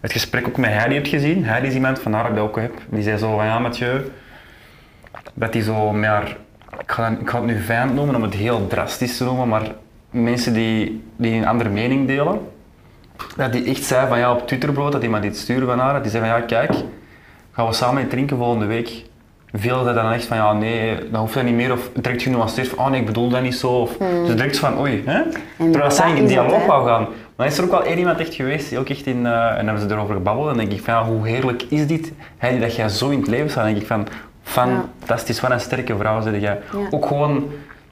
[0.00, 1.44] het gesprek ook met Heidi hebt gezien.
[1.44, 2.72] Heidi is iemand van haar dat ik ook heb.
[2.90, 4.00] Die zei zo van ja, Mathieu,
[5.34, 6.36] dat die zo met haar,
[6.80, 9.48] ik ga, dat- ik ga het nu vijand noemen om het heel drastisch te noemen,
[9.48, 9.62] maar
[10.10, 12.40] mensen die, die een andere mening delen,
[13.36, 15.92] dat die echt zei van ja, op Twitter bijvoorbeeld, dat iemand iets stuurde van haar,
[15.92, 16.72] dat die zei van ja, kijk,
[17.52, 19.06] gaan we samen drinken volgende week.
[19.52, 21.72] Veel zeiden dan echt van ja, nee, dan hoeft dat niet meer.
[21.72, 23.68] Of direct genuanceerd van oh nee, ik bedoel dat niet zo.
[23.68, 25.22] Of, Dus direct van oei, hè?
[25.56, 27.00] Terwijl dat zij in dialoog wou gaan.
[27.02, 29.58] Maar dan is er ook wel één iemand echt geweest, die ook echt in, eh,
[29.58, 30.50] en hebben ze erover gebabbeld.
[30.50, 33.28] En denk ik van ja, hoe heerlijk is dit, Heidi, dat jij zo in het
[33.28, 33.62] leven staat.
[33.64, 34.06] Dan denk ik van,
[34.42, 36.58] fantastisch, wat een sterke vrouw zeg jij.
[36.90, 37.44] Ook gewoon,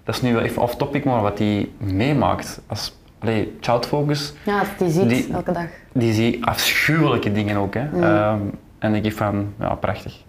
[0.04, 2.60] dat is nu wel even off-topic, maar wat die meemaakt.
[2.66, 5.66] Als, allee, child focus, Ja, die ziet Die- elke dag.
[5.92, 7.74] die zie afschuwelijke dingen ook.
[7.74, 7.86] Hè.
[8.02, 8.38] Ehm,
[8.78, 10.24] en denk ik van, ja, prachtig.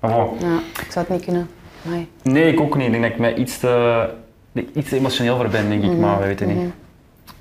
[0.00, 1.48] Bon, Ja, ik zou het niet kunnen.
[1.82, 2.08] Nee.
[2.22, 2.86] nee, ik ook niet.
[2.86, 4.08] Ik denk dat ik mij iets te,
[4.74, 6.56] iets te emotioneel voor ben, denk ik, maar we weten niet.
[6.56, 6.72] In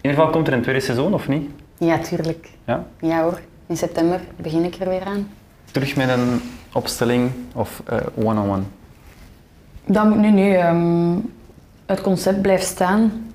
[0.01, 1.49] ieder geval komt er een tweede seizoen, of niet?
[1.77, 2.49] Ja, tuurlijk.
[2.65, 2.85] Ja?
[2.99, 5.29] Ja hoor, in september begin ik er weer aan.
[5.71, 6.41] Terug met een
[6.73, 8.63] opstelling of eh, one-on-one.
[9.85, 11.15] Dat moet nu, nu ehm,
[11.85, 13.31] het concept blijft staan.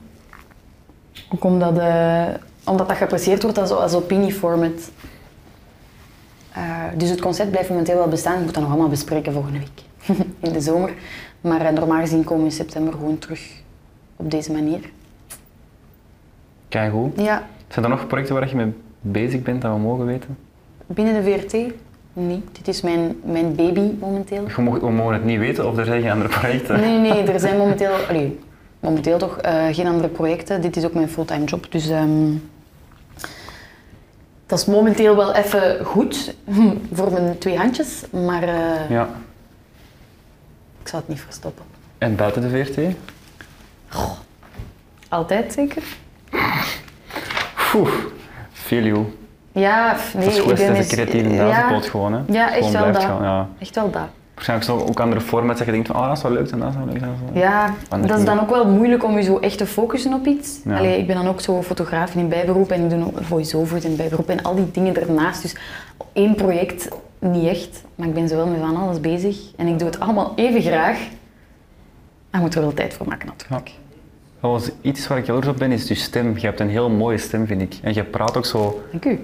[1.29, 2.25] Ook omdat, eh,
[2.65, 4.91] omdat dat geapprecieerd wordt als, als opinieformat.
[6.55, 6.63] Eh,
[6.97, 8.39] dus het concept blijft momenteel wel bestaan.
[8.39, 9.83] Ik moet dat nog allemaal bespreken volgende week.
[10.41, 10.93] in de zomer.
[11.41, 13.51] Maar eh, normaal gezien komen we in september gewoon terug
[14.17, 14.81] op deze manier.
[16.69, 17.21] Kijk goed.
[17.21, 20.37] Ja, Zijn er nog projecten waar je mee bezig bent dat we mogen weten?
[20.87, 21.53] binnen de VRT?
[22.13, 24.45] Nee, dit is mijn, mijn baby momenteel.
[24.57, 26.81] Je mag- we mogen het niet weten of er zijn geen andere projecten.
[26.81, 28.39] Nee, nee, er zijn momenteel, allee,
[28.81, 30.61] momenteel toch eh, geen andere projecten.
[30.61, 32.31] Dit is ook mijn fulltime job, dus ehm,
[34.53, 36.35] dat is momenteel wel even goed
[36.97, 39.09] voor mijn twee handjes, maar eh, Ja.
[40.83, 41.65] ik zal het niet verstoppen.
[41.99, 42.95] En buiten de VRT?
[45.09, 45.83] Altijd zeker?
[47.75, 47.91] Oeh,
[48.53, 49.19] feel you.
[49.53, 52.13] Ja, nee, dat is goed, ik ben dat is een creatieve ja, gewoon.
[52.13, 52.21] Hè.
[52.27, 53.03] Ja, echt wel dat.
[53.03, 53.49] gaan, ja.
[53.59, 54.09] Echt wel dat.
[54.35, 56.59] Waarschijnlijk zo ook andere formats dat je denkt van, oh, dat is wel leuk en
[56.59, 56.95] dat is wel leuk.
[56.95, 59.39] en dat is wel- Ja, Wanneer dat is dan ook wel moeilijk om je zo
[59.39, 60.59] echt te focussen op iets.
[60.65, 60.77] Ja.
[60.79, 64.29] Allee, ik ben dan ook zo fotograaf in bijberoep en ik doe voice-over in bijberoep
[64.29, 65.43] en al die dingen ernaast.
[65.43, 65.57] Dus
[66.13, 69.39] één project niet echt, maar ik ben zo wel met van alles bezig.
[69.57, 70.99] En ik doe het allemaal even graag.
[72.31, 73.71] Maar moet er wel tijd voor maken natuurlijk.
[74.41, 76.39] Dat was iets waar ik jaloers op ben, is je stem.
[76.39, 77.75] Je hebt een heel mooie stem, vind ik.
[77.83, 78.83] En je praat ook zo...
[78.91, 79.21] Dank u.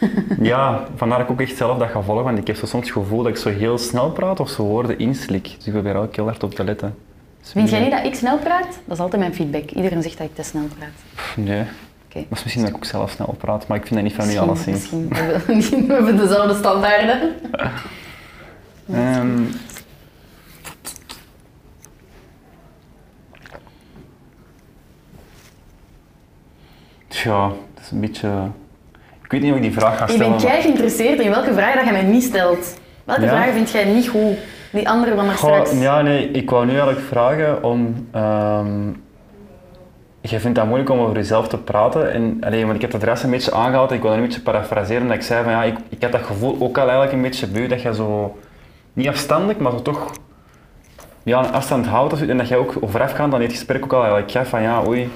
[0.40, 2.84] Ja, vandaar dat ik ook echt zelf dat ga volgen, want ik heb zo soms
[2.84, 5.42] het gevoel dat ik zo heel snel praat of zo woorden inslik.
[5.56, 6.94] Dus ik probeer er ook heel hard op te letten.
[7.40, 8.68] Dus Vind jij niet dat ik snel praat?
[8.84, 9.70] Dat is altijd mijn feedback.
[9.70, 10.92] Iedereen zegt dat ik te snel praat.
[11.14, 11.64] Pff, Nee.
[12.14, 14.46] Dat is misschien dat ik ook zelf snel praat, maar ik vind dat niet van
[14.46, 14.50] u.
[14.66, 17.32] Misschien hebben we, hebben dezelfde standaarden.
[18.92, 19.42] Ehm,
[27.08, 28.50] Tja, dat is een beetje...
[29.32, 30.36] Ik weet niet of ik die vraag ga Ik stellen.
[30.36, 32.78] ben kei geïnteresseerd in welke vragen dat je mij niet stelt.
[33.04, 33.28] Welke Ja?
[33.28, 34.36] vragen vind jij niet goed?
[34.70, 35.80] Die andere van daar Goh, straks.
[35.82, 38.06] ja, nee, ik wou nu eigenlijk vragen om...
[38.12, 38.90] ehm
[40.20, 42.12] je vindt het moeilijk om over jezelf te praten.
[42.12, 43.90] En, allee, want ik heb dat rest een beetje aangehaald.
[43.92, 45.06] Ik wil dat een beetje parafraseren.
[45.06, 47.46] Dat ik zei van ja, ik, ik had dat gevoel ook al eigenlijk een beetje
[47.46, 48.36] bij u, dat je zo...
[48.92, 50.10] Niet afstandelijk, maar zo toch...
[51.22, 52.26] Ja, een afstand houdt.
[52.28, 55.10] En dat jij ook voorafgaand aan dit gesprek ook al eigenlijk gaf van ja, oei,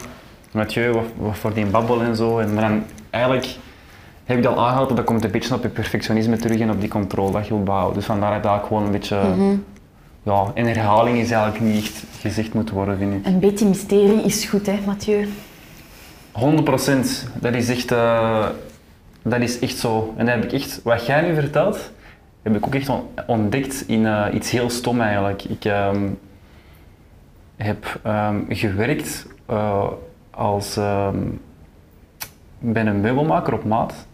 [0.50, 2.38] Mathieu, wat, wat voor die babbel en zo.
[2.38, 3.46] En, maar dan eigenlijk
[4.26, 6.80] heb ik al aangehaald dat dat komt een beetje op je perfectionisme terug en op
[6.80, 7.94] die controle dat je wilt behouden.
[7.94, 9.18] Dus vandaar dat dat gewoon een beetje...
[10.22, 13.26] Ja, een herhaling is eigenlijk niet echt gezegd moet worden, vind ik.
[13.26, 15.28] Een beetje mysterie is goed, hè, Mathieu?
[16.32, 17.28] 100 procent.
[17.40, 18.46] Dat is echt, eh,
[19.22, 20.14] dat is echt zo.
[20.16, 21.90] En dat heb ik echt, wat jij nu vertelt,
[22.42, 25.44] heb ik ook echt on- ontdekt in eh, iets heel stom eigenlijk.
[25.44, 26.08] Ik ehm,
[27.56, 29.84] heb ehm, gewerkt eh,
[30.30, 31.18] als ehm,
[32.58, 34.06] bij een meubelmaker op maat.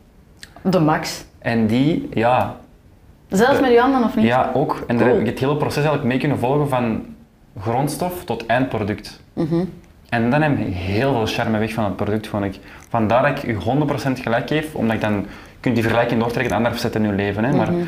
[0.62, 1.24] De max.
[1.38, 2.56] En die, ja,
[3.28, 4.24] Zelfs met je handen of niet?
[4.24, 4.84] ja, ook.
[4.86, 5.18] En daar Cool.
[5.18, 7.04] heb ik het hele proces eigenlijk mee kunnen volgen van
[7.60, 9.20] grondstof tot eindproduct.
[9.32, 9.64] Mhm.
[10.08, 12.58] En dan heb je heel veel charme weg van het product, vond ik.
[12.88, 15.26] Vandaar dat ik u 100% gelijk geef, omdat ik dan...
[15.60, 17.44] Kunt die vergelijking doortrekken naar andere facetten in je leven.
[17.44, 17.82] Hè, maar Mhm.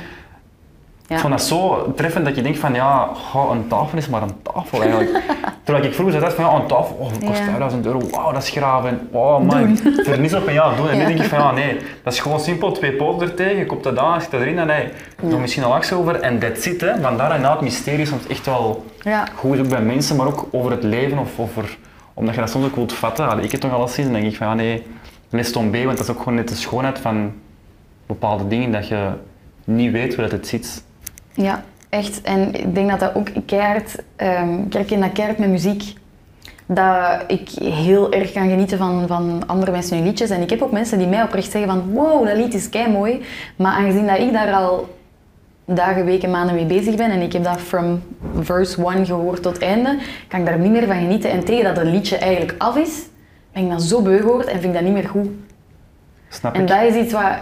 [1.06, 1.14] Ja.
[1.14, 3.08] ik vond dat zo treffend dat je denkt van, ja,
[3.50, 5.22] een tafel is maar een tafel eigenlijk.
[5.64, 7.44] Terwijl ik vroeger zei van, ja, een tafel, oh, dat kost Ja.
[7.44, 8.84] 5000 euro, wauw, dat is graaf.
[8.84, 10.88] En, oh man, vernis op en ja, doen.
[10.88, 13.56] En nu denk ik van, ja, nee, dat is gewoon simpel, twee poten er tegen,
[13.56, 14.88] je koopt dat aan, zit dat erin en nee,
[15.22, 16.80] nog misschien een laks over en that's it.
[16.80, 16.90] Hè.
[17.00, 19.26] Vandaar dat inderdaad het mysterie soms echt wel Ja.
[19.34, 21.76] goed is ook bij mensen, maar ook over het leven of over,
[22.14, 23.28] omdat je dat soms ook wilt vatten.
[23.28, 24.82] Allee, ik heb toch alles zien, dan denk ik van ja, nee,
[25.30, 27.32] les B, want dat is ook gewoon net de schoonheid van
[28.06, 29.08] bepaalde dingen dat je
[29.64, 30.84] niet weet hoe dat het zit.
[31.34, 32.20] Ja, echt.
[32.22, 34.02] En ik denk dat dat ook keihard...
[34.16, 35.92] ehm ik herken dat keihard met muziek.
[36.66, 40.30] Dat ik heel erg kan genieten van, van andere mensen hun liedjes.
[40.30, 41.92] En ik heb ook mensen die mij oprecht zeggen van...
[41.92, 43.20] Wow, dat lied is kei mooi.
[43.56, 44.88] Maar aangezien dat ik daar al
[45.64, 48.02] dagen, weken, maanden mee bezig ben en ik heb dat from
[48.40, 51.30] verse 1 gehoord tot einde, kan ik daar niet meer van genieten.
[51.30, 53.02] En tegen dat een liedje eigenlijk af is,
[53.52, 55.28] ben ik dan zo beu gehoord en vind ik dat niet meer goed.
[56.28, 56.68] Snap En ik?
[56.68, 57.32] dat is iets wat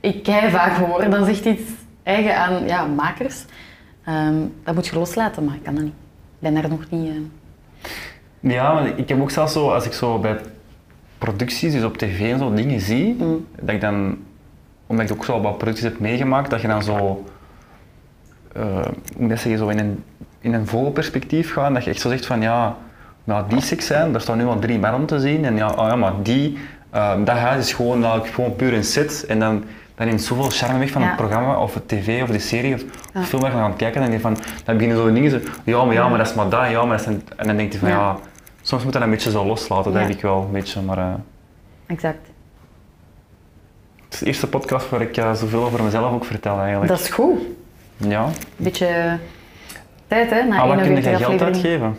[0.00, 1.10] ik kei vaak hoor.
[1.10, 1.70] Dat is echt iets
[2.02, 3.44] eigen aan ja, makers.
[4.04, 4.34] Ehm,
[4.64, 5.92] dat moet je loslaten, maar ik kan dat niet.
[6.40, 7.08] Ik ben daar nog niet...
[7.08, 10.38] eh, Ja, maar ik heb ook zelfs zo, als ik zo bij
[11.18, 13.46] producties, dus op tv en zo dingen zie, Mm.
[13.60, 14.18] dat ik dan,
[14.86, 17.24] omdat ik ook zo wat producties heb meegemaakt, dat je dan zo,
[18.54, 18.84] hoe
[19.18, 20.04] ik dat zeggen, zo in een,
[20.40, 22.76] in een vogelperspectief gaat, dat je echt zo zegt van ja,
[23.24, 25.86] nou die seks zijn, daar staan nu al drie mannen te zien en ja, oh
[25.88, 26.58] ja maar die,
[26.90, 29.64] eh, dat huis is gewoon, nou, gewoon puur een set en dan,
[30.04, 31.06] dan neemt zoveel charme weg van Ja.
[31.08, 32.80] het programma of het tv of de serie of
[33.14, 33.20] Ja.
[33.20, 35.12] de film waar je aan het kijken en dan, denk je van, dan beginnen zo
[35.12, 37.46] dingen zo, ja maar ja, maar dat is maar dat, ja maar dat is en
[37.46, 38.16] dan denk je van Ja.
[38.62, 41.14] soms moet je dat een beetje zo loslaten, heb ik wel een beetje, maar eh,
[41.86, 42.26] Exact.
[44.04, 46.88] het is de eerste podcast waar ik eh, zoveel over mezelf ook vertel eigenlijk.
[46.90, 47.40] Dat is goed.
[47.96, 49.18] Ja, Een beetje
[50.06, 51.98] tijd, hè, na wat kun 41 je geld uitgeven?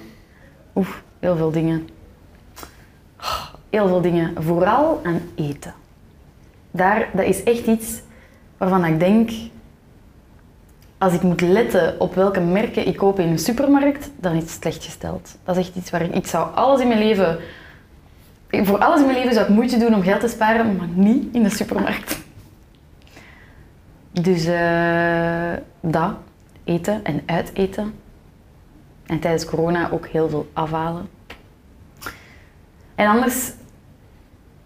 [0.76, 1.88] Oef, heel veel dingen.
[3.70, 4.34] Heel veel dingen.
[4.39, 5.74] Vooral aan eten.
[6.74, 8.02] Daar, dat is echt iets
[8.58, 9.32] waarvan ik denk...
[10.98, 14.52] Als ik moet letten op welke merken ik koop in een supermarkt, dan is het
[14.52, 15.38] slecht gesteld.
[15.44, 16.16] Dat is echt iets waar ik...
[16.16, 17.40] Ik zou alles in mijn leven...
[18.50, 21.34] Voor alles in mijn leven zou ik moeite doen om geld te sparen, maar niet
[21.36, 22.20] in de supermarkt.
[24.12, 26.14] Dus eh dat.
[26.64, 27.94] Eten en uiteten.
[29.06, 31.10] En tijdens corona ook heel veel afhalen.
[32.95, 33.52] En anders,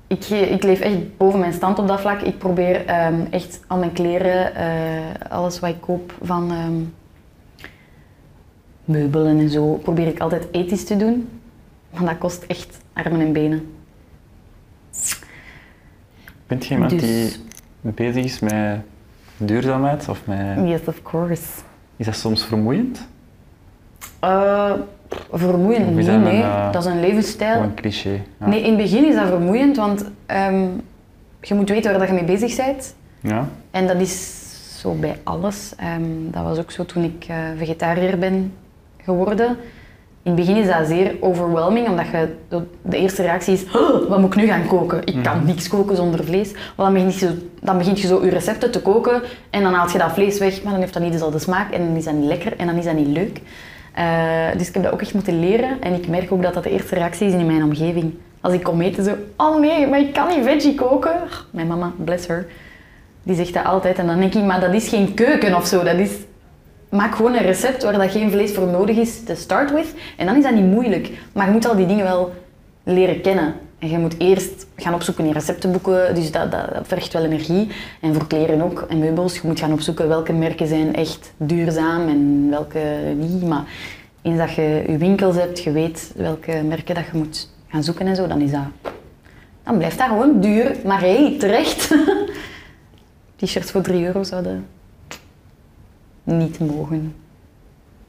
[0.08, 2.22] ik, ik leef echt boven mijn stand op dat vlak.
[2.22, 6.82] Ik probeer ehm, echt al mijn kleren, eh, alles wat ik koop van ehm,
[8.86, 11.30] meubelen en zo, probeer ik altijd ethisch te doen.
[11.90, 13.72] Want dat kost echt armen en benen.
[16.48, 18.80] Bent je iemand Dus- die bezig is met
[19.38, 20.68] duurzaamheid of met...
[20.68, 21.44] Yes, of course.
[21.96, 23.08] Is dat soms vermoeiend?
[24.20, 24.74] Eh,
[25.32, 26.42] vermoeiend niet, een, nee.
[26.42, 27.62] eh, dat is een levensstijl.
[27.62, 28.22] Een cliché.
[28.40, 28.48] Ja.
[28.48, 30.66] Nee, in het begin is dat vermoeiend, want ehm,
[31.42, 32.96] je moet weten waar dat je mee bezig bent.
[33.22, 33.48] Ja?
[33.72, 34.36] En dat is
[34.80, 35.74] zo bij alles.
[35.78, 38.54] Ehm, dat was ook zo toen ik eh, vegetariër ben
[38.98, 39.58] geworden.
[40.24, 42.36] In het begin is dat zeer overwhelming, omdat je,
[42.82, 45.06] de- eerste reactie is, "Huh, wat moet ik nu gaan koken?
[45.06, 46.52] Ik kan niks koken zonder vlees.
[46.52, 47.32] Want dan begint, je zo,
[47.62, 50.64] dan begint je zo je recepten te koken en dan haal je dat vlees weg,
[50.64, 52.76] maar dan heeft dat niet dezelfde smaak en dan is dat niet lekker en dan
[52.76, 53.42] is dat niet leuk.
[53.98, 56.64] Eh, dus ik heb dat ook echt moeten leren en ik merk ook dat dat
[56.64, 58.14] de eerste reactie is in mijn omgeving.
[58.42, 59.16] Als ik kom eten, zo...
[59.38, 61.16] Oh nee, maar ik kan niet veggie koken.
[61.52, 62.48] Mijn mama, bless her,
[63.24, 63.98] die zegt dat altijd.
[63.98, 65.84] En dan denk ik, maar dat is geen keuken of zo.
[65.84, 66.12] Dat is...
[66.90, 69.94] Maak gewoon een recept waar dat geen vlees voor nodig is te start with.
[70.18, 71.10] En dan is dat niet moeilijk.
[71.34, 72.34] Maar je moet al die dingen wel
[72.94, 73.54] leren kennen.
[73.80, 77.68] En je moet eerst gaan opzoeken in receptenboeken, dus dat, dat, vergt wel energie.
[78.02, 79.36] En voor kleren ook, en meubels.
[79.36, 82.80] Je moet gaan opzoeken welke merken zijn echt duurzaam en welke
[83.18, 83.44] niet.
[83.44, 83.64] Maar
[84.22, 88.08] eens dat je je winkels hebt, je weet welke merken dat je moet gaan zoeken
[88.08, 88.62] en zo, dan is dat...
[89.64, 90.76] Dan blijft dat gewoon duur.
[90.86, 91.96] Maar hey, terecht.
[93.36, 94.68] T-shirts voor 3 euro zouden
[96.24, 97.16] niet mogen.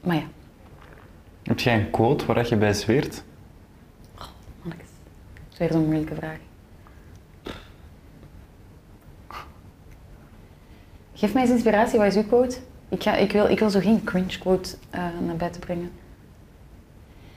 [0.01, 0.23] Maar ja,
[1.43, 3.23] Heb jij een quote waar je bij zweert?
[5.59, 6.37] Is weer zo'n moeilijke vraag.
[11.13, 12.57] Geef mij eens inspiratie, wat is uw quote?
[12.89, 15.91] Ik, ga, ik, wil, ik wil zo geen cringe quote eh, naar buiten brengen.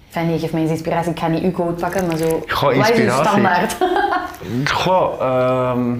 [0.06, 1.10] Enfin, nee, geef mij eens inspiratie.
[1.10, 2.42] Ik ga niet uw quote pakken, maar zo...
[2.48, 3.76] Goh, Wat is uw standaard?
[4.82, 5.98] Goh, ehm,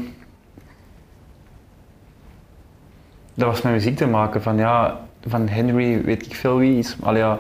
[3.35, 4.43] dat was met muziek te maken.
[4.43, 6.97] Van ja, van Henry weet ik veel wie is.
[7.01, 7.39] Al ja,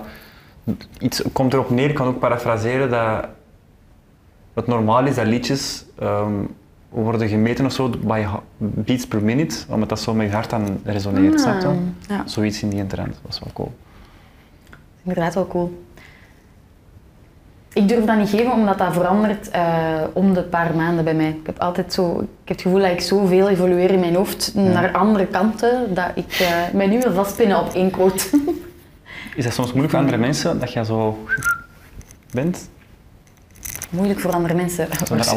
[0.99, 3.29] iets komt erop neer, ik kan ook parafraseren dat
[4.55, 6.33] het normaal is dat liedjes ehm,
[6.89, 10.81] worden gemeten of zo ha- beats per minute, omdat dat zo met je hart dan
[10.85, 11.67] resoneert, snap je?
[11.67, 11.75] Ah,
[12.09, 12.23] ja.
[12.27, 13.73] Zoiets in die trend, dat was wel cool.
[15.03, 15.83] Inderdaad wel cool.
[17.73, 21.29] Ik durf dat niet geven, omdat dat verandert eh, om de paar maanden bij mij.
[21.29, 24.53] Ik heb altijd zo, ik heb het gevoel dat ik zoveel evolueer in mijn hoofd
[24.55, 28.25] naar andere kanten, dat ik eh, mij nu wil vastpinnen op één quote.
[29.37, 31.19] Is dat soms moeilijk voor andere mensen, dat je zo
[32.31, 32.69] bent?
[33.93, 34.89] Moeilijk voor andere mensen.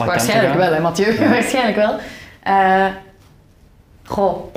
[0.05, 1.17] Waarschijnlijk wel, hè, Mathieu?
[1.29, 1.95] Waarschijnlijk wel.
[2.43, 2.87] Eh,
[4.03, 4.55] goh.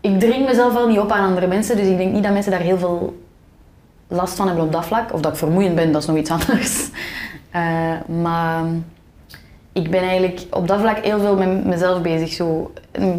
[0.00, 2.52] Ik dring mezelf wel niet op aan andere mensen, dus ik denk niet dat mensen
[2.52, 3.22] daar heel veel
[4.08, 5.12] last van hebben op dat vlak.
[5.12, 6.76] Of dat ik vermoeiend ben, dat is nog iets anders.
[7.50, 8.64] Eh, maar
[9.72, 12.32] ik ben eigenlijk op dat vlak heel veel met mezelf bezig.
[12.32, 12.72] Zo,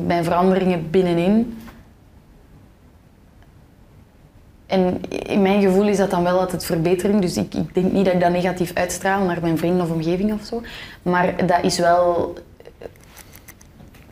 [0.05, 1.57] mijn veranderingen binnenin.
[4.69, 7.21] En in mijn gevoel is dat dan wel altijd verbetering.
[7.21, 10.33] Dus ik, ik denk niet dat ik dat negatief uitstraal naar mijn vrienden of omgeving
[10.33, 10.61] of zo.
[11.01, 12.37] Maar dat is wel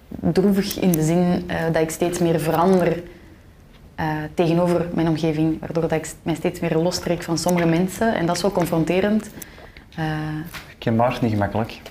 [0.09, 3.03] droevig in de zin eh, dat ik steeds meer verander
[3.95, 5.59] eh, tegenover mijn omgeving.
[5.59, 8.15] Waardoor dat ik mij steeds meer lostrek van sommige mensen.
[8.15, 9.29] En dat is wel confronterend.
[10.77, 11.81] Kenbaar, is niet gemakkelijk.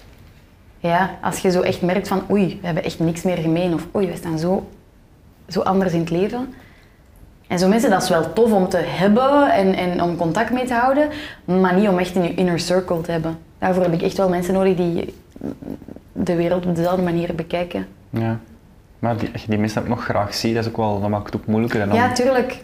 [0.79, 3.75] ja, als je zo echt merkt van oei, we hebben echt niks meer gemeen.
[3.75, 4.69] Of oei, we staan zo,
[5.49, 6.55] zo anders in het leven.
[7.47, 10.65] En zo mensen, dat is wel tof om te hebben en, en om contact mee
[10.65, 11.09] te houden,
[11.45, 13.39] maar niet om echt in je inner circle te hebben.
[13.59, 15.15] Daarvoor heb ik echt wel mensen nodig die
[16.13, 17.87] de wereld op dezelfde manier bekijken.
[18.11, 18.39] Ja.
[18.99, 21.11] Maar die, als je die mensen ook nog graag ziet, dat, is ook wel, dat
[21.11, 21.81] maakt het ook moeilijker.
[21.81, 22.63] En dan, Ja, tuurlijk.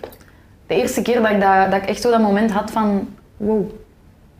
[0.66, 3.70] De eerste keer dat ik, dat, dat ik echt zo dat moment had van wow,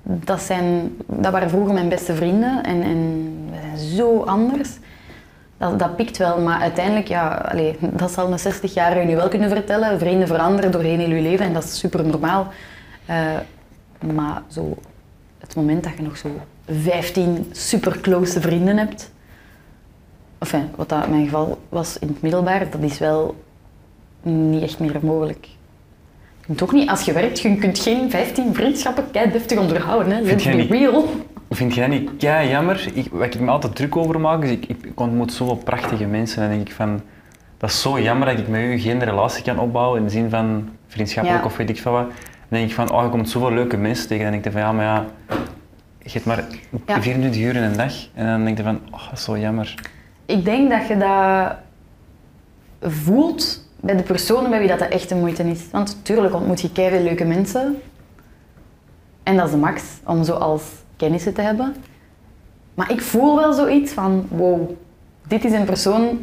[0.03, 4.71] dat, zijn, dat waren vroeger mijn beste vrienden en, en we zijn zo anders.
[5.63, 9.49] Dat, dat pikt wel, maar uiteindelijk, ja, dat zal een 60 jaar nu wel kunnen
[9.49, 9.99] vertellen.
[9.99, 12.49] Vrienden veranderen doorheen heel je leven en dat is super normaal.
[13.07, 13.17] Eh,
[14.15, 14.77] maar zo,
[15.39, 16.29] het moment dat je nog zo
[16.67, 19.13] 15 super close vrienden hebt,
[20.39, 23.35] enfin, wat dat in mijn geval was in het middelbaar, dat is wel
[24.23, 25.49] niet echt meer mogelijk.
[26.57, 30.13] Toch niet, als je werkt, je kunt geen 15 vriendschappen kei deftig onderhouden.
[30.13, 30.21] Hè.
[30.21, 31.09] Let's jij be niet- real.
[31.55, 32.91] Vind je dat niet kei jammer?
[32.95, 36.43] Ik, waar ik me altijd druk over maak, is ik, ik, ontmoet zoveel prachtige mensen
[36.43, 37.01] en dan denk ik van,
[37.59, 40.31] dat is zo jammer dat ik met u geen relatie kan opbouwen in de zin
[40.31, 41.47] van vriendschappelijk Ja.
[41.47, 42.07] of weet ik veel wat.
[42.09, 44.23] Dan denk ik van, oh, je komt zoveel leuke mensen tegen.
[44.23, 45.05] Dan denk ik van, ja, maar ja,
[45.99, 46.45] je hebt maar
[46.87, 47.03] Ja.
[47.03, 47.93] 24 uur in een dag.
[48.15, 49.75] En dan denk je van, oh, dat is zo jammer.
[50.27, 51.57] Ik denk dat je dat
[52.93, 55.61] voelt bij de personen bij wie dat, dat echt de moeite is.
[55.71, 57.77] Want natuurlijk ontmoet je keihard leuke mensen.
[59.23, 60.63] En dat is de max, om zo als
[61.03, 61.75] kennissen te hebben.
[62.75, 64.71] Maar ik voel wel zoiets van, wow,
[65.27, 66.19] dit is een persoon...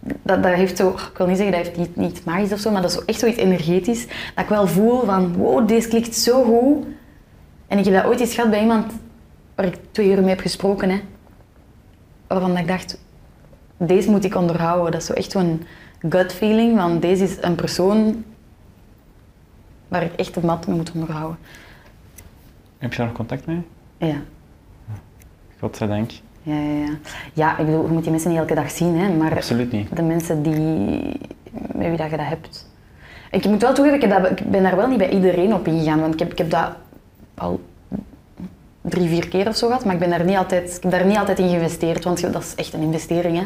[0.00, 2.70] Dat, dat heeft zo, ik wil niet zeggen dat heeft niet, niet magisch of zo,
[2.70, 4.06] maar dat is echt zoiets energetisch.
[4.06, 6.86] Dat ik wel voel van, wow, deze klikt zo goed.
[7.66, 8.92] En ik heb dat ooit eens gehad bij iemand
[9.54, 10.90] waar ik twee uur mee heb gesproken.
[10.90, 11.00] Hè
[12.32, 12.98] waarvan ik dacht,
[13.76, 14.92] deze moet ik onderhouden.
[14.92, 15.62] Dat is zo echt zo'n
[16.08, 18.24] gut feeling, van deze is een persoon
[19.88, 21.38] waar ik echt de mat mee moet onderhouden.
[22.82, 23.62] Heb je daar nog contact mee?
[23.96, 24.14] Ja.
[25.58, 26.10] Godzijdank.
[26.42, 26.94] Ja, ja, ja.
[27.32, 29.96] ja, ik bedoel, je moet die mensen niet elke dag zien, hè, maar Absoluut niet.
[29.96, 31.20] de mensen die,
[31.74, 32.70] met wie dat je dat hebt.
[33.30, 36.00] Ik moet wel toegeven, ik, dat, ik ben daar wel niet bij iedereen op ingegaan,
[36.00, 36.70] want ik heb, ik heb dat
[37.34, 37.60] al
[38.80, 41.06] drie, vier keer of zo gehad, maar ik, ben daar niet altijd, ik heb daar
[41.06, 43.36] niet altijd in geïnvesteerd, want dat is echt een investering.
[43.38, 43.44] Hè.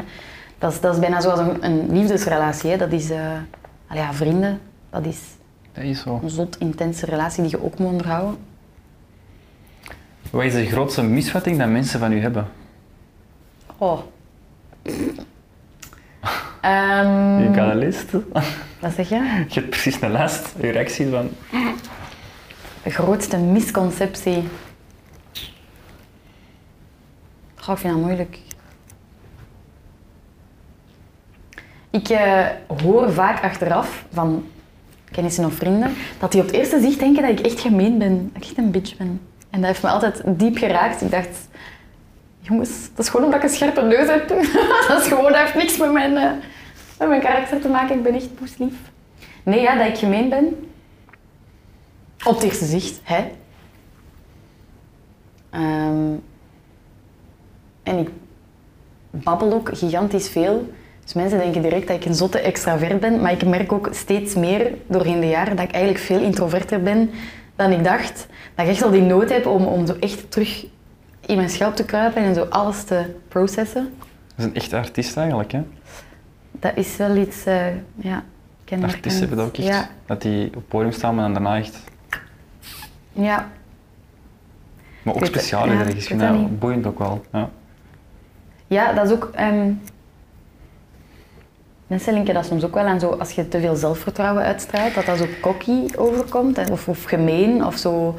[0.59, 2.71] Dat, is, dat is bijna zoals een, een liefdesrelatie.
[2.71, 2.77] Hè.
[2.77, 3.11] Dat is,
[3.87, 4.61] allee, ja, vrienden,
[4.91, 5.21] dat is
[5.73, 6.21] Dat is zo.
[6.23, 8.37] een zot intense relatie die je ook moet onderhouden.
[10.37, 12.49] Wat is de grootste misvatting dat mensen van u hebben?
[13.79, 14.01] Oh.
[16.61, 18.11] Ehm, Je kan een lijst.
[18.81, 19.15] wat zeg je?
[19.49, 20.55] Je hebt precies een lijst.
[20.61, 21.31] Je reactie van...
[22.83, 24.49] De grootste misconceptie.
[27.55, 28.39] Goh, ik vind dat moeilijk.
[31.91, 32.47] Ik eh,
[32.83, 34.45] hoor vaak achteraf van
[35.11, 38.31] kennissen of vrienden dat die op het eerste zicht denken dat ik echt gemeen ben,
[38.33, 39.21] dat ik echt een bitch ben.
[39.51, 41.03] En dat heeft me altijd diep geraakt.
[41.03, 41.49] Ik dacht,
[42.39, 44.29] jongens, dat is gewoon omdat ik een scherpe neus heb.
[44.89, 46.31] dat is gewoon, dat heeft niks met mijn, eh,
[46.99, 47.97] met mijn karakter te maken.
[47.97, 48.75] Ik ben echt poeslief.
[49.43, 50.71] Nee, ja, dat ik gemeen ben.
[52.25, 53.25] Op het eerste zicht, hè.
[55.51, 56.15] Ehm,
[57.83, 58.09] en ik
[59.11, 60.73] babbel ook gigantisch veel.
[61.05, 63.21] Dus mensen denken direct dat ik een zotte extravert ben.
[63.21, 67.11] Maar ik merk ook steeds meer doorheen de jaren dat ik eigenlijk veel introverter ben
[67.57, 68.27] dan ik dacht.
[68.55, 70.67] Dat ik echt al die nood heb om, om zo echt terug
[71.27, 73.95] in mijn schelp te kruipen en zo alles te processen.
[73.99, 75.63] Dat is een echte artiest eigenlijk, hè?
[76.53, 78.23] Dat is wel iets, eh ja,
[78.65, 78.97] kenmerkend.
[78.97, 79.67] Artiesten hebben dat ook echt.
[79.67, 81.79] Ja, Dat die op het podium staan en dan daarna echt...
[83.13, 83.51] ja.
[85.03, 86.59] Maar ook speciaal ja, dat niet.
[86.59, 87.25] boeiend ook wel.
[87.33, 87.51] Ja.
[88.67, 89.31] Ja, dat is ook.
[89.35, 89.73] ehm,
[91.87, 95.07] mensen linken dat soms ook wel aan zo als je te veel zelfvertrouwen uitstraalt, dat
[95.07, 98.15] dat zo cocky overkomt of, of gemeen of zo.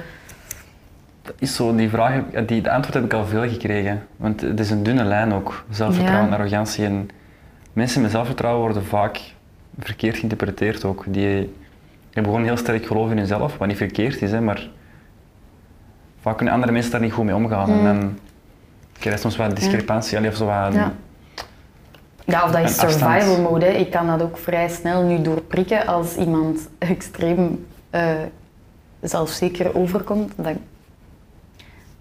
[1.21, 4.07] Dat is zo, die vraag, die, de antwoord heb ik al veel gekregen.
[4.15, 6.33] Want het is een dunne lijn ook, zelfvertrouwen Ja.
[6.33, 6.85] en arrogantie.
[6.85, 7.09] En
[7.73, 9.19] mensen met zelfvertrouwen worden vaak
[9.79, 11.03] verkeerd geïnterpreteerd ook.
[11.07, 11.55] Die
[12.11, 14.69] hebben gewoon heel sterk geloof in hunzelf, wat niet verkeerd is, hè, maar
[16.21, 17.69] vaak kunnen andere mensen daar niet goed mee omgaan.
[17.69, 18.19] En dan
[18.99, 20.73] krijg je soms wat discrepantie, of zo wat...
[20.73, 20.93] Ja.
[22.27, 23.65] Ja, of dat is survival mode.
[23.65, 23.71] hè.
[23.71, 28.11] Ik kan dat ook vrij snel nu doorprikken als iemand extreem eh,
[29.01, 30.33] zelfzeker overkomt.
[30.35, 30.55] Dat, dat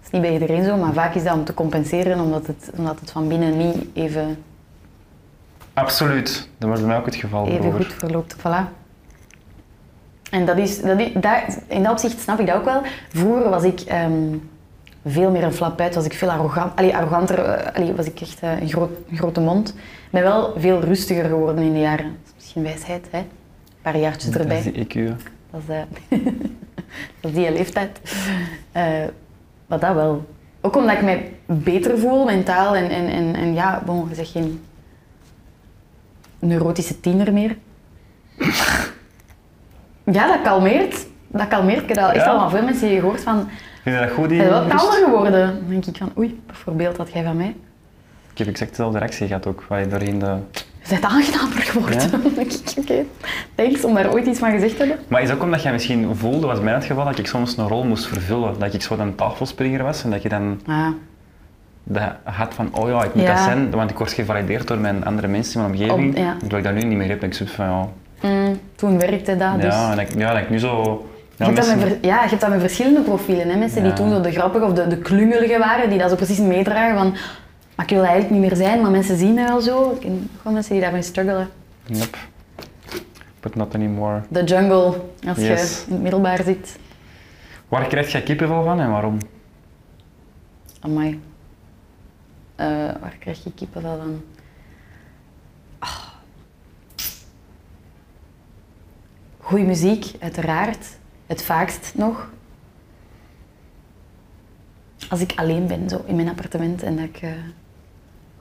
[0.03, 2.99] is niet bij iedereen zo, maar vaak is dat om te compenseren omdat het, omdat
[2.99, 4.37] het van binnen niet even
[5.73, 7.47] Absoluut, dat was bij mij ook het geval.
[7.47, 8.35] even goed verloopt.
[8.37, 8.71] Voilà.
[10.31, 12.81] En dat is, dat is, daar, in dat opzicht snap ik dat ook wel.
[13.09, 14.35] Vroeger was ik ehm,
[15.07, 18.39] veel meer een flapuit, was ik veel arrogant, allee, arroganter, eh, allee, was ik echt
[18.39, 19.69] eh, een, groot, een grote mond.
[19.69, 22.05] Ik ben wel veel rustiger geworden in de jaren.
[22.05, 23.17] Dat is misschien wijsheid, hè?
[23.17, 23.25] Een
[23.81, 24.57] paar jaartjes Dat erbij.
[24.57, 25.15] is die hè.
[25.51, 26.19] Dat is,
[27.21, 27.99] dat is die leeftijd.
[28.71, 28.83] Eh,
[29.67, 30.25] maar dat wel.
[30.61, 34.31] Ook omdat ik mij beter voel mentaal en, en, en, en ja, bon, je zegt
[34.31, 34.61] geen
[36.39, 37.57] neurotische tiener meer.
[40.03, 41.05] ja, dat kalmeert.
[41.27, 41.81] Dat kalmeert.
[41.81, 43.49] Ik heb dat echt al van veel mensen gehoord van,
[43.87, 44.29] Vind je dat goed?
[44.29, 45.45] Die wel kalmer geworden.
[45.47, 47.55] Dan denk ik van, oei, bijvoorbeeld had jij van mij.
[48.31, 50.35] Ik heb exact dezelfde reactie gehad ook, waar je doorheen de...
[50.83, 52.11] Je bent aangenamer geworden.
[52.11, 53.03] Dan denk ik, oké,
[53.55, 55.05] thanks om daar ooit iets van gezegd te hebben.
[55.07, 57.67] Maar is ook omdat jij misschien voelde, was mij het geval, dat ik soms een
[57.67, 58.59] rol moest vervullen.
[58.59, 60.87] Dat ik zo een tafelspringer was en dat je dan Ah,
[61.83, 63.33] dat had van, oh ja, ik moet Ja.
[63.33, 66.15] dat zijn, want ik word gevalideerd door mijn andere mensen in mijn omgeving.
[66.17, 66.35] Om- ja.
[66.39, 67.21] Terwijl ik dat nu niet meer heb.
[67.21, 67.87] En ik zoiets van, ja,
[68.29, 69.73] mm, toen werkte dat, dus...
[69.73, 71.05] ja, en dat, ik- ja, dat ik nu zo...
[71.37, 73.49] Je Ja, hebt, dat met, ja, je hebt dat met verschillende profielen.
[73.49, 73.57] Hè?
[73.57, 76.39] Mensen die toen zo de grappige of de, de klungelige waren, die dat zo precies
[76.39, 77.15] meedragen van
[77.75, 79.91] maar ik wil dat eigenlijk niet meer zijn, maar mensen zien mij wel zo.
[79.91, 81.49] Ik ken gewoon mensen die daarmee struggelen.
[81.85, 82.17] Yep.
[83.39, 84.21] But not anymore.
[84.29, 85.45] De jungle, als Yes.
[85.47, 86.77] je in het middelbaar zit.
[87.67, 89.17] Waar krijg jij kippenvel van en waarom?
[90.79, 91.21] Amai.
[92.55, 92.65] Eh
[93.01, 94.21] waar krijg je kippenvel van?
[95.79, 96.07] Ah.
[99.39, 100.96] Goeie muziek, uiteraard.
[101.27, 102.29] Het vaakst nog.
[105.09, 107.29] Als ik alleen ben, zo in mijn appartement, en dat ik eh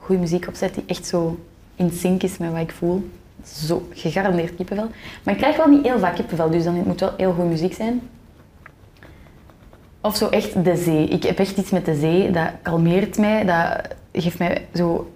[0.07, 1.39] goede muziek opzet die echt zo
[1.75, 3.11] in sync is met wat ik voel.
[3.45, 4.91] Zo, gegarandeerd kippenvel.
[5.23, 7.75] Maar ik krijg wel niet heel vaak kippenvel, dus dan moet wel heel goede muziek
[7.75, 8.01] zijn.
[10.01, 11.09] Of zo echt de zee.
[11.09, 15.13] Ik heb echt iets met de zee, dat kalmeert mij, dat geeft mij zo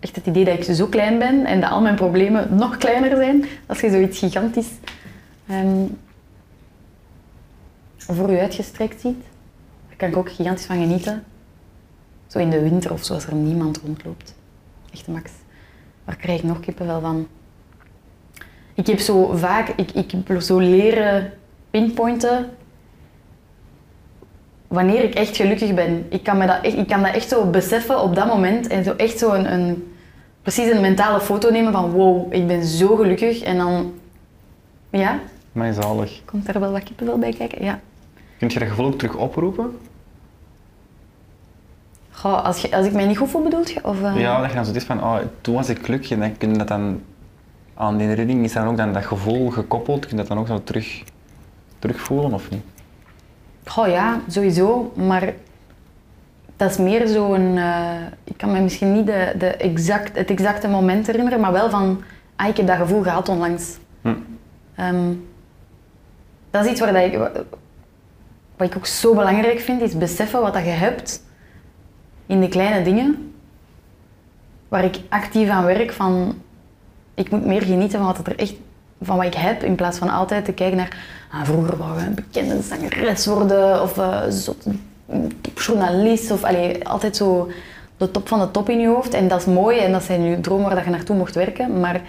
[0.00, 3.16] echt het idee dat ik zo klein ben en dat al mijn problemen nog kleiner
[3.16, 3.44] zijn.
[3.66, 4.70] Als je zoiets gigantisch
[5.46, 5.84] ehm,
[8.06, 9.22] voor je uitgestrekt ziet,
[9.88, 11.24] daar kan ik ook gigantisch van genieten.
[12.26, 14.34] Zo in de winter of zo, als er niemand rondloopt.
[14.92, 15.30] Echt max.
[16.04, 17.26] Waar krijg ik nog kippenvel van?
[18.74, 21.32] Ik heb zo vaak, ik, ik heb zo leren
[21.70, 22.50] pinpointen
[24.68, 26.06] wanneer ik echt gelukkig ben.
[26.08, 28.84] Ik kan, me dat echt, ik kan dat echt zo beseffen op dat moment en
[28.84, 29.94] zo echt zo een, een,
[30.42, 33.42] precies een mentale foto nemen van wow, ik ben zo gelukkig.
[33.42, 33.92] En dan,
[34.90, 35.18] ja,
[35.52, 36.22] Mij zalig.
[36.24, 37.64] komt daar wel wat kippenvel bij kijken?
[37.64, 37.80] Ja.
[38.44, 39.78] Kun je dat gevoel ook terug oproepen?
[42.10, 43.84] Goh, als, je, als ik mij niet goed voel, bedoelt je?
[43.84, 44.20] Of, eh?
[44.20, 46.58] Ja, dat je dan zo is van, oh, toen was ik gelukkig dan kun je
[46.58, 47.02] dat dan
[47.74, 50.46] aan die herinnering, is dan ook dan dat gevoel gekoppeld, kun je dat dan ook
[50.46, 51.02] zo terug,
[51.78, 52.62] terugvoelen of niet?
[53.64, 54.92] Goh, ja, sowieso.
[54.96, 55.34] Maar
[56.56, 57.56] dat is meer zo'n...
[57.56, 61.70] eh ik kan me misschien niet de, de exact, het exacte moment herinneren, maar wel
[61.70, 62.02] van...
[62.36, 63.78] Ah, ik heb dat gevoel gehad onlangs.
[64.00, 64.14] Hm.
[64.74, 65.12] Ehm,
[66.50, 67.46] dat is iets waar dat ik,
[68.56, 71.22] wat ik ook zo belangrijk vind, is beseffen wat dat je hebt
[72.26, 73.32] in de kleine dingen.
[74.68, 76.34] Waar ik actief aan werk van...
[77.14, 78.54] Ik moet meer genieten van wat, er echt,
[79.02, 80.96] van wat ik heb, in plaats van altijd te kijken naar...
[81.32, 84.66] Ah, vroeger wou je een bekende zangeres worden, of eh, zot-
[85.08, 87.50] een topjournalist, of allee, altijd zo
[87.96, 89.14] de top van de top in je hoofd.
[89.14, 91.80] En dat is mooi en dat zijn je dromen waar dat je naartoe mocht werken,
[91.80, 92.00] maar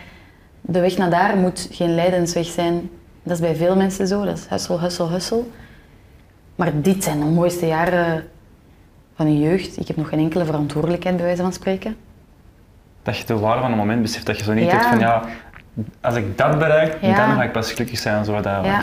[0.62, 2.90] de weg naar daar moet geen lijdensweg zijn.
[3.24, 5.44] Dat is bij veel mensen zo, dat is hustle, hustle, hustle.
[6.56, 8.28] Maar dit zijn de mooiste jaren
[9.16, 9.80] van je jeugd.
[9.80, 11.96] Ik heb nog geen enkele verantwoordelijkheid, bij wijze van spreken.
[13.04, 14.26] Dat je de waarde van een moment beseft.
[14.26, 14.70] Dat je zo niet Ja.
[14.70, 15.24] denkt van ja,
[16.02, 17.28] als ik dat bereik, Ja.
[17.28, 18.26] dan ga ik pas gelukkig zijn.
[18.26, 18.82] Zo, dat, Ja.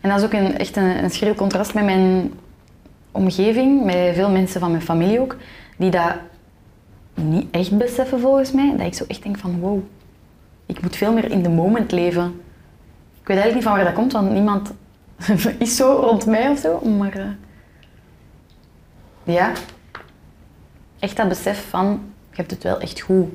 [0.00, 2.32] En dat is ook een, echt een, een schril contrast met mijn
[3.12, 5.36] omgeving, met veel mensen van mijn familie ook,
[5.76, 6.12] die dat
[7.14, 8.74] niet echt beseffen volgens mij.
[8.76, 9.78] Dat ik zo echt denk van wow,
[10.66, 12.40] ik moet veel meer in de moment leven.
[13.20, 14.72] Ik weet eigenlijk niet van waar dat komt, want niemand
[15.58, 16.80] is zo rond mij of zo.
[16.80, 17.28] Maar eh,
[19.24, 19.52] ja,
[20.98, 23.28] echt dat besef van je hebt het wel echt goed.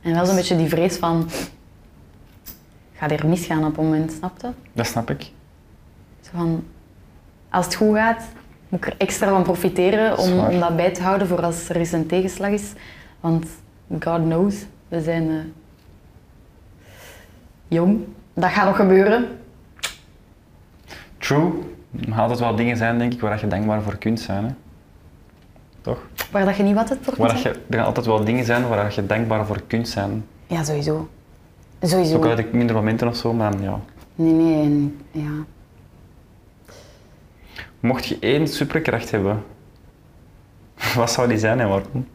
[0.00, 1.28] En wel zo'n beetje die vrees van
[2.92, 4.48] gaat er misgaan op een moment, snap je?
[4.72, 5.30] Dat snap ik.
[6.20, 6.64] Zo van,
[7.50, 8.24] als het goed gaat,
[8.68, 10.50] moet ik er extra van profiteren om, Zwaar.
[10.50, 12.72] om dat bij te houden voor als er eens een tegenslag is.
[13.20, 13.46] Want
[14.00, 14.54] God knows,
[14.88, 15.36] we zijn eh,
[17.68, 18.04] jong.
[18.34, 19.41] Dat gaat nog gebeuren.
[21.22, 21.52] True.
[22.00, 24.44] Er gaan altijd wel dingen zijn, denk ik, waar je dankbaar voor kunt zijn.
[24.44, 24.50] Hè?
[25.80, 25.98] Toch?
[26.30, 28.44] Waar dat je niet wat het voor Waar kunt je, er gaan altijd wel dingen
[28.44, 30.08] zijn waar je dankbaar voor kunt zijn.
[30.08, 30.58] zijn.
[30.58, 31.08] Ja, sowieso.
[31.82, 32.16] Sowieso.
[32.16, 33.80] Ook ik minder momenten of zo, maar dan, ja.
[34.14, 34.94] Nee, nee.
[35.10, 35.30] ja.
[37.80, 39.44] Mocht je één superkracht hebben,
[40.96, 42.06] wat zou die zijn en waarom?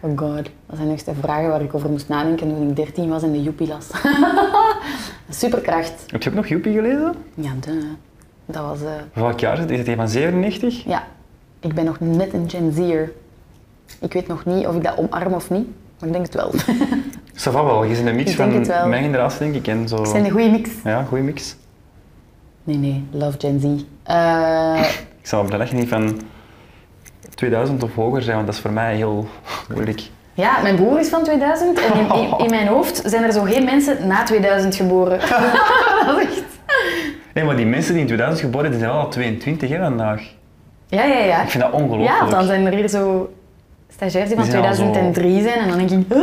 [0.00, 3.08] Oh god, dat zijn echt de vragen waar ik over moest nadenken toen ik 13
[3.08, 3.90] was en de joepie las.
[5.30, 6.04] Superkracht.
[6.06, 7.14] Heb je ook nog Joepie gelezen?
[7.34, 7.90] Ja, de,
[8.46, 8.82] dat was...
[8.82, 9.70] eh, Welk jaar is het?
[9.70, 10.84] Is het van 97?
[10.84, 11.06] Ja,
[11.60, 13.12] ik ben nog net een Gen Z'er.
[14.00, 15.66] Ik weet nog niet of ik dat omarm of niet,
[15.98, 16.50] maar ik denk het wel.
[17.42, 18.48] Ça va wel, je bent een mix van
[18.88, 19.66] mijn generatie, denk ik.
[19.66, 20.04] En zo...
[20.04, 20.70] Zijn een goede mix.
[20.84, 21.56] Ja, goede mix.
[22.64, 23.64] Nee, nee, love Gen Z.
[24.02, 24.90] Eh,
[25.20, 26.20] Ik zou blij dat je niet van
[27.34, 29.28] 2000 of hoger zijn, want dat is voor mij heel
[29.74, 30.02] moeilijk.
[30.42, 33.42] Ja, mijn broer is van 2000 en in, in, in mijn hoofd zijn er zo
[33.42, 35.18] geen mensen na 2000 geboren.
[36.06, 36.42] dat is echt...
[37.34, 40.22] Nee, maar die mensen die in 2000 geboren zijn, zijn wel al 22 hè, vandaag.
[40.86, 41.42] Ja, ja, ja.
[41.42, 42.20] Ik vind dat ongelooflijk.
[42.20, 43.32] Ja, dan zijn er hier zo
[43.92, 46.12] stagiairs die van Die zijn al zo- 2003 zijn en dan denk ik...
[46.12, 46.18] "Ah."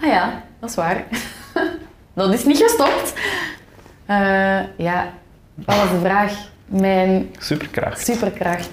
[0.00, 1.04] Ah ja, dat is waar.
[2.14, 3.12] dat is niet gestopt.
[4.06, 4.16] Eh,
[4.76, 5.06] ja,
[5.54, 6.32] wat was de vraag?
[6.66, 8.04] Mijn Superkracht.
[8.04, 8.68] superkracht.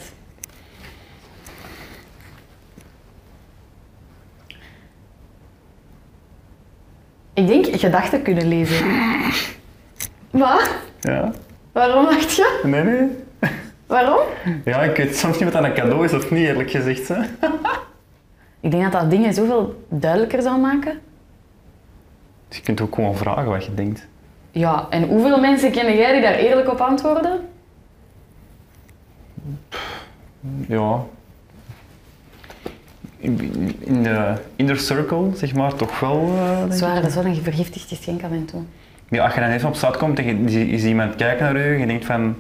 [7.41, 8.85] Ik denk gedachten kunnen lezen.
[10.31, 10.69] Wat?
[10.99, 11.31] Ja?
[11.71, 12.59] Waarom dacht je?
[12.63, 13.07] Nee, nee.
[13.87, 14.19] Waarom?
[14.65, 17.07] Ja, ik weet soms niet wat dat een cadeau is of niet, eerlijk gezegd.
[17.07, 17.21] Hè.
[18.59, 20.99] Ik denk dat dat dingen zoveel duidelijker zal maken.
[22.47, 24.07] Dus je kunt ook gewoon vragen wat je denkt.
[24.51, 27.39] Ja, en hoeveel mensen kennen jij die daar eerlijk op antwoorden?
[30.67, 31.03] Ja.
[33.21, 36.33] In de inner circle, zeg maar, toch wel.
[36.37, 36.73] eh, ik.
[36.73, 38.61] Zwaar, dat is wel een vergiftigd geschenk af en toe.
[39.09, 41.77] Ja, als je dan even op straat komt en je, ziet iemand kijken naar je,
[41.77, 42.35] je denkt van...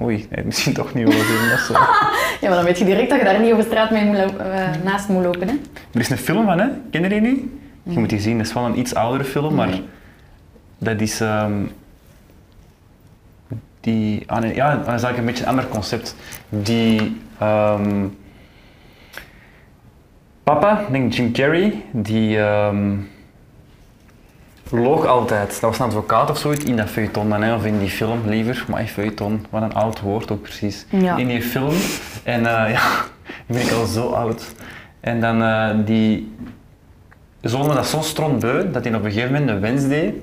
[0.00, 1.48] Oei, heeft misschien toch niet willen doen.
[1.48, 1.72] Dat is zo.
[2.40, 4.68] Ja, maar dan weet je direct dat je daar niet over straat mee moet eh,
[4.84, 5.48] naast moet lopen.
[5.48, 5.54] Hè?
[5.92, 6.66] Er is een film van, hè?
[6.90, 7.40] Ken je die niet?
[7.82, 9.82] Je moet die zien, dat is wel een iets oudere film, maar Nee.
[10.78, 11.20] dat is...
[11.20, 11.52] ehm,
[13.80, 16.14] die, ah, nee, ja, dat is eigenlijk een beetje een ander concept.
[16.48, 17.16] Die...
[17.38, 18.04] ehm,
[20.54, 22.38] papa, ik denk Jim Carrey, die...
[22.38, 22.96] ehm,
[24.70, 25.48] loog altijd.
[25.48, 28.20] Dat was een advocaat of zoiets in dat feuilleton dan, hè, of in die film
[28.26, 28.64] liever.
[28.68, 30.86] Maar feuilleton, wat een oud woord ook precies.
[30.90, 31.16] Ja.
[31.16, 31.74] In die film.
[32.22, 32.82] En eh, ja,
[33.46, 34.54] ben ik al zo oud.
[35.00, 36.36] En dan eh, die
[37.40, 40.14] zoon dat zo strontbeu dat hij op een gegeven moment een wens deed.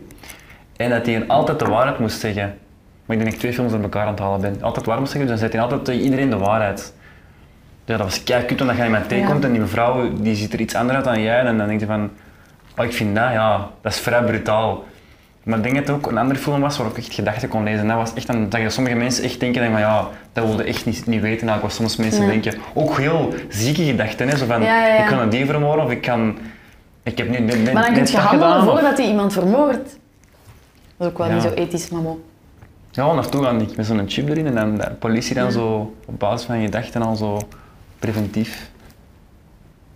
[0.76, 2.57] En dat hij altijd de waarheid moest zeggen.
[3.06, 4.57] Maar ik denk dat ik twee films aan elkaar aan het halen ben.
[4.61, 6.93] Altijd waar moest zeggen, dus dan zei hij altijd tegen iedereen de waarheid.
[7.86, 9.45] Ja, dat was kut, omdat je iemand tegenkomt Ja.
[9.48, 11.40] en die mevrouw die ziet er iets anders uit dan jij.
[11.40, 12.10] En dan denk je van,
[12.78, 14.84] oh, ik vind dat, ja, dat is vrij brutaal.
[15.44, 17.64] Maar ik denk dat het ook een andere film was waarop ik echt gedachten kon
[17.64, 17.88] lezen.
[17.88, 20.86] Dat was echt dan, dat je sommige mensen echt denken van ja, dat wilde echt
[20.86, 21.45] niet, niet weten.
[21.45, 22.30] Nou, ik was soms mensen Nee.
[22.41, 24.28] denken, ook heel zieke gedachten.
[24.28, 25.02] Hè, zo van, Ja, ja, ja.
[25.03, 26.38] ik kan een die vermoorden of ik kan...
[27.03, 29.99] Ik heb nu net, Maar dan kun je handelen voordat hij iemand vermoordt.
[30.98, 32.24] Dat is ook wel niet zo ethisch, bon.
[32.91, 36.20] Ja, naartoe gaan ik met zo'n chip erin en dan de politie dan zo op
[36.20, 37.40] basis van je gedachten al zo
[37.99, 38.69] preventief.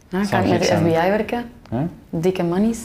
[0.09, 0.75] Zou kan ik met de.
[0.75, 1.51] FBI werken?
[2.09, 2.79] Dikke monies.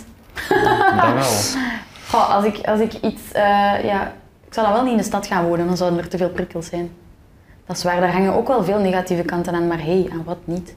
[0.49, 1.23] Dat wel.
[2.11, 3.33] Goh, als, ik, als ik iets...
[3.33, 3.43] eh,
[3.85, 4.13] ja,
[4.47, 6.31] ik zou dan wel niet in de stad gaan wonen, dan zouden er te veel
[6.31, 6.91] prikkels zijn.
[7.67, 10.25] Dat is waar, daar hangen ook wel veel negatieve kanten aan, maar hé, hey, aan
[10.25, 10.75] wat niet?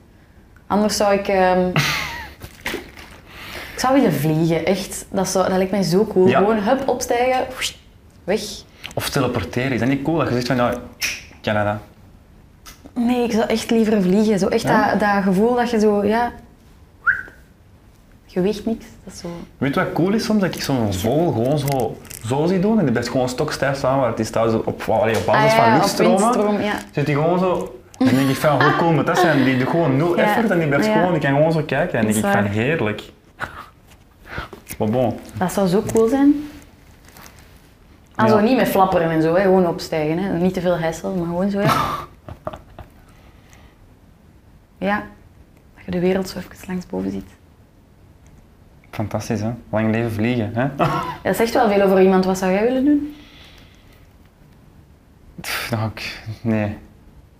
[0.67, 1.27] Anders zou ik...
[1.27, 1.67] ehm,
[3.73, 5.05] ik zou willen vliegen, echt.
[5.11, 6.27] Dat, zou, dat lijkt mij zo cool.
[6.27, 6.37] Ja.
[6.37, 7.45] Gewoon, hup, opstijgen,
[8.23, 8.41] weg.
[8.93, 10.17] Of teleporteren, is dat niet cool?
[10.17, 10.73] Dat je zegt van, ja,
[11.41, 11.81] Canada.
[12.97, 14.39] Nee, ik zou echt liever vliegen.
[14.39, 14.89] Zo echt Ja?
[14.89, 16.31] dat, dat gevoel dat je zo, ja...
[18.25, 18.85] Je weegt niks.
[19.03, 19.27] Dat is zo...
[19.57, 20.41] Weet je wat cool is soms?
[20.41, 21.97] Dat ik zo'n vogel gewoon zo,
[22.27, 25.17] zo zie doen en die blijft gewoon stokstijf staan waar het is thuis op, allee,
[25.17, 26.63] op basis Ah, ja, van luchtstromen.
[26.63, 26.73] ja.
[26.91, 27.79] Zit die gewoon zo...
[27.97, 29.43] Dan denk ik van, hoe cool moet dat zijn?
[29.43, 30.23] Die doet gewoon nul Ja.
[30.23, 31.99] effort en die blijft gewoon, die kan gewoon zo kijken.
[31.99, 33.01] En denk ik van, heerlijk.
[34.77, 35.19] Maar bon.
[35.33, 36.49] Dat zou zo cool zijn.
[38.15, 38.41] Also Ja.
[38.43, 39.41] niet met flapperen en zo, hè.
[39.41, 40.17] gewoon opstijgen.
[40.17, 40.37] Hè.
[40.37, 41.59] Niet te veel hessel, maar gewoon zo.
[41.59, 41.73] Ja.
[44.77, 45.03] ja,
[45.75, 47.29] dat je de wereld zo even langsboven ziet.
[48.91, 49.51] Fantastisch, hè?
[49.69, 50.67] Lang leven vliegen, hè?
[51.23, 52.25] Dat zegt wel veel over iemand.
[52.25, 53.15] Wat zou jij willen doen?
[55.41, 56.23] Pff, nou, ik...
[56.41, 56.77] Nee.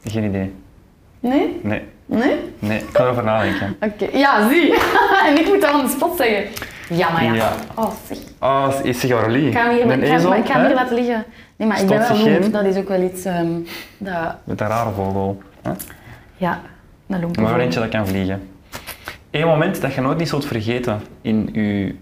[0.04, 0.54] Geen idee.
[1.20, 1.60] Nee?
[1.64, 1.84] Nee.
[2.06, 2.40] Nee?
[2.60, 2.80] Nee.
[2.80, 3.76] Ik ga erover nadenken.
[3.92, 4.74] Oké, ja, zie.
[5.28, 6.66] en ik moet dat aan de spot zeggen.
[6.90, 7.34] Ja, maar ja.
[7.34, 7.54] Ja.
[7.76, 8.18] Oh, zeg.
[8.40, 9.48] Ah, is zich Aurelie.
[9.48, 11.26] Ik ga hem hier, ik ezel, ik ga laten liggen.
[11.56, 12.52] Nee, maar ik ben wel geen?
[12.52, 13.26] Dat is ook wel iets...
[13.26, 13.52] ehm,
[13.98, 14.36] dat...
[14.44, 15.42] Met een rare vogel.
[15.62, 15.72] Hè?
[16.38, 16.62] Ja,
[17.08, 17.38] dat loemp.
[17.38, 18.50] Maar eentje dat kan vliegen.
[19.32, 21.96] Eén moment dat je nooit niet zult vergeten in je...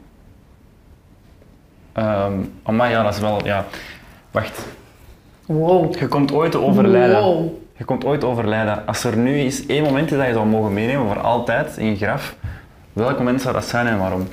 [1.93, 2.33] Ehm
[2.75, 3.45] maar ja, dat is wel...
[3.45, 3.65] Ja.
[4.31, 4.65] Wacht.
[5.45, 5.95] Wow.
[5.95, 7.21] Je komt ooit te overlijden.
[7.21, 7.63] Wow.
[7.77, 8.87] Je komt ooit te overlijden.
[8.87, 11.85] Als er nu is één moment is dat je zou mogen meenemen voor altijd in
[11.85, 12.35] je graf,
[12.93, 14.27] welk moment zou dat zijn en waarom?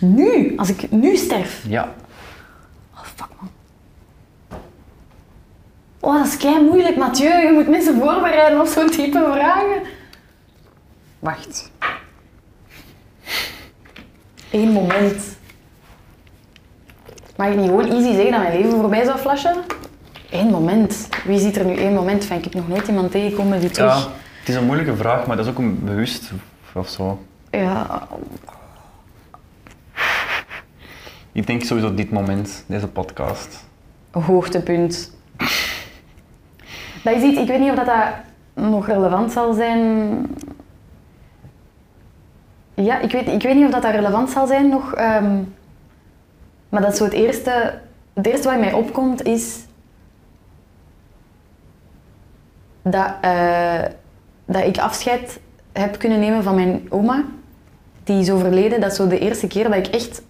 [0.00, 1.64] Nu, als ik nu sterf.
[1.68, 1.88] Ja.
[2.94, 3.49] Oh, fuck man.
[6.00, 7.46] Oh, dat is kei moeilijk, Mathieu.
[7.46, 9.82] Je moet mensen voorbereiden op zo'n type vragen.
[11.18, 11.70] Wacht.
[14.50, 15.22] Eén moment.
[17.36, 19.56] Mag ik niet gewoon easy zeggen dat mijn leven voorbij zou flashen?
[20.30, 21.08] Eén moment.
[21.24, 22.36] Wie ziet er nu één moment van?
[22.36, 24.04] Ik heb nog nooit iemand tegengekomen die terug...
[24.04, 24.10] ja.
[24.40, 26.30] Het is een moeilijke vraag, maar dat is ook een bewust
[26.74, 27.24] of zo.
[27.50, 28.08] Ja,
[31.32, 33.64] Ik denk sowieso dit moment, deze podcast.
[34.10, 35.12] hoogtepunt.
[37.02, 38.14] Dat is iets, ik weet niet of dat, dat
[38.54, 39.80] nog relevant zal zijn.
[42.74, 44.94] Ja, ik weet, ik weet niet of dat, dat relevant zal zijn nog.
[44.94, 45.42] ehm,
[46.68, 47.80] maar dat zo het eerste,
[48.14, 49.64] het eerste wat mij opkomt is
[52.82, 53.82] dat, eh,
[54.44, 55.40] dat ik afscheid
[55.72, 57.24] heb kunnen nemen van mijn oma.
[58.04, 58.80] Die is overleden.
[58.80, 60.22] Dat is zo de eerste keer dat ik echt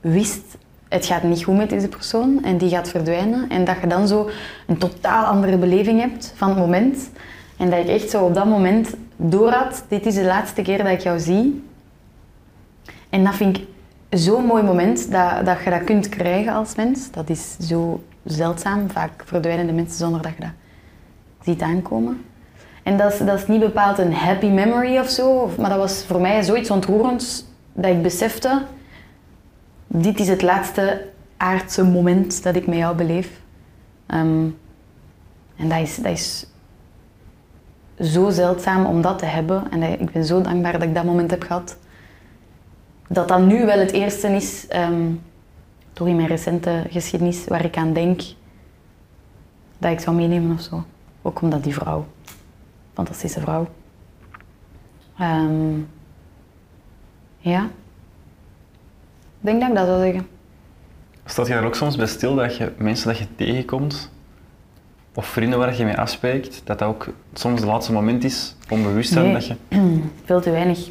[0.00, 0.56] wist,
[0.88, 3.48] het gaat niet goed met deze persoon en die gaat verdwijnen.
[3.48, 4.30] En dat je dan zo
[4.66, 7.10] een totaal andere beleving hebt van het moment.
[7.56, 10.78] En dat ik echt zo op dat moment door had, dit is de laatste keer
[10.78, 11.64] dat ik jou zie.
[13.08, 13.66] En dat vind ik
[14.10, 17.10] zo'n mooi moment, dat, dat je dat kunt krijgen als mens.
[17.10, 18.90] Dat is zo zeldzaam.
[18.90, 20.52] Vaak verdwijnen de mensen zonder dat je dat
[21.42, 22.24] ziet aankomen.
[22.82, 26.04] En dat is, dat is niet bepaald een happy memory of zo, maar dat was
[26.06, 28.62] voor mij zoiets ontroerends dat ik besefte
[29.88, 33.40] dit is het laatste aardse moment dat ik met jou beleef.
[34.06, 34.46] Ehm,
[35.56, 36.46] en dat is, dat is
[38.12, 39.70] zo zeldzaam om dat te hebben.
[39.70, 41.78] En ik ben zo dankbaar dat ik dat moment heb gehad.
[43.08, 45.12] Dat dat nu wel het eerste is, ehm,
[45.92, 48.22] toch in mijn recente geschiedenis, waar ik aan denk
[49.78, 50.84] dat ik zou meenemen of zo.
[51.22, 52.06] Ook omdat die vrouw,
[52.92, 53.66] fantastische vrouw.
[55.18, 55.80] Ehm,
[57.38, 57.68] ja.
[59.48, 60.26] Ik denk dat ik dat zou zeggen.
[61.24, 64.10] Staat je daar ook soms bij stil dat je mensen dat je tegenkomt,
[65.14, 69.12] of vrienden waar je mee afspreekt, dat dat ook soms het laatste moment is, onbewust
[69.12, 69.32] zijn Nee.
[69.32, 69.56] dat je...
[70.24, 70.88] Veel te weinig.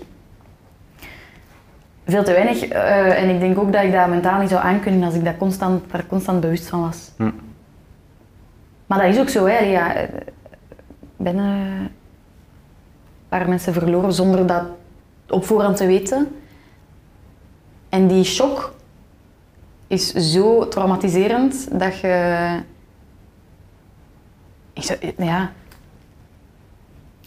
[2.05, 2.65] Veel te weinig.
[2.67, 5.38] eh, en ik denk ook dat ik dat mentaal niet zou aankunnen als ik dat
[5.38, 7.11] constant, daar constant bewust van was.
[7.17, 7.29] Hm.
[8.85, 9.57] Maar dat is ook zo, hè.
[9.59, 10.23] Ja, eh, ik
[11.17, 11.89] ben eh, een
[13.29, 14.63] paar mensen verloren zonder dat
[15.29, 16.27] op voorhand te weten.
[17.89, 18.73] En die shock
[19.88, 22.47] is zo traumatiserend dat je...
[24.73, 25.51] Ik zou, ja,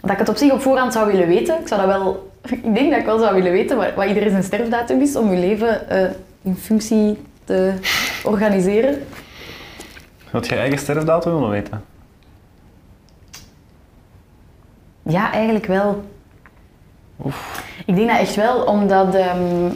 [0.00, 1.60] dat ik het op zich op voorhand zou willen weten.
[1.60, 2.32] Ik zou dat wel...
[2.62, 5.32] Ik denk dat ik wel zou willen weten wat, wat iedereen zijn sterfdatum is om
[5.32, 6.10] je leven eh,
[6.42, 7.74] in functie te
[8.24, 9.02] organiseren.
[10.30, 11.84] Wilt je eigen sterfdatum willen weten?
[15.02, 16.04] Ja, eigenlijk wel.
[17.86, 19.70] Ik denk dat echt wel, omdat ehm,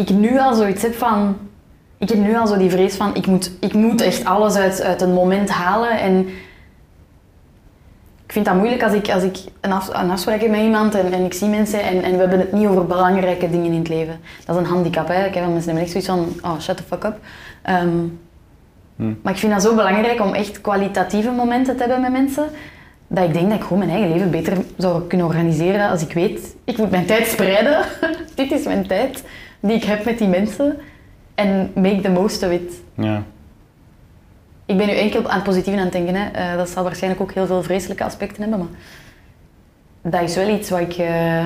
[0.00, 1.36] ik nu al zoiets heb van...
[1.98, 4.82] ik heb nu al zo die vrees van, ik moet, ik moet echt alles uit,
[4.82, 6.00] uit een moment halen.
[6.00, 6.28] En
[8.26, 10.94] ik vind dat moeilijk als ik, als ik een, af, een afspraak heb met iemand
[10.94, 13.78] en, en ik zie mensen en, en we hebben het niet over belangrijke dingen in
[13.78, 14.20] het leven.
[14.46, 15.26] Dat is een handicap, hè.
[15.26, 17.18] Ik heb mensen echt zoiets van, oh, shut the fuck up.
[17.62, 18.06] Ehm,
[19.22, 22.44] Maar ik vind dat zo belangrijk om echt kwalitatieve momenten te hebben met mensen,
[23.06, 26.12] dat ik denk dat ik gewoon mijn eigen leven beter zou kunnen organiseren als ik
[26.12, 27.84] weet, ik moet mijn tijd spreiden.
[28.34, 29.22] Dit is mijn tijd
[29.60, 30.78] die ik heb met die mensen.
[31.34, 32.72] En make the most of it.
[32.94, 33.22] Ja.
[34.66, 36.14] Ik ben nu enkel aan het positieve aan het denken.
[36.14, 36.28] Hè.
[36.30, 38.68] Eh, dat zal waarschijnlijk ook heel veel vreselijke aspecten hebben, maar
[40.12, 40.92] dat is wel iets wat ik...
[40.92, 41.44] eh,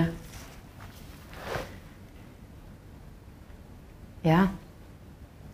[4.20, 4.50] Ja.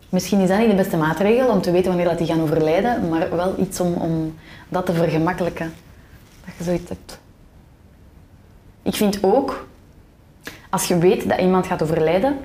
[0.09, 3.09] Misschien is dat niet de beste maatregel om te weten wanneer dat die gaan overlijden,
[3.09, 4.35] maar wel iets om, om
[4.69, 5.73] dat te vergemakkelijken.
[6.45, 7.21] Dat je zoiets hebt.
[8.83, 9.67] Ik vind ook,
[10.71, 12.39] als je weet dat iemand gaat overlijden,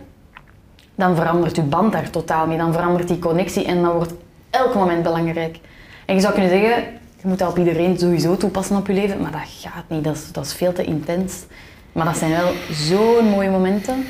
[0.95, 2.57] dan verandert je band daar totaal mee.
[2.57, 4.13] Dan verandert die connectie en dan wordt
[4.49, 5.59] elk moment belangrijk.
[6.05, 6.83] En je zou kunnen zeggen,
[7.21, 10.03] je moet dat op iedereen sowieso toepassen op je leven, maar dat gaat niet.
[10.03, 11.43] Dat is, dat is veel te intens.
[11.91, 14.05] Maar dat zijn wel zo'n mooie momenten.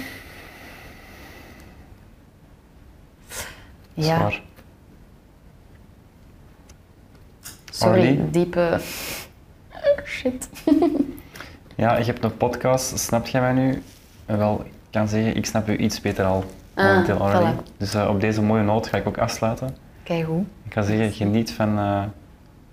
[3.94, 4.42] Ja, Zwaar.
[7.72, 8.20] sorry, Orly?
[8.32, 8.80] diepe...
[10.06, 10.50] Shit.
[11.78, 13.84] Ja, je hebt een podcast, snap jij mij nu?
[14.26, 16.44] Eh, Wel, ik kan zeggen, ik snap u iets beter al.
[16.74, 17.52] Ah, momenteel already.
[17.56, 17.78] voilà.
[17.78, 19.76] Dus eh, op deze mooie noot ga ik ook afsluiten.
[20.04, 20.44] Kijk hoe.
[20.66, 22.04] Ik ga zeggen, geniet van eh,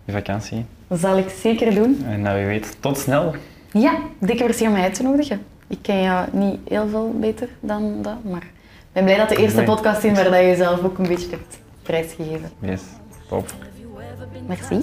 [0.04, 0.64] je vakantie.
[0.88, 2.02] Dat zal ik zeker doen.
[2.06, 3.34] En uh, wie weet, tot snel.
[3.72, 5.42] Ja, dikke merci om mij uit te nodigen.
[5.66, 9.36] Ik ken jou niet heel veel beter dan dat, maar ik ben blij dat de
[9.36, 9.66] eerste Nee.
[9.66, 12.50] podcast is waar dat je jezelf ook een beetje hebt prijsgegeven.
[12.60, 12.82] Yes,
[13.28, 13.54] top.
[14.46, 14.80] Merci.